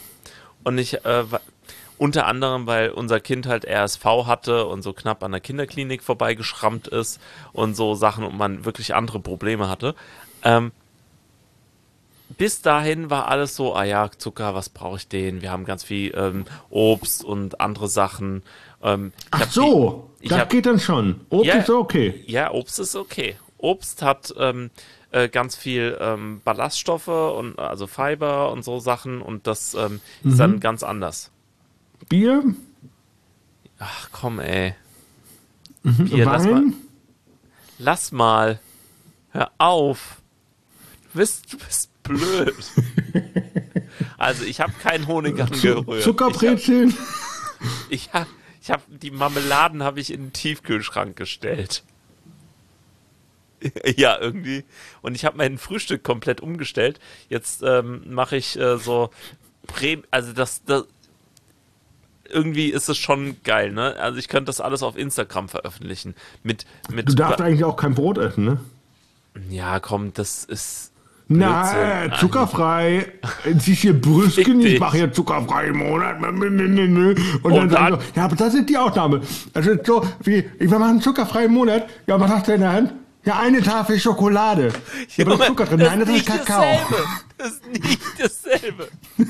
Und 0.65 0.79
ich, 0.79 1.05
äh, 1.05 1.25
unter 1.99 2.27
anderem, 2.27 2.67
weil 2.67 2.91
unser 2.91 3.21
Kind 3.21 3.47
halt 3.47 3.65
RSV 3.67 4.05
hatte 4.27 4.67
und 4.67 4.83
so 4.83 4.93
knapp 4.93 5.23
an 5.23 5.31
der 5.33 5.41
Kinderklinik 5.41 6.03
vorbeigeschrammt 6.03 6.89
ist 6.89 7.21
und 7.53 7.77
so 7.77 7.95
Sachen 7.95 8.25
und 8.25 8.37
man 8.37 8.65
wirklich 8.65 8.95
andere 8.95 9.21
Probleme 9.21 9.69
hatte. 9.69 9.95
Ähm, 10.43 10.73
bis 12.37 12.63
dahin 12.63 13.11
war 13.11 13.29
alles 13.29 13.57
so, 13.57 13.75
ah 13.75 13.85
ja, 13.85 14.11
Zucker, 14.17 14.55
was 14.55 14.69
brauche 14.69 14.97
ich 14.97 15.09
denn? 15.09 15.43
Wir 15.43 15.51
haben 15.51 15.65
ganz 15.65 15.85
viel 15.85 16.13
ähm, 16.17 16.45
Obst 16.71 17.25
und 17.25 17.61
andere 17.61 17.89
Sachen. 17.89 18.43
Ähm, 18.83 19.13
Ach 19.31 19.51
so, 19.51 20.11
die, 20.23 20.29
das 20.29 20.39
hab, 20.41 20.51
geht 20.51 20.67
dann 20.67 20.79
schon. 20.81 21.21
Obst 21.31 21.47
Ja. 21.47 21.55
ist 21.57 21.71
okay. 21.71 22.23
Ja, 22.27 22.51
Obst 22.53 22.79
ist 22.79 22.97
okay. 22.97 23.37
Obst 23.59 24.03
hat 24.03 24.35
ähm, 24.39 24.71
äh, 25.11 25.29
ganz 25.29 25.57
viel 25.57 25.97
ähm, 26.01 26.41
Ballaststoffe 26.45 27.09
und 27.09 27.59
also 27.59 27.87
Fiber 27.87 28.53
und 28.53 28.63
so 28.65 28.79
Sachen 28.81 29.23
und 29.23 29.47
das 29.47 29.75
ähm, 29.75 30.01
ist 30.23 30.35
Mhm. 30.35 30.39
dann 30.39 30.61
ganz 30.61 30.83
anders. 30.83 31.31
Bier, 32.09 32.43
Ach 33.79 34.09
komm, 34.13 34.39
ey. 34.41 34.75
Bier, 35.83 36.25
lass 36.25 36.45
mal, 36.45 36.63
lass 37.79 38.13
mal. 38.13 38.61
Hör 39.31 39.51
auf. 39.59 40.17
Du 41.13 41.19
bist, 41.19 41.53
du 41.53 41.59
bist 41.59 41.91
blöd. 42.05 42.55
Also 44.19 44.45
ich 44.45 44.61
habe 44.61 44.73
keinen 44.83 45.07
Honig 45.07 45.41
angerührt. 45.41 46.03
Zuckerbrezeln. 46.03 46.97
Ich 47.89 48.13
habe 48.13 48.27
ich 48.63 48.71
hab, 48.71 48.83
die 48.89 49.11
Marmeladen 49.11 49.83
habe 49.83 50.01
ich 50.01 50.13
in 50.13 50.27
den 50.27 50.33
Tiefkühlschrank 50.33 51.17
gestellt. 51.17 51.83
Ja, 53.97 54.19
irgendwie. 54.21 54.63
Und 55.01 55.15
ich 55.15 55.25
habe 55.25 55.39
mein 55.39 55.57
Frühstück 55.57 56.03
komplett 56.03 56.43
umgestellt. 56.43 57.01
Jetzt 57.31 57.63
ähm, 57.63 58.03
mache 58.07 58.37
ich 58.37 58.59
äh, 58.59 58.77
so 58.77 59.09
Prä 59.67 60.03
also 60.11 60.35
das, 60.35 60.63
das 60.65 60.85
irgendwie 62.29 62.69
ist 62.69 62.89
es 62.89 62.99
schon 62.99 63.37
geil, 63.43 63.73
ne? 63.73 63.97
Also 63.97 64.19
ich 64.19 64.29
könnte 64.29 64.47
das 64.47 64.61
alles 64.61 64.83
auf 64.83 64.97
Instagram 64.97 65.49
veröffentlichen. 65.49 66.15
Mit, 66.43 66.67
mit 66.91 67.09
Du 67.09 67.15
darfst 67.15 67.41
eigentlich 67.41 67.65
auch 67.65 67.77
kein 67.77 67.95
Brot 67.95 68.19
essen, 68.19 68.45
ne? 68.45 68.61
Ja, 69.49 69.81
komm, 69.81 70.13
das 70.15 70.45
ist. 70.45 70.93
Na, 71.27 72.05
äh, 72.05 72.11
zuckerfrei. 72.21 73.07
Siehst 73.59 73.81
hier 73.83 73.99
Brüsken, 73.99 74.61
ich 74.61 74.79
mache 74.79 74.99
hier 74.99 75.13
zuckerfrei 75.13 75.69
im 75.69 75.79
Monat. 75.79 76.17
Und, 76.23 76.41
dann 76.41 76.41
Und 77.43 77.71
sagen 77.71 77.73
dann- 77.73 77.93
so, 77.95 77.99
ja, 78.15 78.25
aber 78.25 78.37
das 78.37 78.55
ist 78.55 78.69
die 78.69 78.77
Ausnahme. 78.77 79.23
Also 79.55 79.71
so 79.83 80.07
wie, 80.23 80.45
wir 80.59 80.79
machen 80.79 81.01
zuckerfrei 81.01 81.47
im 81.47 81.53
Monat. 81.55 81.87
Ja, 82.07 82.21
was 82.21 82.31
hast 82.31 82.49
du 82.49 82.53
in 82.53 82.61
der 82.61 82.73
Hand? 82.73 82.93
Ja, 83.25 83.39
eine 83.39 83.63
Tafel 83.63 83.99
Schokolade. 83.99 84.71
Ja, 85.17 85.25
aber 85.27 85.47
Zucker 85.47 85.65
drin. 85.65 85.79
Nein, 85.79 86.01
das 86.01 86.11
ist 86.11 86.27
Kakao. 86.27 86.63
Dasselbe. 86.63 87.05
Das 87.39 87.49
ist 87.49 87.67
nicht 87.73 88.01
dasselbe. 88.19 88.89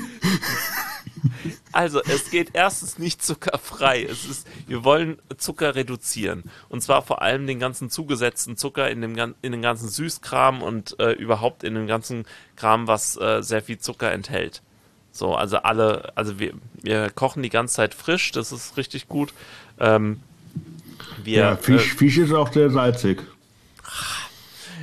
Also, 1.71 2.01
es 2.03 2.29
geht 2.29 2.51
erstens 2.53 2.97
nicht 2.97 3.23
zuckerfrei. 3.23 4.03
Es 4.03 4.25
ist, 4.25 4.47
wir 4.67 4.83
wollen 4.83 5.17
Zucker 5.37 5.75
reduzieren. 5.75 6.43
Und 6.69 6.81
zwar 6.81 7.01
vor 7.01 7.21
allem 7.21 7.47
den 7.47 7.59
ganzen 7.59 7.89
zugesetzten 7.89 8.57
Zucker 8.57 8.89
in 8.89 9.01
dem, 9.01 9.35
in 9.41 9.51
den 9.51 9.61
ganzen 9.61 9.89
Süßkram 9.89 10.61
und 10.61 10.99
äh, 10.99 11.11
überhaupt 11.11 11.63
in 11.63 11.75
dem 11.75 11.87
ganzen 11.87 12.25
Kram, 12.55 12.87
was 12.87 13.17
äh, 13.17 13.41
sehr 13.41 13.61
viel 13.61 13.79
Zucker 13.79 14.11
enthält. 14.11 14.61
So, 15.11 15.33
also 15.33 15.57
alle, 15.57 16.11
also 16.15 16.39
wir, 16.39 16.53
wir 16.81 17.09
kochen 17.09 17.41
die 17.41 17.49
ganze 17.49 17.75
Zeit 17.75 17.93
frisch, 17.93 18.31
das 18.33 18.51
ist 18.51 18.75
richtig 18.75 19.07
gut. 19.07 19.33
Ähm, 19.79 20.19
wir, 21.23 21.37
Ja, 21.37 21.55
Fisch, 21.55 21.93
Fisch 21.93 22.17
ist 22.17 22.33
auch 22.33 22.51
sehr 22.51 22.69
salzig. 22.69 23.23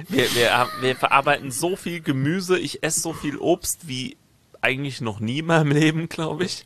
Wir, 0.09 0.34
wir, 0.34 0.68
wir 0.80 0.97
verarbeiten 0.97 1.51
so 1.51 1.76
viel 1.76 2.01
Gemüse, 2.01 2.59
ich 2.59 2.82
esse 2.82 3.01
so 3.01 3.12
viel 3.12 3.36
Obst 3.36 3.88
wie 3.88 4.16
eigentlich 4.62 5.00
noch 5.00 5.20
nie 5.20 5.40
in 5.40 5.46
meinem 5.46 5.72
Leben, 5.72 6.08
glaube 6.08 6.44
ich. 6.44 6.64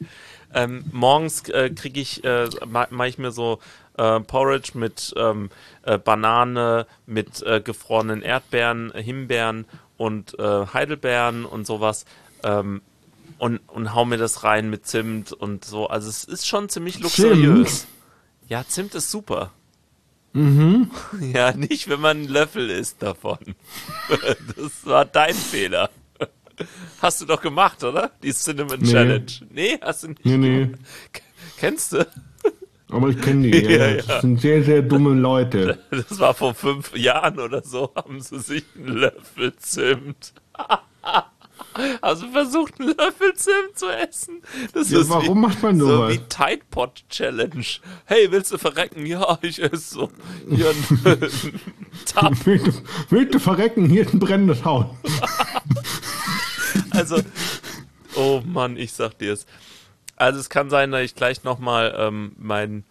Ähm, 0.54 0.84
morgens 0.92 1.48
äh, 1.48 1.70
kriege 1.70 2.00
ich, 2.00 2.22
äh, 2.24 2.48
ma- 2.66 2.86
mache 2.90 3.08
ich 3.08 3.18
mir 3.18 3.32
so 3.32 3.58
äh, 3.98 4.20
Porridge 4.20 4.72
mit 4.74 5.12
ähm, 5.16 5.50
äh, 5.82 5.98
Banane, 5.98 6.86
mit 7.06 7.42
äh, 7.42 7.60
gefrorenen 7.60 8.22
Erdbeeren, 8.22 8.92
Himbeeren 8.94 9.64
und 9.96 10.38
äh, 10.38 10.66
Heidelbeeren 10.72 11.44
und 11.44 11.66
sowas. 11.66 12.04
Ähm, 12.44 12.80
und, 13.38 13.58
und 13.68 13.92
hau 13.94 14.04
mir 14.04 14.16
das 14.18 14.44
rein 14.44 14.70
mit 14.70 14.86
Zimt 14.86 15.32
und 15.32 15.64
so. 15.64 15.88
Also 15.88 16.08
es 16.08 16.24
ist 16.24 16.46
schon 16.46 16.68
ziemlich 16.68 17.00
luxuriös. 17.00 17.86
Ja, 18.48 18.64
Zimt 18.66 18.94
ist 18.94 19.10
super. 19.10 19.52
Ja, 21.20 21.52
nicht, 21.52 21.88
wenn 21.88 22.00
man 22.00 22.18
einen 22.18 22.28
Löffel 22.28 22.70
isst 22.70 23.02
davon. 23.02 23.38
Das 24.56 24.84
war 24.86 25.04
dein 25.04 25.34
Fehler. 25.34 25.90
Hast 27.02 27.20
du 27.20 27.24
doch 27.26 27.40
gemacht, 27.40 27.82
oder? 27.84 28.10
Die 28.22 28.32
Cinnamon 28.32 28.80
Nee. 28.80 28.90
Challenge. 28.90 29.26
Nee, 29.50 29.78
hast 29.82 30.02
du 30.04 30.08
nicht. 30.08 30.24
Nee, 30.24 30.36
nee. 30.38 30.70
Kennst 31.58 31.92
du? 31.92 32.06
Aber 32.88 33.08
ich 33.08 33.20
kenne 33.20 33.50
die. 33.50 33.58
Ja, 33.64 33.88
Ja, 33.88 34.02
Das 34.02 34.20
sind 34.22 34.40
sehr, 34.40 34.62
sehr 34.62 34.82
dumme 34.82 35.14
Leute. 35.14 35.78
Das 35.90 36.18
war 36.20 36.34
vor 36.34 36.54
fünf 36.54 36.96
Jahren 36.96 37.38
oder 37.40 37.62
so, 37.64 37.92
haben 37.96 38.20
sie 38.20 38.38
sich 38.38 38.64
einen 38.76 38.88
Löffel 38.98 39.54
Zimt. 39.56 40.32
Also 42.00 42.28
versucht, 42.28 42.80
einen 42.80 42.90
Löffel 42.96 43.34
Zimt 43.34 43.76
zu 43.76 43.86
essen. 43.88 44.40
Das 44.72 44.90
Ja, 44.90 45.00
ist 45.00 45.10
warum 45.10 45.38
wie, 45.38 45.40
macht 45.42 45.62
man 45.62 45.78
so 45.78 45.86
sowas? 45.86 46.12
wie 46.14 46.18
Tide 46.18 46.62
Pod 46.70 47.04
Challenge. 47.10 47.64
Hey, 48.06 48.30
willst 48.30 48.50
du 48.52 48.56
verrecken? 48.58 49.04
Ja, 49.04 49.38
ich 49.42 49.62
esse 49.62 49.76
so. 49.76 50.10
Hier 50.48 50.70
ein. 50.70 51.00
Willst 52.44 52.66
du, 52.66 52.72
willst 53.10 53.34
du 53.34 53.38
verrecken? 53.38 53.88
Hier 53.90 54.02
ist 54.06 54.14
ein 54.14 54.20
brennendes 54.20 54.64
Haus. 54.64 54.86
Also, 56.96 57.20
oh 58.14 58.42
Mann, 58.44 58.76
ich 58.76 58.92
sag 58.92 59.18
dir 59.18 59.32
es. 59.34 59.46
Also 60.16 60.40
es 60.40 60.48
kann 60.48 60.70
sein, 60.70 60.90
dass 60.92 61.02
ich 61.02 61.14
gleich 61.14 61.44
nochmal 61.44 61.94
ähm, 61.98 62.32
mein 62.38 62.84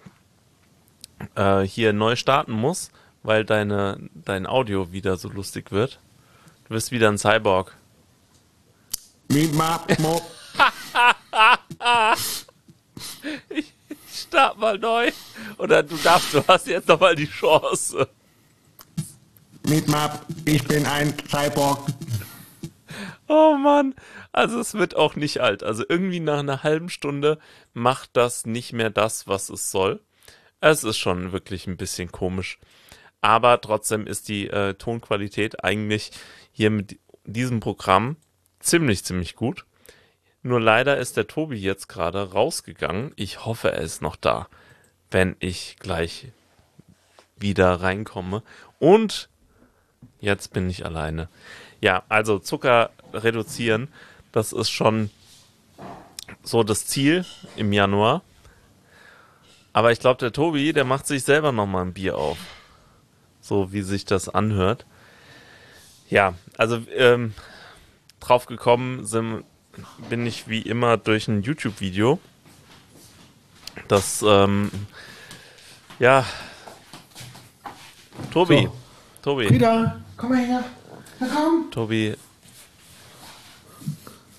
äh, 1.36 1.62
hier 1.62 1.92
neu 1.92 2.16
starten 2.16 2.52
muss, 2.52 2.92
weil 3.24 3.44
deine, 3.46 3.98
dein 4.14 4.46
Audio 4.46 4.92
wieder 4.92 5.18
so 5.18 5.30
lustig 5.30 5.72
wird. 5.72 6.00
Du 6.68 6.76
bist 6.76 6.92
wieder 6.92 7.10
ein 7.10 7.18
Cyborg. 7.18 7.76
Mop. 10.00 10.22
Start 14.14 14.60
mal 14.60 14.78
neu. 14.78 15.12
Oder 15.58 15.82
du 15.84 15.98
darfst, 15.98 16.34
du 16.34 16.44
hast 16.48 16.68
jetzt 16.68 16.88
nochmal 16.88 17.16
die 17.16 17.28
Chance. 17.28 18.08
Miep, 19.68 19.88
map. 19.88 20.26
Ich 20.46 20.64
bin 20.64 20.86
ein 20.86 21.14
Cyborg. 21.28 21.88
Oh 23.28 23.56
Mann. 23.58 23.96
Also 24.32 24.60
es 24.60 24.74
wird 24.76 24.96
auch 24.96 25.16
nicht 25.16 25.40
alt. 25.40 25.64
Also 25.64 25.84
irgendwie 25.88 26.20
nach 26.20 26.40
einer 26.40 26.64
halben 26.64 26.90
Stunde 26.90 27.40
macht 27.74 28.12
das 28.14 28.46
nicht 28.46 28.74
mehr 28.74 28.90
das, 28.90 29.28
was 29.28 29.50
es 29.50 29.72
soll. 29.72 30.02
Es 30.62 30.84
ist 30.84 30.98
schon 30.98 31.32
wirklich 31.32 31.68
ein 31.68 31.78
bisschen 31.78 32.12
komisch. 32.12 32.60
Aber 33.22 33.60
trotzdem 33.60 34.06
ist 34.06 34.30
die 34.30 34.48
äh, 34.48 34.76
Tonqualität 34.76 35.64
eigentlich 35.64 36.12
hier 36.52 36.70
mit 36.70 37.00
diesem 37.24 37.60
Programm 37.60 38.18
ziemlich, 38.60 39.04
ziemlich 39.04 39.36
gut. 39.36 39.66
Nur 40.44 40.62
leider 40.62 40.98
ist 40.98 41.18
der 41.18 41.26
Tobi 41.26 41.56
jetzt 41.56 41.88
gerade 41.88 42.32
rausgegangen. 42.32 43.12
Ich 43.16 43.46
hoffe, 43.46 43.72
er 43.72 43.82
ist 43.82 44.04
noch 44.04 44.16
da, 44.16 44.48
wenn 45.10 45.36
ich 45.40 45.78
gleich 45.80 46.28
wieder 47.36 47.82
reinkomme. 47.82 48.44
Und 48.78 49.30
jetzt 50.20 50.54
bin 50.54 50.70
ich 50.70 50.86
alleine. 50.86 51.30
Ja, 51.82 52.04
also 52.10 52.40
Zucker 52.40 52.92
reduzieren, 53.16 53.88
das 54.32 54.54
ist 54.54 54.70
schon 54.70 55.10
so 56.44 56.64
das 56.64 56.86
Ziel 56.86 57.26
im 57.56 57.74
Januar. 57.74 58.22
Aber 59.74 59.92
ich 59.92 60.00
glaube, 60.00 60.20
der 60.20 60.32
Tobi, 60.32 60.72
der 60.74 60.86
macht 60.86 61.06
sich 61.06 61.24
selber 61.24 61.52
nochmal 61.52 61.86
ein 61.86 61.94
Bier 61.94 62.18
auf. 62.18 62.38
So 63.42 63.74
wie 63.74 63.82
sich 63.82 64.06
das 64.06 64.30
anhört. 64.30 64.86
Ja, 66.10 66.34
also 66.58 66.82
ähm, 66.96 67.34
drauf 68.20 68.46
gekommen 68.46 69.06
sind, 69.06 69.44
bin 70.10 70.26
ich 70.26 70.48
wie 70.48 70.62
immer 70.62 70.98
durch 70.98 71.28
ein 71.28 71.42
YouTube-Video. 71.42 72.20
Das, 73.88 74.24
ähm, 74.26 74.72
ja. 76.00 76.26
Tobi, 78.32 78.64
So. 78.64 78.78
Tobi, 79.22 79.48
Frieda, 79.48 80.00
komm 80.18 80.30
mal 80.30 80.46
her. 80.46 80.64
Na 81.20 81.28
komm. 81.28 81.72
Tobi 81.72 82.16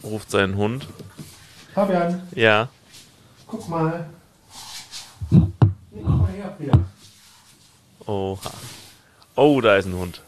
ruft 0.07 0.31
seinen 0.31 0.57
Hund. 0.57 0.87
Fabian, 1.75 2.23
Ja, 2.35 2.69
guck 3.47 3.69
mal. 3.69 4.09
Komm 5.29 5.53
mal 6.03 6.29
her, 6.33 6.55
Frieda. 6.57 6.79
oha. 8.07 8.51
Oh, 9.35 9.61
da 9.61 9.77
ist 9.77 9.85
ein 9.87 9.95
Hund. 9.95 10.23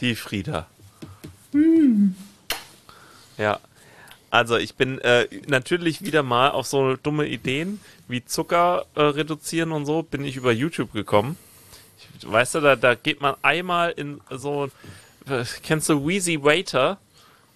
Die 0.00 0.14
Frieda. 0.16 0.66
Ja. 3.38 3.60
Also 4.32 4.56
ich 4.56 4.74
bin 4.76 4.98
äh, 5.00 5.26
natürlich 5.48 6.02
wieder 6.02 6.22
mal 6.22 6.50
auf 6.50 6.66
so 6.66 6.96
dumme 6.96 7.26
Ideen 7.26 7.80
wie 8.08 8.24
Zucker 8.24 8.86
äh, 8.94 9.02
reduzieren 9.02 9.72
und 9.72 9.86
so, 9.86 10.02
bin 10.02 10.24
ich 10.24 10.36
über 10.36 10.52
YouTube 10.52 10.92
gekommen. 10.92 11.36
Ich, 12.18 12.30
weißt 12.30 12.56
du, 12.56 12.60
da, 12.60 12.76
da 12.76 12.94
geht 12.94 13.20
man 13.20 13.34
einmal 13.42 13.90
in 13.90 14.20
so, 14.30 14.68
äh, 15.28 15.44
kennst 15.62 15.88
du 15.88 16.06
Wheezy 16.06 16.42
Waiter? 16.42 16.98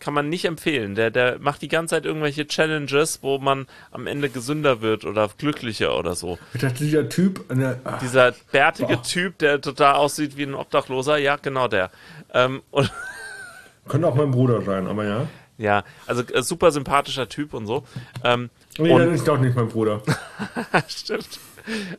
Kann 0.05 0.13
man 0.13 0.29
nicht 0.29 0.45
empfehlen. 0.45 0.95
Der, 0.97 1.11
der 1.11 1.39
macht 1.39 1.63
die 1.63 1.69
ganze 1.69 1.95
Zeit 1.95 2.05
irgendwelche 2.05 2.47
Challenges, 2.47 3.21
wo 3.23 3.39
man 3.39 3.67
am 3.91 4.07
Ende 4.07 4.29
gesünder 4.29 4.83
wird 4.83 5.07
oder 5.07 5.31
glücklicher 5.39 5.99
oder 5.99 6.15
so. 6.15 6.39
Ich 6.53 6.61
dachte, 6.61 6.85
dieser 6.85 7.09
Typ. 7.09 7.51
Ne, 7.51 7.81
ach, 7.85 8.01
Dieser 8.01 8.33
bärtige 8.53 8.97
Boah. 8.97 9.03
Typ, 9.03 9.39
der 9.39 9.63
total 9.63 9.95
aussieht 9.95 10.37
wie 10.37 10.43
ein 10.43 10.53
Obdachloser, 10.55 11.17
ja, 11.17 11.37
genau 11.37 11.69
der. 11.69 11.91
Ähm, 12.35 12.61
und 12.71 12.93
könnte 13.89 14.07
auch 14.07 14.15
mein 14.15 14.31
Bruder 14.31 14.61
sein, 14.61 14.87
aber 14.89 15.07
ja. 15.07 15.27
ja, 15.57 15.85
also 16.07 16.23
äh, 16.23 16.43
super 16.43 16.71
sympathischer 16.71 17.27
Typ 17.31 17.55
und 17.55 17.67
so. 17.67 17.85
Ähm, 18.23 18.51
Nee, 18.77 18.91
Und- 18.93 18.99
dann 18.99 19.15
ist 19.15 19.27
doch 19.27 19.39
nicht 19.39 19.57
mein 19.57 19.69
Bruder. 19.69 20.03
Stimmt. 20.89 21.39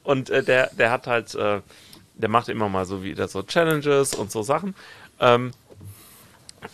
Und 0.03 0.29
äh, 0.29 0.43
der, 0.43 0.69
der 0.77 0.91
hat 0.91 1.07
halt, 1.07 1.33
äh, 1.33 1.61
der 2.13 2.29
macht 2.29 2.49
immer 2.49 2.69
mal 2.69 2.85
so 2.85 3.01
wieder 3.01 3.27
so 3.27 3.41
Challenges 3.41 4.13
und 4.13 4.29
so 4.31 4.43
Sachen. 4.43 4.75
Ähm, 5.19 5.53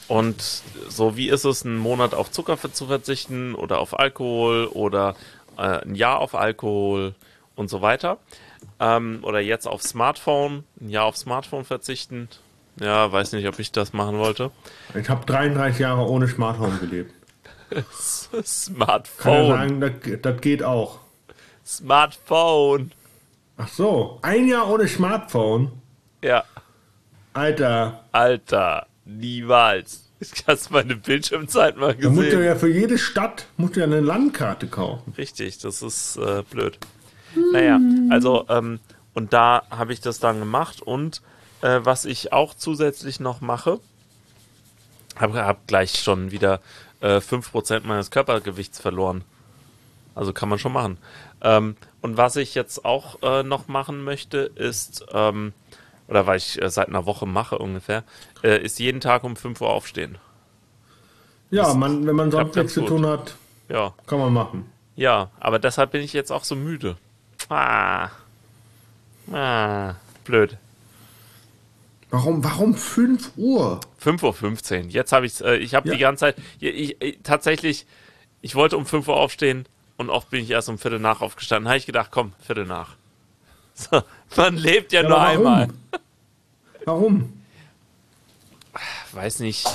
und 0.07 0.41
so, 0.89 1.17
wie 1.17 1.29
ist 1.29 1.45
es, 1.45 1.65
einen 1.65 1.77
Monat 1.77 2.13
auf 2.13 2.31
Zucker 2.31 2.57
zu 2.71 2.87
verzichten 2.87 3.55
oder 3.55 3.79
auf 3.79 3.97
Alkohol 3.97 4.65
oder 4.67 5.15
äh, 5.57 5.81
ein 5.83 5.95
Jahr 5.95 6.19
auf 6.19 6.35
Alkohol 6.35 7.15
und 7.55 7.69
so 7.69 7.81
weiter. 7.81 8.17
Ähm, 8.79 9.19
oder 9.23 9.39
jetzt 9.39 9.67
auf 9.67 9.81
Smartphone, 9.81 10.63
ein 10.79 10.89
Jahr 10.89 11.05
auf 11.05 11.17
Smartphone 11.17 11.65
verzichten. 11.65 12.29
Ja, 12.79 13.11
weiß 13.11 13.33
nicht, 13.33 13.47
ob 13.47 13.59
ich 13.59 13.71
das 13.71 13.93
machen 13.93 14.17
wollte. 14.17 14.51
Ich 14.95 15.09
habe 15.09 15.25
33 15.25 15.79
Jahre 15.79 16.07
ohne 16.07 16.27
Smartphone 16.27 16.79
gelebt. 16.79 17.13
Kann 17.69 17.83
ja 18.33 18.43
Smartphone. 18.43 19.47
sagen, 19.47 19.81
das, 19.81 19.91
das 20.21 20.41
geht 20.41 20.63
auch. 20.63 20.99
Smartphone. 21.65 22.91
Ach 23.57 23.67
so, 23.67 24.19
ein 24.21 24.47
Jahr 24.47 24.69
ohne 24.69 24.87
Smartphone? 24.87 25.71
Ja. 26.23 26.43
Alter, 27.33 28.03
Alter, 28.11 28.87
niemals. 29.17 30.09
Ich 30.19 30.31
hast 30.47 30.69
meine 30.69 30.95
Bildschirmzeit 30.95 31.77
mal 31.77 31.95
da 31.95 32.09
musst 32.09 32.19
du 32.19 32.31
gesehen. 32.31 32.43
ja 32.43 32.55
für 32.55 32.69
jede 32.69 32.97
Stadt 32.97 33.47
musst 33.57 33.75
du 33.75 33.79
ja 33.79 33.87
eine 33.87 34.01
Landkarte 34.01 34.67
kaufen. 34.67 35.13
Richtig, 35.17 35.57
das 35.59 35.81
ist 35.81 36.17
äh, 36.17 36.43
blöd. 36.49 36.77
Naja, 37.53 37.79
also, 38.09 38.45
ähm, 38.49 38.79
und 39.13 39.33
da 39.33 39.63
habe 39.69 39.93
ich 39.93 40.01
das 40.01 40.19
dann 40.19 40.39
gemacht 40.39 40.81
und 40.81 41.21
äh, 41.61 41.79
was 41.83 42.05
ich 42.05 42.33
auch 42.33 42.53
zusätzlich 42.53 43.19
noch 43.19 43.41
mache, 43.41 43.79
habe 45.15 45.43
hab 45.43 45.67
gleich 45.67 45.99
schon 46.01 46.31
wieder 46.31 46.61
äh, 47.01 47.17
5% 47.17 47.81
meines 47.85 48.11
Körpergewichts 48.11 48.79
verloren. 48.79 49.23
Also 50.13 50.33
kann 50.33 50.49
man 50.49 50.59
schon 50.59 50.73
machen. 50.73 50.97
Ähm, 51.41 51.75
und 52.01 52.17
was 52.17 52.35
ich 52.35 52.53
jetzt 52.55 52.85
auch 52.85 53.21
äh, 53.21 53.43
noch 53.43 53.67
machen 53.67 54.03
möchte, 54.03 54.51
ist, 54.55 55.05
ähm, 55.13 55.53
oder 56.11 56.27
weil 56.27 56.37
ich 56.37 56.61
äh, 56.61 56.69
seit 56.69 56.89
einer 56.89 57.05
Woche 57.07 57.25
mache 57.25 57.57
ungefähr, 57.57 58.03
äh, 58.43 58.61
ist 58.61 58.77
jeden 58.79 58.99
Tag 58.99 59.23
um 59.23 59.35
5 59.37 59.59
Uhr 59.61 59.69
aufstehen. 59.69 60.17
Ja, 61.49 61.73
man, 61.73 62.05
wenn 62.05 62.15
man 62.15 62.29
sonst 62.31 62.55
nichts 62.55 62.73
zu 62.73 62.81
tun 62.81 63.05
hat, 63.05 63.35
Ja, 63.69 63.93
kann 64.07 64.19
man 64.19 64.31
machen. 64.33 64.69
ja, 64.97 65.31
aber 65.39 65.57
deshalb 65.57 65.91
bin 65.91 66.01
ich 66.01 66.11
jetzt 66.13 66.31
auch 66.31 66.43
so 66.43 66.55
müde. 66.55 66.97
Ah. 67.49 68.09
Ah, 69.31 69.95
blöd. 70.25 70.57
Warum, 72.09 72.43
warum 72.43 72.73
5 72.75 73.31
Uhr? 73.37 73.79
5.15 74.03 74.83
Uhr. 74.85 74.89
Jetzt 74.89 75.13
habe 75.13 75.25
ich 75.25 75.39
äh, 75.41 75.55
ich 75.57 75.73
habe 75.75 75.87
Ja. 75.87 75.93
die 75.93 75.99
ganze 76.01 76.19
Zeit, 76.19 76.35
ich, 76.59 77.01
ich, 77.01 77.19
tatsächlich, 77.23 77.85
ich 78.41 78.55
wollte 78.55 78.75
um 78.75 78.85
5 78.85 79.07
Uhr 79.07 79.15
aufstehen 79.15 79.65
und 79.97 80.09
oft 80.09 80.29
bin 80.29 80.43
ich 80.43 80.49
erst 80.51 80.67
um 80.67 80.77
Viertel 80.77 80.99
nach 80.99 81.21
aufgestanden. 81.21 81.69
Habe 81.69 81.77
ich 81.77 81.85
gedacht, 81.85 82.09
komm, 82.11 82.33
Viertel 82.45 82.65
nach. 82.65 82.95
So, 83.73 84.03
man 84.35 84.57
lebt 84.57 84.91
ja, 84.91 85.01
Ja, 85.01 85.09
nur 85.09 85.21
einmal. 85.21 85.69
Warum? 86.85 87.33
Weiß 89.11 89.39
nicht. 89.39 89.67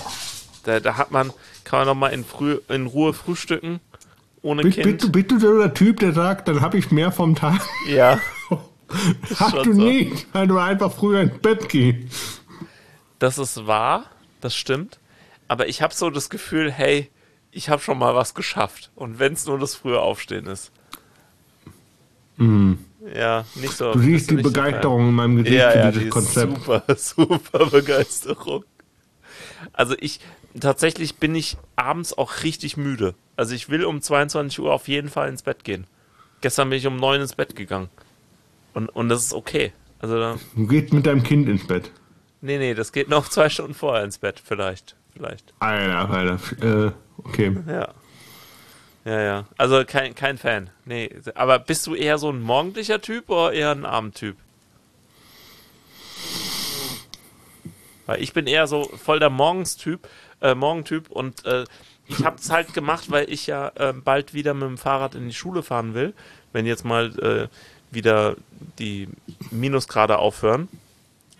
Da, 0.64 0.80
da 0.80 0.96
hat 0.96 1.10
man, 1.10 1.32
kann 1.64 1.80
man 1.80 1.86
noch 1.88 1.94
mal 1.94 2.08
in, 2.08 2.24
früh, 2.24 2.58
in 2.68 2.86
Ruhe 2.86 3.12
frühstücken. 3.12 3.80
Ohne 4.42 4.62
Bist, 4.62 4.76
bist, 4.76 5.02
du, 5.02 5.10
Kind. 5.10 5.12
bist 5.12 5.30
du 5.30 5.38
so 5.38 5.58
der 5.58 5.74
Typ, 5.74 6.00
der 6.00 6.12
sagt, 6.12 6.48
dann 6.48 6.60
habe 6.60 6.78
ich 6.78 6.90
mehr 6.90 7.12
vom 7.12 7.34
Tag? 7.34 7.60
Ja. 7.88 8.20
Hast 9.34 9.54
du 9.66 9.72
so. 9.72 9.82
nicht, 9.82 10.26
weil 10.32 10.46
du 10.46 10.58
einfach 10.58 10.92
früher 10.92 11.20
ins 11.20 11.38
Bett 11.38 11.68
gehst. 11.68 12.42
Das 13.18 13.38
ist 13.38 13.66
wahr, 13.66 14.06
das 14.40 14.54
stimmt. 14.54 15.00
Aber 15.48 15.68
ich 15.68 15.82
habe 15.82 15.94
so 15.94 16.10
das 16.10 16.30
Gefühl, 16.30 16.70
hey, 16.70 17.10
ich 17.50 17.68
habe 17.68 17.82
schon 17.82 17.98
mal 17.98 18.14
was 18.14 18.34
geschafft. 18.34 18.90
Und 18.94 19.18
wenn 19.18 19.32
es 19.32 19.46
nur 19.46 19.58
das 19.58 19.74
frühe 19.74 20.00
Aufstehen 20.00 20.46
ist. 20.46 20.70
Ja, 23.14 23.44
nicht 23.54 23.72
so. 23.74 23.92
Du 23.92 23.98
siehst 24.00 24.30
die 24.30 24.34
nicht 24.36 24.44
so 24.44 24.50
Begeisterung 24.52 25.08
in 25.10 25.14
meinem. 25.14 25.36
Gesicht 25.36 25.54
Ja, 25.56 25.70
für 25.70 25.78
ja, 25.78 25.88
dieses 25.90 26.02
die 26.04 26.08
Konzept. 26.10 26.52
super, 26.56 26.82
super 26.96 27.66
Begeisterung. 27.66 28.64
Also 29.72 29.94
ich, 30.00 30.20
tatsächlich 30.58 31.16
bin 31.16 31.34
ich 31.34 31.56
abends 31.76 32.16
auch 32.16 32.42
richtig 32.42 32.76
müde. 32.76 33.14
Also 33.36 33.54
ich 33.54 33.68
will 33.68 33.84
um 33.84 34.00
22 34.02 34.58
Uhr 34.60 34.72
auf 34.72 34.88
jeden 34.88 35.08
Fall 35.08 35.28
ins 35.28 35.42
Bett 35.42 35.64
gehen. 35.64 35.86
Gestern 36.40 36.70
bin 36.70 36.78
ich 36.78 36.86
um 36.86 36.96
9 36.96 37.20
ins 37.20 37.34
Bett 37.34 37.56
gegangen. 37.56 37.88
Und, 38.74 38.88
und 38.90 39.08
das 39.08 39.24
ist 39.24 39.32
okay. 39.34 39.72
Also 39.98 40.18
da, 40.18 40.36
Du 40.54 40.66
gehst 40.66 40.92
mit 40.92 41.06
deinem 41.06 41.22
Kind 41.22 41.48
ins 41.48 41.66
Bett. 41.66 41.90
nee, 42.40 42.58
nee, 42.58 42.74
das 42.74 42.92
geht 42.92 43.08
noch 43.08 43.28
zwei 43.30 43.48
Stunden 43.48 43.74
vorher 43.74 44.04
ins 44.04 44.18
Bett, 44.18 44.40
vielleicht. 44.44 44.96
Vielleicht. 45.14 45.54
Alter, 45.60 46.10
Alter. 46.10 46.86
Äh, 46.88 46.92
okay. 47.24 47.56
Ja. 47.66 47.88
Ja, 49.06 49.22
ja. 49.22 49.44
Also 49.56 49.84
kein, 49.86 50.16
kein 50.16 50.36
Fan. 50.36 50.68
Nee. 50.84 51.10
Aber 51.36 51.60
bist 51.60 51.86
du 51.86 51.94
eher 51.94 52.18
so 52.18 52.30
ein 52.30 52.42
morgendlicher 52.42 53.00
Typ 53.00 53.30
oder 53.30 53.52
eher 53.52 53.70
ein 53.70 53.86
Abendtyp? 53.86 54.36
Weil 58.06 58.20
ich 58.20 58.32
bin 58.32 58.48
eher 58.48 58.66
so 58.66 58.84
voll 58.84 59.20
der 59.20 59.30
Morgenstyp, 59.30 60.08
äh, 60.40 60.56
Morgentyp 60.56 61.08
und 61.08 61.44
äh, 61.44 61.64
ich 62.08 62.24
habe 62.24 62.36
es 62.38 62.50
halt 62.50 62.74
gemacht, 62.74 63.10
weil 63.10 63.30
ich 63.30 63.46
ja 63.46 63.70
äh, 63.76 63.92
bald 63.92 64.34
wieder 64.34 64.54
mit 64.54 64.64
dem 64.64 64.78
Fahrrad 64.78 65.14
in 65.14 65.26
die 65.26 65.34
Schule 65.34 65.62
fahren 65.62 65.94
will. 65.94 66.12
Wenn 66.52 66.66
jetzt 66.66 66.84
mal 66.84 67.16
äh, 67.20 67.48
wieder 67.92 68.36
die 68.80 69.08
Minusgrade 69.52 70.18
aufhören. 70.18 70.68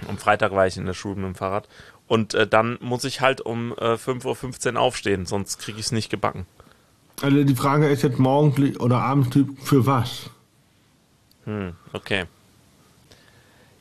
Am 0.07 0.19
Freitag 0.19 0.53
war 0.53 0.69
ich 0.69 0.77
in 0.77 0.87
der 0.87 0.95
Schule 0.95 1.17
mit 1.17 1.25
dem 1.25 1.35
Fahrrad. 1.35 1.69
Und 2.07 2.35
äh, 2.35 2.47
dann 2.47 2.79
muss 2.81 3.03
ich 3.03 3.21
halt 3.21 3.41
um 3.41 3.73
äh, 3.73 3.95
5.15 3.95 4.75
Uhr 4.75 4.81
aufstehen, 4.81 5.27
sonst 5.27 5.59
kriege 5.59 5.81
ich 5.81 5.87
es 5.87 5.93
nicht 5.93 6.11
gebacken. 6.11 6.47
Also 7.23 7.45
die 7.45 7.55
Frage 7.55 7.89
ist 7.89 8.03
jetzt 8.03 8.19
morgendlich 8.19 8.79
oder 8.81 8.99
abends 8.99 9.31
für 9.63 9.87
was? 9.87 10.31
Hm, 11.45 11.73
okay. 11.93 12.25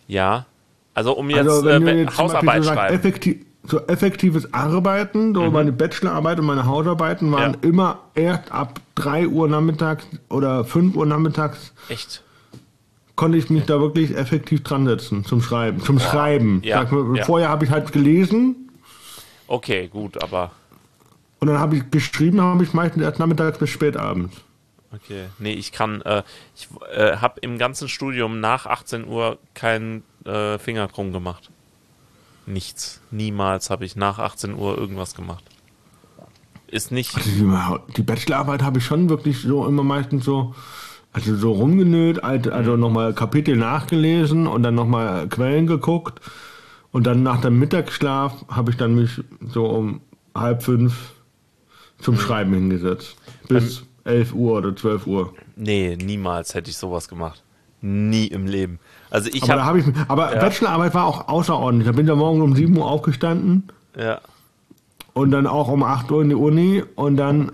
Ja. 0.08 0.46
Also 0.94 1.14
um 1.18 1.30
jetzt, 1.30 1.40
Also 1.40 1.66
wenn 1.66 1.86
äh, 1.88 1.94
du 1.94 2.00
jetzt 2.04 2.18
Hausarbeit 2.18 2.64
so 2.64 2.72
schreiben. 2.74 2.96
effektiv, 2.96 3.46
so 3.64 3.80
effektives 3.88 4.54
Arbeiten, 4.54 5.34
so 5.34 5.50
meine 5.52 5.72
Bachelorarbeit 5.72 6.40
und 6.40 6.46
meine 6.46 6.66
Hausarbeiten 6.66 7.32
waren 7.32 7.52
Mhm. 7.52 7.58
Ja. 7.64 7.70
immer 7.70 8.00
erst 8.14 8.52
ab 8.52 8.80
3 8.96 9.28
Uhr 9.28 9.48
nachmittags 9.50 10.06
oder 10.30 10.64
5 10.64 10.96
Uhr 10.96 11.06
nachmittags 11.06 11.74
Echt? 11.90 12.22
konnte 13.16 13.38
ich 13.38 13.50
mich 13.50 13.66
da 13.66 13.80
wirklich 13.82 14.16
effektiv 14.16 14.64
dran 14.64 14.86
setzen 14.86 15.26
zum 15.26 15.42
Schreiben. 15.42 15.82
Zum 15.82 16.00
Schreiben. 16.00 16.62
Ja, 16.64 16.84
mal, 16.86 17.18
ja. 17.18 17.26
Vorher 17.26 17.50
habe 17.50 17.66
ich 17.66 17.72
halt 17.72 17.92
gelesen 17.92 18.70
Okay, 19.48 19.88
gut, 19.90 20.22
aber 20.24 20.52
und 21.46 21.52
dann 21.54 21.62
habe 21.62 21.76
ich 21.78 21.92
geschrieben, 21.92 22.42
habe 22.42 22.64
ich 22.64 22.74
meistens 22.74 23.04
erst 23.04 23.20
nachmittags 23.20 23.60
bis 23.60 23.70
spät 23.70 23.98
abends. 23.98 24.36
okay. 24.92 25.26
Nee, 25.38 25.54
ich 25.54 25.72
kann, 25.72 26.02
äh, 26.02 26.24
ich 26.56 26.68
äh, 26.92 27.18
habe 27.18 27.40
im 27.42 27.60
ganzen 27.60 27.88
Studium 27.88 28.40
nach 28.40 28.66
18 28.66 29.08
Uhr 29.08 29.38
keinen 29.54 30.02
äh, 30.26 30.58
Finger 30.58 30.88
krumm 30.88 31.14
gemacht. 31.14 31.52
Nichts. 32.48 33.00
Niemals 33.12 33.70
habe 33.70 33.86
ich 33.86 33.96
nach 33.96 34.18
18 34.18 34.56
Uhr 34.56 34.76
irgendwas 34.76 35.14
gemacht. 35.14 35.44
Ist 36.68 36.92
nicht. 36.92 37.16
Die, 37.26 37.48
die 37.96 38.02
Bachelorarbeit 38.02 38.64
habe 38.64 38.80
ich 38.80 38.86
schon 38.86 39.08
wirklich 39.08 39.44
so 39.44 39.68
immer 39.68 39.84
meistens 39.84 40.26
so, 40.26 40.56
also 41.14 41.36
so 41.36 41.52
rumgenölt, 41.52 42.24
also, 42.24 42.74
Mhm. 42.74 42.80
nochmal 42.80 43.14
Kapitel 43.14 43.56
nachgelesen 43.56 44.48
und 44.48 44.64
dann 44.64 44.74
nochmal 44.74 45.28
Quellen 45.30 45.68
geguckt. 45.68 46.22
Und 46.92 47.06
dann 47.06 47.22
nach 47.22 47.42
dem 47.42 47.60
Mittagsschlaf 47.60 48.46
habe 48.50 48.72
ich 48.72 48.78
dann 48.78 48.96
mich 48.96 49.22
so 49.48 49.68
um 49.68 50.02
halb 50.34 50.64
fünf. 50.64 51.15
Zum 52.00 52.18
Schreiben 52.18 52.54
hingesetzt. 52.54 53.16
Bis 53.48 53.84
11 54.04 54.34
Uhr 54.34 54.58
oder 54.58 54.76
12 54.76 55.08
Uhr. 55.08 55.34
Nee, 55.56 55.98
niemals 55.98 56.54
hätte 56.54 56.70
ich 56.70 56.78
sowas 56.78 57.08
gemacht. 57.08 57.42
Nie 57.82 58.28
im 58.28 58.48
Leben. 58.48 58.80
Also 59.10 59.30
ich 59.34 59.50
habe. 59.50 59.64
hab 59.66 59.76
ich, 59.76 59.86
aber 60.08 60.34
Ja. 60.34 60.40
Bachelorarbeit 60.40 60.94
war 60.94 61.06
auch 61.06 61.28
außerordentlich. 61.28 61.88
Da 61.88 61.92
bin 61.94 62.08
ich 62.08 62.14
morgen 62.16 62.42
um 62.42 62.56
7 62.56 62.76
Uhr 62.78 62.86
aufgestanden 62.90 63.64
Ja. 63.98 64.22
und 65.14 65.32
dann 65.32 65.46
auch 65.48 65.68
um 65.70 65.84
8 65.84 66.12
Uhr 66.12 66.22
in 66.22 66.30
die 66.30 66.36
Uni 66.36 66.84
und 66.96 67.18
dann 67.18 67.52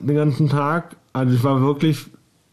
den 0.00 0.16
ganzen 0.16 0.48
Tag. 0.48 0.96
Also 1.12 1.34
es 1.34 1.44
war 1.44 1.60
wirklich 1.60 2.06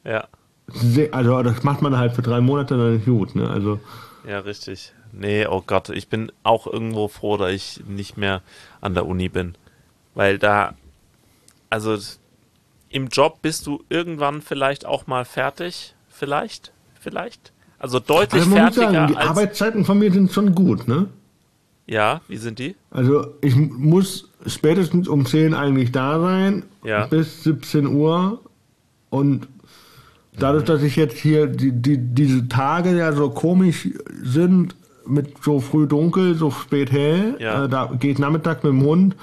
Ja. 0.04 0.26
sehr, 0.68 1.14
also 1.14 1.42
das 1.44 1.64
macht 1.64 1.82
man 1.82 1.98
halt 1.98 2.14
für 2.14 2.22
drei 2.22 2.42
Monate 2.42 2.78
dann 2.78 2.96
nicht 2.96 3.06
gut. 3.06 3.36
Ne? 3.36 3.50
Also 3.50 3.80
Ja, 4.28 4.40
richtig. 4.40 4.92
Nee, 5.14 5.46
oh 5.48 5.64
Gott, 5.66 5.90
ich 5.90 6.10
bin 6.10 6.32
auch 6.44 6.68
irgendwo 6.68 7.08
froh, 7.08 7.38
dass 7.38 7.52
ich 7.52 7.82
nicht 7.88 8.18
mehr 8.18 8.42
an 8.82 8.94
der 8.96 9.06
Uni 9.06 9.30
bin. 9.30 9.56
Weil 10.16 10.38
da, 10.40 10.74
also 11.70 11.98
im 12.90 13.08
Job 13.08 13.42
bist 13.42 13.66
du 13.68 13.84
irgendwann 13.90 14.42
vielleicht 14.42 14.86
auch 14.86 15.08
mal 15.08 15.26
fertig. 15.26 15.96
Vielleicht, 16.10 16.72
vielleicht. 17.00 17.52
Also 17.80 18.00
deutlich 18.00 18.44
Also 18.44 18.56
fertiger 18.56 18.92
sagen, 18.92 19.08
die 19.08 19.18
als. 19.18 19.28
Arbeitszeiten 19.28 19.86
von 19.86 20.00
mir 20.00 20.12
sind 20.12 20.32
schon 20.32 20.56
gut, 20.56 20.88
ne? 20.88 21.08
ja, 21.88 22.22
wie 22.28 22.38
sind 22.38 22.58
die? 22.58 22.76
Also 22.90 23.28
ich 23.42 23.56
muss 23.56 24.32
spätestens 24.48 25.08
um 25.08 25.26
10 25.26 25.54
eigentlich 25.54 25.92
da 25.92 26.20
sein, 26.20 26.64
Ja. 26.84 27.06
bis 27.06 27.44
17 27.44 27.86
Uhr. 27.88 28.42
Und 29.12 29.48
dadurch, 30.40 30.64
dass 30.64 30.82
ich 30.82 30.96
jetzt 30.96 31.18
hier 31.18 31.46
die, 31.48 31.72
die, 31.72 31.98
diese 32.00 32.48
Tage 32.48 32.98
ja 32.98 33.12
so 33.14 33.30
komisch 33.30 33.88
sind, 34.24 34.76
mit 35.06 35.44
so 35.44 35.60
früh 35.60 35.86
dunkel, 35.86 36.34
so 36.34 36.50
spät 36.50 36.92
hell, 36.92 37.36
Ja. 37.40 37.66
äh, 37.66 37.70
da 37.70 37.92
gehe 38.00 38.12
ich 38.14 38.18
nachmittags 38.20 38.64
mit 38.64 38.72
dem 38.72 38.82
Hund. 38.82 39.16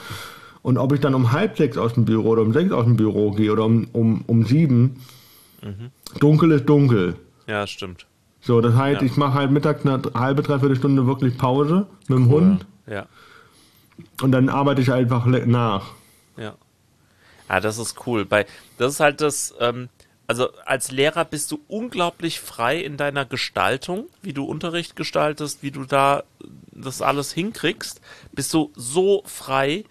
Und 0.62 0.78
ob 0.78 0.92
ich 0.92 1.00
dann 1.00 1.14
um 1.14 1.32
halb 1.32 1.56
sechs 1.56 1.76
aus 1.76 1.94
dem 1.94 2.04
Büro 2.04 2.30
oder 2.30 2.42
um 2.42 2.52
sechs 2.52 2.70
aus 2.72 2.84
dem 2.84 2.96
Büro 2.96 3.32
gehe 3.32 3.52
oder 3.52 3.64
um, 3.64 3.88
um, 3.92 4.22
um 4.26 4.44
sieben, 4.46 5.00
Mhm. 5.62 5.90
dunkel 6.18 6.50
ist 6.52 6.66
dunkel. 6.68 7.16
Ja, 7.46 7.66
stimmt. 7.66 8.06
So, 8.40 8.60
das 8.60 8.74
heißt, 8.74 9.00
Ja. 9.02 9.06
ich 9.06 9.16
mache 9.16 9.34
halt 9.34 9.50
mittags 9.52 9.84
eine 9.86 10.02
halbe, 10.14 10.42
dreiviertel 10.42 10.76
Stunde 10.76 11.06
wirklich 11.06 11.36
Pause 11.38 11.86
mit 12.08 12.18
dem 12.18 12.28
Hund 12.28 12.66
Ja, 12.86 13.06
und 14.22 14.32
dann 14.32 14.48
arbeite 14.48 14.80
ich 14.82 14.92
einfach 14.92 15.26
nach. 15.26 15.92
ja. 16.36 16.54
Ja, 17.48 17.60
das 17.60 17.76
ist 17.78 18.06
cool. 18.06 18.24
Bei, 18.24 18.46
das 18.78 18.94
ist 18.94 19.00
halt 19.00 19.20
das, 19.20 19.54
ähm, 19.60 19.88
also 20.26 20.48
als 20.64 20.90
Lehrer 20.90 21.24
bist 21.26 21.52
du 21.52 21.60
unglaublich 21.68 22.40
frei 22.40 22.78
in 22.80 22.96
deiner 22.96 23.24
Gestaltung, 23.26 24.06
wie 24.22 24.32
du 24.32 24.44
Unterricht 24.44 24.96
gestaltest, 24.96 25.62
wie 25.62 25.70
du 25.70 25.84
da 25.84 26.22
das 26.72 27.02
alles 27.02 27.32
hinkriegst, 27.32 28.00
bist 28.32 28.54
du 28.54 28.72
so 28.74 29.22
frei, 29.26 29.84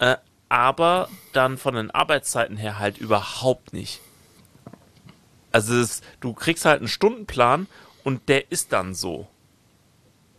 äh, 0.00 0.16
aber 0.48 1.08
dann 1.32 1.58
von 1.58 1.74
den 1.74 1.92
Arbeitszeiten 1.92 2.56
her 2.56 2.80
halt 2.80 2.98
überhaupt 2.98 3.72
nicht. 3.72 4.00
Also 5.52 5.76
es, 5.76 6.00
du 6.20 6.32
kriegst 6.32 6.64
halt 6.64 6.80
einen 6.80 6.88
Stundenplan 6.88 7.68
und 8.02 8.28
der 8.28 8.50
ist 8.50 8.72
dann 8.72 8.94
so. 8.94 9.28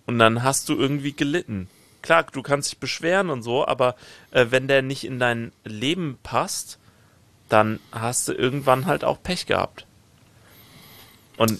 Und 0.05 0.19
dann 0.19 0.43
hast 0.43 0.67
du 0.67 0.75
irgendwie 0.75 1.13
gelitten. 1.13 1.69
Klar, 2.01 2.23
du 2.23 2.41
kannst 2.41 2.71
dich 2.71 2.79
beschweren 2.79 3.29
und 3.29 3.43
so, 3.43 3.65
aber 3.65 3.95
äh, 4.31 4.47
wenn 4.49 4.67
der 4.67 4.81
nicht 4.81 5.05
in 5.05 5.19
dein 5.19 5.51
Leben 5.63 6.17
passt, 6.23 6.79
dann 7.47 7.79
hast 7.91 8.27
du 8.27 8.33
irgendwann 8.33 8.87
halt 8.87 9.03
auch 9.03 9.21
Pech 9.21 9.45
gehabt. 9.45 9.85
Und 11.41 11.57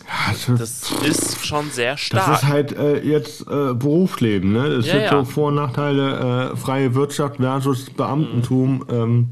das 0.60 0.92
ist 1.08 1.44
schon 1.44 1.72
sehr 1.72 1.94
das 1.94 2.02
stark. 2.02 2.38
ist 2.38 2.48
halt 2.48 2.72
äh, 2.78 3.00
jetzt 3.02 3.42
äh, 3.42 3.74
Berufsleben, 3.74 4.52
ne? 4.54 4.70
Das 4.78 4.86
Ja, 4.86 4.94
sind 4.94 5.02
ja. 5.06 5.10
so 5.12 5.24
Vor- 5.26 5.48
und 5.48 5.56
Nachteile, 5.56 6.52
äh, 6.54 6.56
freie 6.56 6.94
Wirtschaft 6.94 7.38
versus 7.38 7.90
Beamtentum. 7.90 8.86
Ähm, 8.92 9.30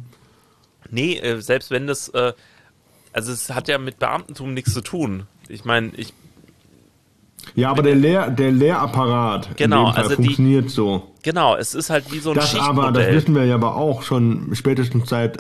nee, 0.90 1.18
äh, 1.20 1.40
selbst 1.40 1.70
wenn 1.70 1.86
das, 1.86 2.10
äh, 2.10 2.34
also 3.14 3.32
es 3.32 3.52
hat 3.52 3.68
ja 3.68 3.78
mit 3.78 4.00
Beamtentum 4.00 4.56
nichts 4.56 4.74
zu 4.74 4.82
tun. 4.82 5.28
Ich 5.50 5.66
meine, 5.66 5.92
ich, 5.96 6.14
ja, 7.54 7.70
aber 7.70 7.84
der, 7.84 7.96
Lehr 7.96 8.32
der 8.32 8.52
Lehrapparat 8.52 9.56
Genau, 9.56 9.82
in 9.82 9.86
dem 9.86 9.94
Fall 9.94 10.04
also 10.04 10.16
die- 10.16 10.24
funktioniert 10.24 10.70
so. 10.72 11.12
genau, 11.22 11.56
es 11.58 11.76
ist 11.76 11.92
halt 11.92 12.12
wie 12.12 12.20
so 12.20 12.32
ein 12.32 12.36
Das 12.38 12.56
aber, 12.56 12.92
das 12.92 13.08
wissen 13.14 13.36
wir 13.36 13.46
ja 13.46 13.54
aber 13.54 13.76
auch 13.76 14.02
schon 14.02 14.50
spätestens 14.56 15.10
seit 15.10 15.38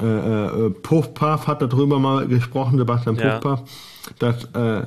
äh, 0.00 0.04
äh, 0.04 0.66
äh, 0.66 0.70
Puff 0.70 1.14
Puff 1.14 1.46
hat 1.46 1.62
darüber 1.62 1.98
mal 1.98 2.26
gesprochen, 2.26 2.78
Sebastian 2.78 3.16
Ja. 3.16 3.38
Puff 3.38 3.60
Puff, 3.60 3.70
dass 4.18 4.44
äh, 4.54 4.86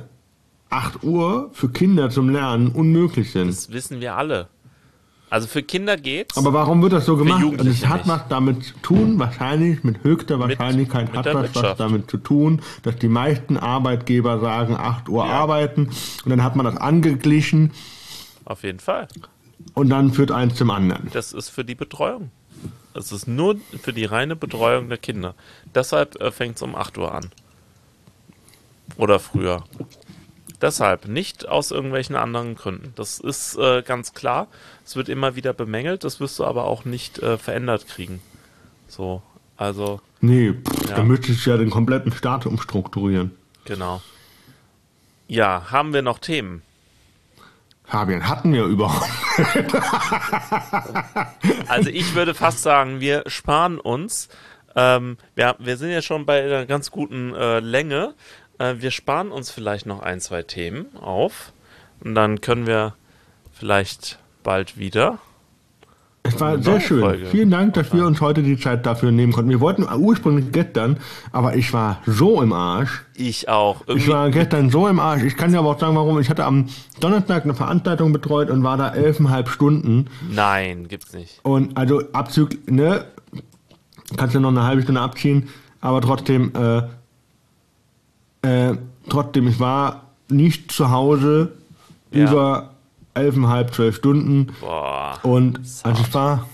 8 0.70 1.04
Uhr 1.04 1.50
für 1.52 1.68
Kinder 1.68 2.10
zum 2.10 2.28
Lernen 2.28 2.68
unmöglich 2.68 3.30
sind. 3.32 3.48
das 3.48 3.70
wissen 3.72 4.00
wir 4.00 4.16
alle. 4.16 4.48
Also 5.28 5.48
für 5.48 5.62
Kinder 5.62 5.96
geht's. 5.96 6.36
Aber 6.38 6.52
warum 6.52 6.82
wird 6.82 6.92
das 6.92 7.04
so 7.04 7.16
gemacht? 7.16 7.40
Jugendliche 7.42 7.84
es 7.84 7.88
hat 7.88 8.06
nicht. 8.06 8.08
was 8.14 8.28
damit 8.28 8.62
zu 8.64 8.74
tun, 8.82 9.18
wahrscheinlich 9.18 9.82
mit 9.82 10.04
höchster 10.04 10.38
Wahrscheinlichkeit 10.38 11.08
mit 11.08 11.16
hat 11.16 11.26
das 11.26 11.54
was 11.54 11.76
damit 11.76 12.08
zu 12.08 12.16
tun, 12.18 12.62
dass 12.84 12.96
die 12.96 13.08
meisten 13.08 13.56
Arbeitgeber 13.56 14.38
sagen, 14.38 14.76
8 14.76 15.08
Uhr 15.08 15.24
arbeiten 15.24 15.88
und 16.24 16.30
dann 16.30 16.44
hat 16.44 16.54
man 16.54 16.64
das 16.66 16.76
angeglichen 16.76 17.72
Auf 18.44 18.62
jeden 18.62 18.78
Fall. 18.78 19.08
und 19.74 19.88
dann 19.90 20.12
führt 20.12 20.30
eins 20.30 20.54
zum 20.54 20.70
anderen. 20.70 21.08
Das 21.12 21.32
ist 21.32 21.48
für 21.48 21.64
die 21.64 21.74
Betreuung. 21.74 22.30
Das 22.96 23.12
ist 23.12 23.26
nur 23.28 23.56
für 23.82 23.92
die 23.92 24.06
reine 24.06 24.36
Betreuung 24.36 24.88
der 24.88 24.96
Kinder. 24.96 25.34
Deshalb 25.74 26.18
äh, 26.18 26.30
fängt 26.32 26.56
es 26.56 26.62
um 26.62 26.74
8 26.74 26.96
Uhr 26.96 27.14
an. 27.14 27.30
Oder 28.96 29.20
früher. 29.20 29.64
Deshalb, 30.62 31.06
nicht 31.06 31.46
aus 31.46 31.70
irgendwelchen 31.72 32.16
anderen 32.16 32.54
Gründen. 32.54 32.94
Das 32.96 33.20
ist 33.20 33.56
äh, 33.58 33.82
ganz 33.82 34.14
klar. 34.14 34.48
Es 34.86 34.96
wird 34.96 35.10
immer 35.10 35.36
wieder 35.36 35.52
bemängelt, 35.52 36.04
das 36.04 36.20
wirst 36.20 36.38
du 36.38 36.44
aber 36.46 36.64
auch 36.64 36.86
nicht 36.86 37.18
äh, 37.18 37.36
verändert 37.36 37.86
kriegen. 37.86 38.22
So, 38.88 39.20
also, 39.58 40.00
Nee, 40.22 40.54
pff, 40.54 40.88
Ja. 40.88 40.96
da 40.96 41.02
müsste 41.02 41.32
ich 41.32 41.44
ja 41.44 41.58
den 41.58 41.68
kompletten 41.68 42.12
Staat 42.12 42.46
umstrukturieren. 42.46 43.32
genau. 43.66 44.00
Ja, 45.28 45.66
haben 45.70 45.92
wir 45.92 46.00
noch 46.02 46.18
Themen? 46.20 46.62
Fabian, 47.86 48.28
hatten 48.28 48.52
wir 48.52 48.64
überhaupt. 48.64 49.08
Also 51.68 51.90
ich 51.90 52.14
würde 52.14 52.34
fast 52.34 52.62
sagen, 52.62 53.00
wir 53.00 53.24
sparen 53.26 53.78
uns. 53.78 54.28
Ähm, 54.74 55.18
wir, 55.34 55.56
wir 55.58 55.76
sind 55.76 55.90
ja 55.90 56.02
schon 56.02 56.26
bei 56.26 56.42
einer 56.42 56.66
ganz 56.66 56.90
guten 56.90 57.34
äh, 57.34 57.60
Länge. 57.60 58.14
Äh, 58.58 58.74
wir 58.78 58.90
sparen 58.90 59.30
uns 59.30 59.50
vielleicht 59.50 59.86
noch 59.86 60.00
ein, 60.00 60.20
zwei 60.20 60.42
Themen 60.42 60.96
auf. 60.96 61.52
Und 62.00 62.14
dann 62.14 62.40
können 62.40 62.66
wir 62.66 62.94
vielleicht 63.52 64.18
bald 64.42 64.78
wieder. 64.78 65.18
Es 66.28 66.40
war 66.40 66.62
sehr 66.62 66.80
schön. 66.80 67.00
Folge. 67.00 67.26
Vielen 67.26 67.50
Dank, 67.50 67.74
dass 67.74 67.92
wir 67.92 68.04
uns 68.06 68.20
heute 68.20 68.42
die 68.42 68.58
Zeit 68.58 68.84
dafür 68.86 69.10
nehmen 69.12 69.32
konnten. 69.32 69.50
Wir 69.50 69.60
wollten 69.60 69.84
ursprünglich 69.84 70.52
gestern, 70.52 70.98
aber 71.32 71.56
ich 71.56 71.72
war 71.72 72.00
so 72.06 72.42
im 72.42 72.52
Arsch. 72.52 73.02
Ich 73.14 73.48
auch. 73.48 73.82
Ich 73.82 73.88
Irgendwie, 73.88 74.08
war 74.08 74.30
gestern 74.30 74.70
so 74.70 74.88
im 74.88 74.98
Arsch. 75.00 75.22
Ich 75.22 75.36
kann 75.36 75.52
dir 75.52 75.58
aber 75.58 75.70
auch 75.70 75.78
sagen, 75.78 75.96
warum. 75.96 76.18
Ich 76.20 76.28
hatte 76.30 76.44
am 76.44 76.66
Donnerstag 77.00 77.44
eine 77.44 77.54
Veranstaltung 77.54 78.12
betreut 78.12 78.50
und 78.50 78.62
war 78.62 78.76
da 78.76 78.94
elfeinhalb 78.94 79.48
Stunden. 79.48 80.06
nein, 80.30 80.88
gibt's 80.88 81.12
nicht. 81.12 81.40
Und 81.42 81.76
also 81.76 82.02
abzüglich, 82.12 82.60
ne? 82.66 83.04
kannst 84.16 84.34
du 84.34 84.40
noch 84.40 84.50
eine 84.50 84.62
halbe 84.62 84.82
Stunde 84.82 85.00
abziehen, 85.00 85.48
aber 85.80 86.00
trotzdem, 86.00 86.52
äh, 86.54 86.82
äh, 88.70 88.76
trotzdem, 89.08 89.48
ich 89.48 89.58
war 89.60 90.02
nicht 90.28 90.70
zu 90.72 90.90
Hause 90.90 91.52
Ja. 92.12 92.28
über 92.30 92.70
elfeinhalb, 93.16 93.74
zwölf 93.74 93.96
Stunden. 93.96 94.48
Boah. 94.60 95.18
Und 95.22 95.60
also 95.82 96.02
ich 96.02 96.14
war, 96.14 96.46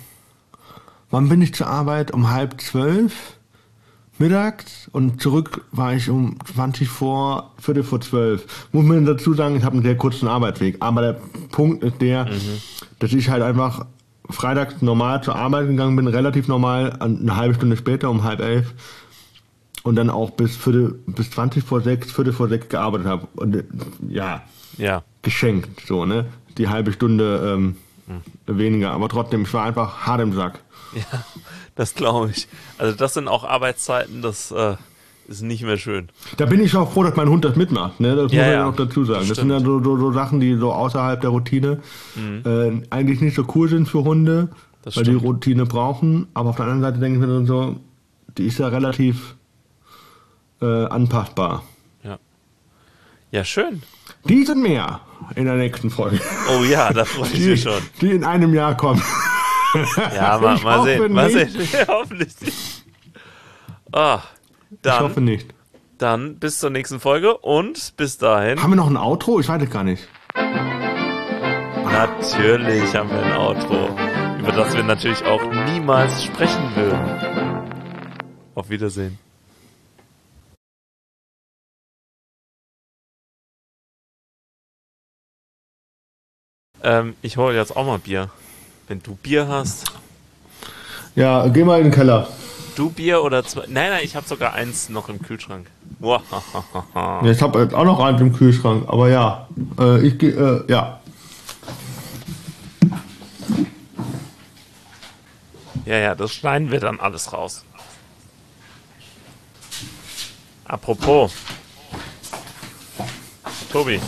wann 1.11 1.29
bin 1.29 1.43
ich 1.43 1.55
zur 1.55 1.67
Arbeit? 1.67 2.13
Um 2.13 2.31
halb 2.31 2.61
zwölf 2.61 3.13
mittags 4.19 4.89
und 4.93 5.21
zurück 5.21 5.65
war 5.73 5.95
ich 5.95 6.09
um 6.09 6.37
20 6.55 6.89
vor, 6.89 7.53
Viertel 7.59 7.83
vor 7.83 8.01
zwölf. 8.01 8.69
Muss 8.73 8.85
man 8.85 9.05
dazu 9.05 9.35
sagen, 9.35 9.57
ich 9.57 9.65
habe 9.65 9.75
einen 9.75 9.83
sehr 9.85 9.97
kurzen 9.97 10.29
Arbeitsweg. 10.29 10.77
Aber 10.81 11.01
der 11.01 11.13
Punkt 11.51 11.83
ist 11.83 12.01
der, 12.01 12.29
dass 12.99 13.13
ich 13.13 13.29
halt 13.31 13.43
einfach 13.43 13.87
freitags 14.31 14.81
normal 14.81 15.23
zur 15.23 15.35
Arbeit 15.37 15.67
gegangen 15.67 15.97
bin, 15.97 16.07
relativ 16.07 16.47
normal, 16.49 16.97
eine 17.01 17.37
halbe 17.37 17.55
Stunde 17.55 17.77
später 17.77 18.09
um 18.11 18.23
halb 18.23 18.41
elf 18.41 18.73
und 19.83 19.97
dann 19.97 20.09
auch 20.11 20.31
bis 20.31 20.57
Viertel, 20.57 21.01
bis 21.07 21.31
20 21.33 21.65
vor 21.65 21.81
sechs, 21.81 22.13
Viertel 22.13 22.33
vor 22.33 22.49
sechs 22.49 22.69
gearbeitet 22.69 23.07
habe. 23.09 23.27
Und 23.35 23.57
äh, 23.57 23.65
ja, 24.09 24.43
Ja. 24.79 25.03
geschenkt, 25.23 25.83
so, 25.87 26.05
ne? 26.07 26.27
Die 26.59 26.69
halbe 26.69 26.93
Stunde 26.93 27.53
ähm, 27.55 27.77
weniger, 28.47 28.91
aber 28.93 29.09
trotzdem, 29.09 29.43
ich 29.43 29.53
war 29.55 29.65
einfach 29.65 30.07
hart 30.07 30.21
im 30.21 30.33
Sack. 30.33 30.61
Ja, 30.95 31.25
das 31.75 31.95
glaube 31.95 32.33
ich. 32.33 32.49
Also 32.77 32.95
das 32.95 33.15
sind 33.15 33.27
auch 33.27 33.45
Arbeitszeiten, 33.45 34.21
das 34.21 34.51
äh, 34.51 34.77
ist 35.27 35.41
nicht 35.41 35.63
mehr 35.63 35.79
schön. 35.79 36.11
Da 36.37 36.45
bin 36.45 36.61
ich 36.63 36.77
auch 36.77 36.93
froh, 36.93 37.03
dass 37.03 37.17
mein 37.17 37.31
Hund 37.31 37.47
das 37.47 37.57
mitmacht, 37.57 37.99
ne? 37.99 38.15
Das 38.15 38.31
Ja, 38.31 38.39
muss 38.41 38.47
man 38.47 38.53
ja. 38.53 38.65
noch 38.67 38.77
dazu 38.77 39.03
sagen. 39.07 39.21
Das 39.21 39.29
Das, 39.29 39.39
sind 39.39 39.51
ja 39.51 39.61
so, 39.61 39.83
so, 39.83 39.97
so 39.97 40.13
Sachen, 40.13 40.39
die 40.41 40.55
so 40.57 40.71
außerhalb 40.71 41.19
der 41.23 41.31
Routine 41.31 41.81
äh, 42.45 42.73
eigentlich 42.91 43.23
nicht 43.23 43.35
so 43.35 43.47
cool 43.55 43.71
sind 43.71 43.89
für 43.89 44.05
Hunde, 44.05 44.49
Mhm. 44.53 44.57
Das 44.83 44.97
weil 44.97 45.05
die 45.05 45.11
stimmt. 45.13 45.25
Routine 45.25 45.65
brauchen. 45.65 46.27
Aber 46.35 46.51
auf 46.51 46.57
der 46.57 46.67
anderen 46.67 46.83
Seite 46.83 46.99
denke 46.99 47.21
ich 47.21 47.27
mir 47.27 47.47
so, 47.47 47.77
die 48.37 48.47
ist 48.49 48.59
ja 48.59 48.69
relativ 48.69 49.37
äh, 50.61 50.85
anpassbar. 50.87 51.63
Ja. 52.05 52.19
Ja, 53.31 53.45
schön. 53.45 53.83
Die 54.29 54.45
sind 54.45 54.61
mehr 54.61 55.01
in 55.37 55.45
der 55.47 55.55
nächsten 55.55 55.91
Folge. 55.91 56.21
Oh 56.51 56.65
ja, 56.65 56.93
da 56.93 57.05
freue 57.05 57.29
ich 57.33 57.47
mich 57.47 57.63
schon. 57.63 57.81
die 58.01 58.11
in 58.13 58.25
einem 58.25 58.55
Jahr 58.55 58.77
kommen. 58.77 59.03
Ja, 60.15 60.39
mal, 60.39 60.57
Ich 60.57 60.65
mal 60.65 60.79
hoffe 60.81 60.89
sehen. 60.99 61.13
Mal 61.15 61.33
nicht. 61.33 61.53
sehen. 61.53 61.69
Ja, 61.73 61.87
hoffentlich 61.89 62.41
nicht. 62.43 62.85
Ah, 63.91 64.21
Ich 64.85 64.91
hoffe 65.01 65.13
dann, 65.15 65.25
nicht. 65.25 65.47
dann 65.97 66.37
bis 66.39 66.59
zur 66.59 66.69
nächsten 66.69 67.01
Folge 67.01 67.39
und 67.39 67.97
bis 67.97 68.19
dahin. 68.19 68.63
Haben 68.63 68.73
wir 68.73 68.77
noch 68.77 68.91
ein 68.91 68.99
Outro? 68.99 69.41
Ich 69.41 69.49
weiß 69.49 69.63
es 69.63 69.71
gar 69.71 69.83
nicht. 69.85 70.07
Natürlich 71.91 72.95
haben 72.95 73.09
wir 73.11 73.23
ein 73.23 73.33
Outro, 73.37 73.89
über 74.41 74.53
das 74.53 74.75
wir 74.77 74.83
natürlich 74.83 75.25
auch 75.25 75.43
niemals 75.73 76.23
sprechen 76.25 76.71
würden. 76.75 77.63
Auf 78.55 78.69
Wiedersehen. 78.69 79.19
Ähm, 86.83 87.15
ich 87.23 87.37
hole 87.37 87.57
jetzt 87.57 87.77
auch 87.77 87.87
mal 87.87 87.99
Bier. 87.99 88.29
Wenn 88.89 89.03
du 89.03 89.15
Bier 89.15 89.47
hast. 89.49 89.85
Ja, 91.15 91.47
geh 91.49 91.65
mal 91.65 91.79
in 91.79 91.85
den 91.85 91.93
Keller. 91.93 92.29
Du 92.75 92.91
Bier 92.91 93.23
oder 93.23 93.45
zwei? 93.45 93.65
Nein, 93.69 93.91
nein, 93.91 94.01
ich 94.03 94.17
habe 94.17 94.27
sogar 94.27 94.55
eins 94.55 94.89
noch 94.89 95.09
im 95.09 95.21
Kühlschrank. 95.21 95.67
Ja, 96.01 96.21
ich 97.25 97.43
habe 97.43 97.61
jetzt 97.61 97.75
auch 97.75 97.85
noch 97.85 98.01
eins 98.01 98.21
im 98.21 98.33
Kühlschrank, 98.33 98.89
aber 98.89 99.09
ja. 99.09 99.47
Äh, 99.79 100.07
ich 100.07 100.19
gehe, 100.19 100.33
äh, 100.33 100.73
ja. 100.73 101.01
Ja, 105.85 105.97
ja, 105.99 106.15
das 106.15 106.33
schneiden 106.33 106.71
wir 106.71 106.81
dann 106.81 106.99
alles 106.99 107.33
raus. 107.33 107.65
Apropos. 110.65 111.33
Tobi. 113.71 114.01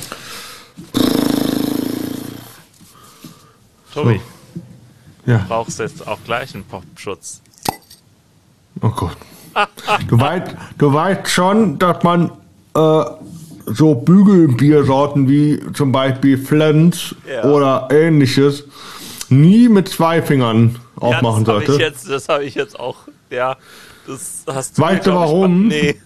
Tobi, 3.94 4.20
Ja. 5.26 5.44
brauchst 5.48 5.78
jetzt 5.78 6.06
auch 6.06 6.18
gleich 6.24 6.54
einen 6.54 6.64
Popschutz. 6.64 7.40
Oh 8.82 8.88
Gott. 8.90 9.16
Du 10.08 10.18
weißt, 10.18 10.54
du 10.78 10.92
weißt 10.92 11.28
schon, 11.28 11.78
dass 11.78 12.02
man 12.02 12.30
äh, 12.74 13.04
so 13.66 13.94
Bügelbiersorten 13.94 15.28
wie 15.28 15.60
zum 15.74 15.92
Beispiel 15.92 16.36
Flens 16.38 17.14
Ja. 17.28 17.44
oder 17.44 17.88
ähnliches 17.90 18.64
nie 19.28 19.68
mit 19.68 19.88
zwei 19.88 20.20
Fingern 20.22 20.78
aufmachen 20.96 21.44
ja, 21.46 21.52
das 21.52 21.54
habe 21.54 21.60
ich, 21.62 21.66
sollte. 21.68 21.82
jetzt- 21.82 22.08
das 22.10 22.28
hab 22.28 22.40
ich 22.40 22.54
jetzt 22.56 22.78
auch. 22.78 22.96
Ja, 23.30 23.56
das 24.06 24.42
hast 24.46 24.76
du. 24.76 24.82
Weißt 24.82 25.06
du 25.06 25.14
warum? 25.14 25.68
Nee. 25.68 26.00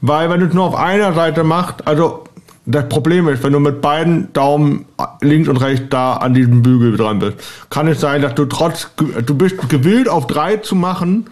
Weil 0.00 0.30
wenn 0.30 0.40
du 0.40 0.46
es 0.46 0.54
nur 0.54 0.64
auf 0.64 0.76
einer 0.76 1.12
Seite 1.12 1.42
machst, 1.42 1.86
also 1.86 2.24
das 2.70 2.86
Problem 2.90 3.28
ist, 3.28 3.42
wenn 3.42 3.54
du 3.54 3.60
mit 3.60 3.80
beiden 3.80 4.30
Daumen 4.34 4.84
links 5.22 5.48
und 5.48 5.56
rechts 5.56 5.86
da 5.88 6.14
an 6.14 6.34
diesem 6.34 6.62
Bügel 6.62 6.98
dran 6.98 7.18
bist, 7.18 7.38
kann 7.70 7.88
es 7.88 7.98
sein, 7.98 8.20
dass 8.20 8.34
du 8.34 8.44
trotz, 8.44 8.90
du 9.24 9.34
bist 9.34 9.70
gewillt 9.70 10.06
auf 10.06 10.26
drei 10.26 10.58
zu 10.58 10.74
machen, 10.74 11.30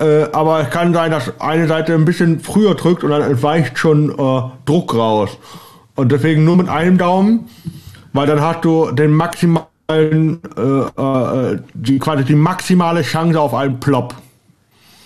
äh, 0.00 0.24
aber 0.32 0.60
es 0.60 0.70
kann 0.70 0.92
sein, 0.92 1.12
dass 1.12 1.40
eine 1.40 1.68
Seite 1.68 1.94
ein 1.94 2.04
bisschen 2.04 2.40
früher 2.40 2.74
drückt 2.74 3.04
und 3.04 3.10
dann 3.10 3.22
entweicht 3.22 3.78
schon 3.78 4.10
äh, 4.10 4.42
Druck 4.64 4.96
raus. 4.96 5.30
Und 5.94 6.10
deswegen 6.10 6.44
nur 6.44 6.56
mit 6.56 6.68
einem 6.68 6.98
Daumen, 6.98 7.48
weil 8.12 8.26
dann 8.26 8.40
hast 8.40 8.64
du 8.64 8.90
den 8.90 9.12
maximalen, 9.12 9.68
äh, 9.88 10.60
äh, 10.60 11.58
die, 11.74 12.00
quasi 12.00 12.24
die 12.24 12.34
maximale 12.34 13.02
Chance 13.02 13.38
auf 13.38 13.54
einen 13.54 13.78
Plop. 13.78 14.16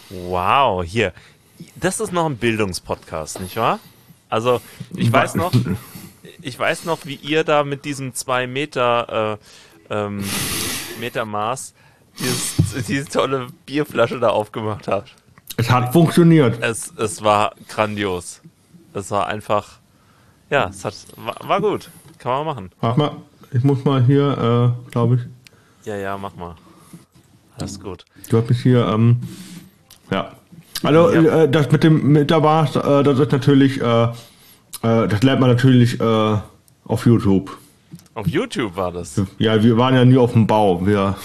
Wow, 0.08 0.82
hier. 0.82 1.12
Das 1.74 2.00
ist 2.00 2.14
noch 2.14 2.24
ein 2.24 2.38
Bildungspodcast, 2.38 3.40
nicht 3.40 3.56
wahr? 3.58 3.80
Also, 4.28 4.60
ich 4.94 5.12
weiß 5.12 5.34
noch, 5.36 5.52
ich 6.42 6.58
weiß 6.58 6.84
noch, 6.84 7.04
wie 7.04 7.14
ihr 7.14 7.44
da 7.44 7.64
mit 7.64 7.84
diesem 7.84 8.14
2 8.14 8.46
Meter 8.46 9.38
äh, 9.90 9.94
ähm, 9.94 10.24
Meter 11.00 11.24
Maß 11.24 11.74
dieses, 12.18 12.86
diese 12.86 13.06
tolle 13.06 13.48
Bierflasche 13.66 14.18
da 14.18 14.30
aufgemacht 14.30 14.88
habt. 14.88 15.14
Es 15.56 15.70
hat 15.70 15.92
funktioniert. 15.92 16.62
Es, 16.62 16.92
es 16.96 17.22
war 17.22 17.54
grandios. 17.68 18.40
Es 18.94 19.10
war 19.10 19.26
einfach, 19.26 19.78
ja, 20.50 20.68
es 20.68 20.84
hat, 20.84 20.94
war, 21.16 21.36
war 21.46 21.60
gut. 21.60 21.90
Kann 22.18 22.32
man 22.32 22.46
machen. 22.46 22.70
Warte 22.80 22.98
mal, 22.98 23.16
ich 23.52 23.62
muss 23.62 23.84
mal 23.84 24.02
hier, 24.04 24.74
äh, 24.86 24.90
glaube 24.90 25.16
ich, 25.16 25.86
Ja, 25.86 25.96
ja, 25.96 26.16
mach 26.16 26.34
mal. 26.34 26.54
Alles 27.58 27.80
gut. 27.80 28.04
du 28.28 28.38
hast 28.38 28.48
mich 28.48 28.62
hier, 28.62 28.86
ähm, 28.86 29.20
ja. 30.10 30.32
Also, 30.82 31.12
Ja. 31.12 31.42
Äh, 31.44 31.48
das 31.48 31.70
mit 31.70 31.82
dem 31.82 32.26
Bar, 32.26 32.64
äh, 32.76 33.02
das 33.02 33.18
ist 33.18 33.32
natürlich, 33.32 33.80
äh, 33.80 34.04
äh, 34.04 34.08
das 34.82 35.22
lernt 35.22 35.40
man 35.40 35.50
natürlich 35.50 36.00
äh, 36.00 36.36
auf 36.84 37.06
YouTube. 37.06 37.56
Auf 38.14 38.26
YouTube 38.26 38.76
war 38.76 38.92
das. 38.92 39.20
Ja, 39.38 39.62
wir 39.62 39.76
waren 39.76 39.94
ja 39.94 40.04
nie 40.04 40.16
auf 40.16 40.32
dem 40.32 40.46
Bau. 40.46 40.84
Wir, 40.86 41.16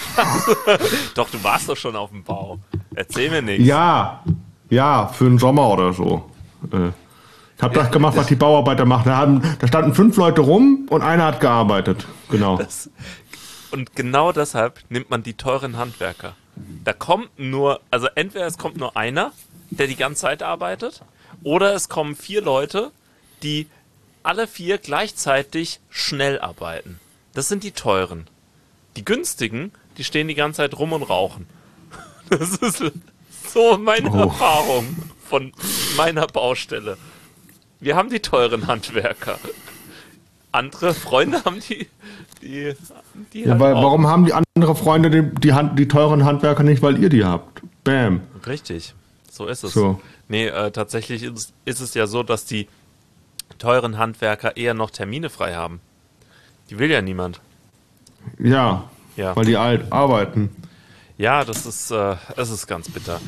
Doch, 1.14 1.30
du 1.30 1.42
warst 1.42 1.68
doch 1.68 1.76
schon 1.76 1.96
auf 1.96 2.10
dem 2.10 2.22
Bau. 2.22 2.58
Erzähl 2.94 3.30
mir 3.30 3.40
nichts. 3.40 3.66
ja, 3.66 4.22
ja, 4.68 5.06
für 5.06 5.24
den 5.24 5.38
Sommer 5.38 5.68
oder 5.70 5.92
so. 5.92 6.30
Äh, 6.72 6.88
ich 7.56 7.62
habe 7.62 7.74
das 7.74 7.90
gemacht, 7.90 8.16
was 8.16 8.26
die 8.26 8.34
Bauarbeiter 8.34 8.84
machen. 8.84 9.04
Da, 9.06 9.16
haben, 9.16 9.42
da 9.60 9.66
standen 9.68 9.94
fünf 9.94 10.16
Leute 10.16 10.40
rum 10.40 10.86
und 10.90 11.02
einer 11.02 11.24
hat 11.26 11.40
gearbeitet. 11.40 12.06
Genau. 12.30 12.56
Das, 12.58 12.90
und 13.70 13.94
genau 13.94 14.32
deshalb 14.32 14.80
nimmt 14.88 15.10
man 15.10 15.22
die 15.22 15.34
teuren 15.34 15.76
Handwerker. 15.76 16.34
Da 16.84 16.92
kommt 16.92 17.38
nur, 17.38 17.80
also 17.90 18.08
entweder 18.14 18.46
es 18.46 18.58
kommt 18.58 18.76
nur 18.76 18.96
einer, 18.96 19.32
der 19.70 19.86
die 19.86 19.96
ganze 19.96 20.22
Zeit 20.22 20.42
arbeitet, 20.42 21.02
oder 21.42 21.74
es 21.74 21.88
kommen 21.88 22.14
vier 22.14 22.42
Leute, 22.42 22.90
die 23.42 23.66
alle 24.22 24.46
vier 24.46 24.78
gleichzeitig 24.78 25.80
schnell 25.90 26.38
arbeiten. 26.40 27.00
Das 27.34 27.48
sind 27.48 27.64
die 27.64 27.72
teuren. 27.72 28.28
Die 28.96 29.04
günstigen, 29.04 29.72
die 29.96 30.04
stehen 30.04 30.28
die 30.28 30.34
ganze 30.34 30.58
Zeit 30.58 30.78
rum 30.78 30.92
und 30.92 31.02
rauchen. 31.02 31.46
Das 32.28 32.50
ist 32.56 32.82
so 33.52 33.76
meine 33.76 34.10
Oh. 34.10 34.20
Erfahrung 34.20 34.96
von 35.28 35.52
meiner 35.96 36.26
Baustelle. 36.26 36.96
Wir 37.80 37.96
haben 37.96 38.08
die 38.08 38.20
teuren 38.20 38.68
Handwerker. 38.68 39.38
Andere 40.50 40.94
Freunde 40.94 41.44
haben 41.44 41.60
die, 41.60 41.88
die, 42.42 42.74
die 43.32 43.42
Ja, 43.42 43.58
weil, 43.58 43.74
warum 43.74 44.06
haben 44.06 44.24
die 44.24 44.32
andere 44.34 44.74
Freunde 44.74 45.10
die, 45.10 45.22
die, 45.40 45.52
Hand, 45.52 45.78
die 45.78 45.88
teuren 45.88 46.24
Handwerker 46.24 46.62
nicht, 46.62 46.82
weil 46.82 46.98
ihr 47.02 47.08
die 47.08 47.24
habt? 47.24 47.62
Bam. 47.84 48.20
Richtig, 48.46 48.94
so 49.30 49.46
ist 49.46 49.64
es. 49.64 49.72
So. 49.72 50.00
Nee, 50.28 50.46
äh, 50.48 50.70
tatsächlich 50.70 51.22
ist, 51.22 51.52
ist 51.64 51.80
es 51.80 51.94
ja 51.94 52.06
so, 52.06 52.22
dass 52.22 52.44
die 52.44 52.68
teuren 53.58 53.98
Handwerker 53.98 54.56
eher 54.56 54.74
noch 54.74 54.90
Termine 54.90 55.30
frei 55.30 55.54
haben. 55.54 55.80
Die 56.70 56.78
will 56.78 56.90
ja 56.90 57.02
niemand. 57.02 57.40
Ja, 58.38 58.90
Ja, 59.16 59.34
weil 59.36 59.44
die 59.44 59.56
alt 59.56 59.92
arbeiten. 59.92 60.50
ja 61.18 61.44
das 61.44 61.66
ist, 61.66 61.90
äh, 61.90 62.16
es 62.36 62.50
ist 62.50 62.66
ganz 62.66 62.88
bitter. 62.90 63.20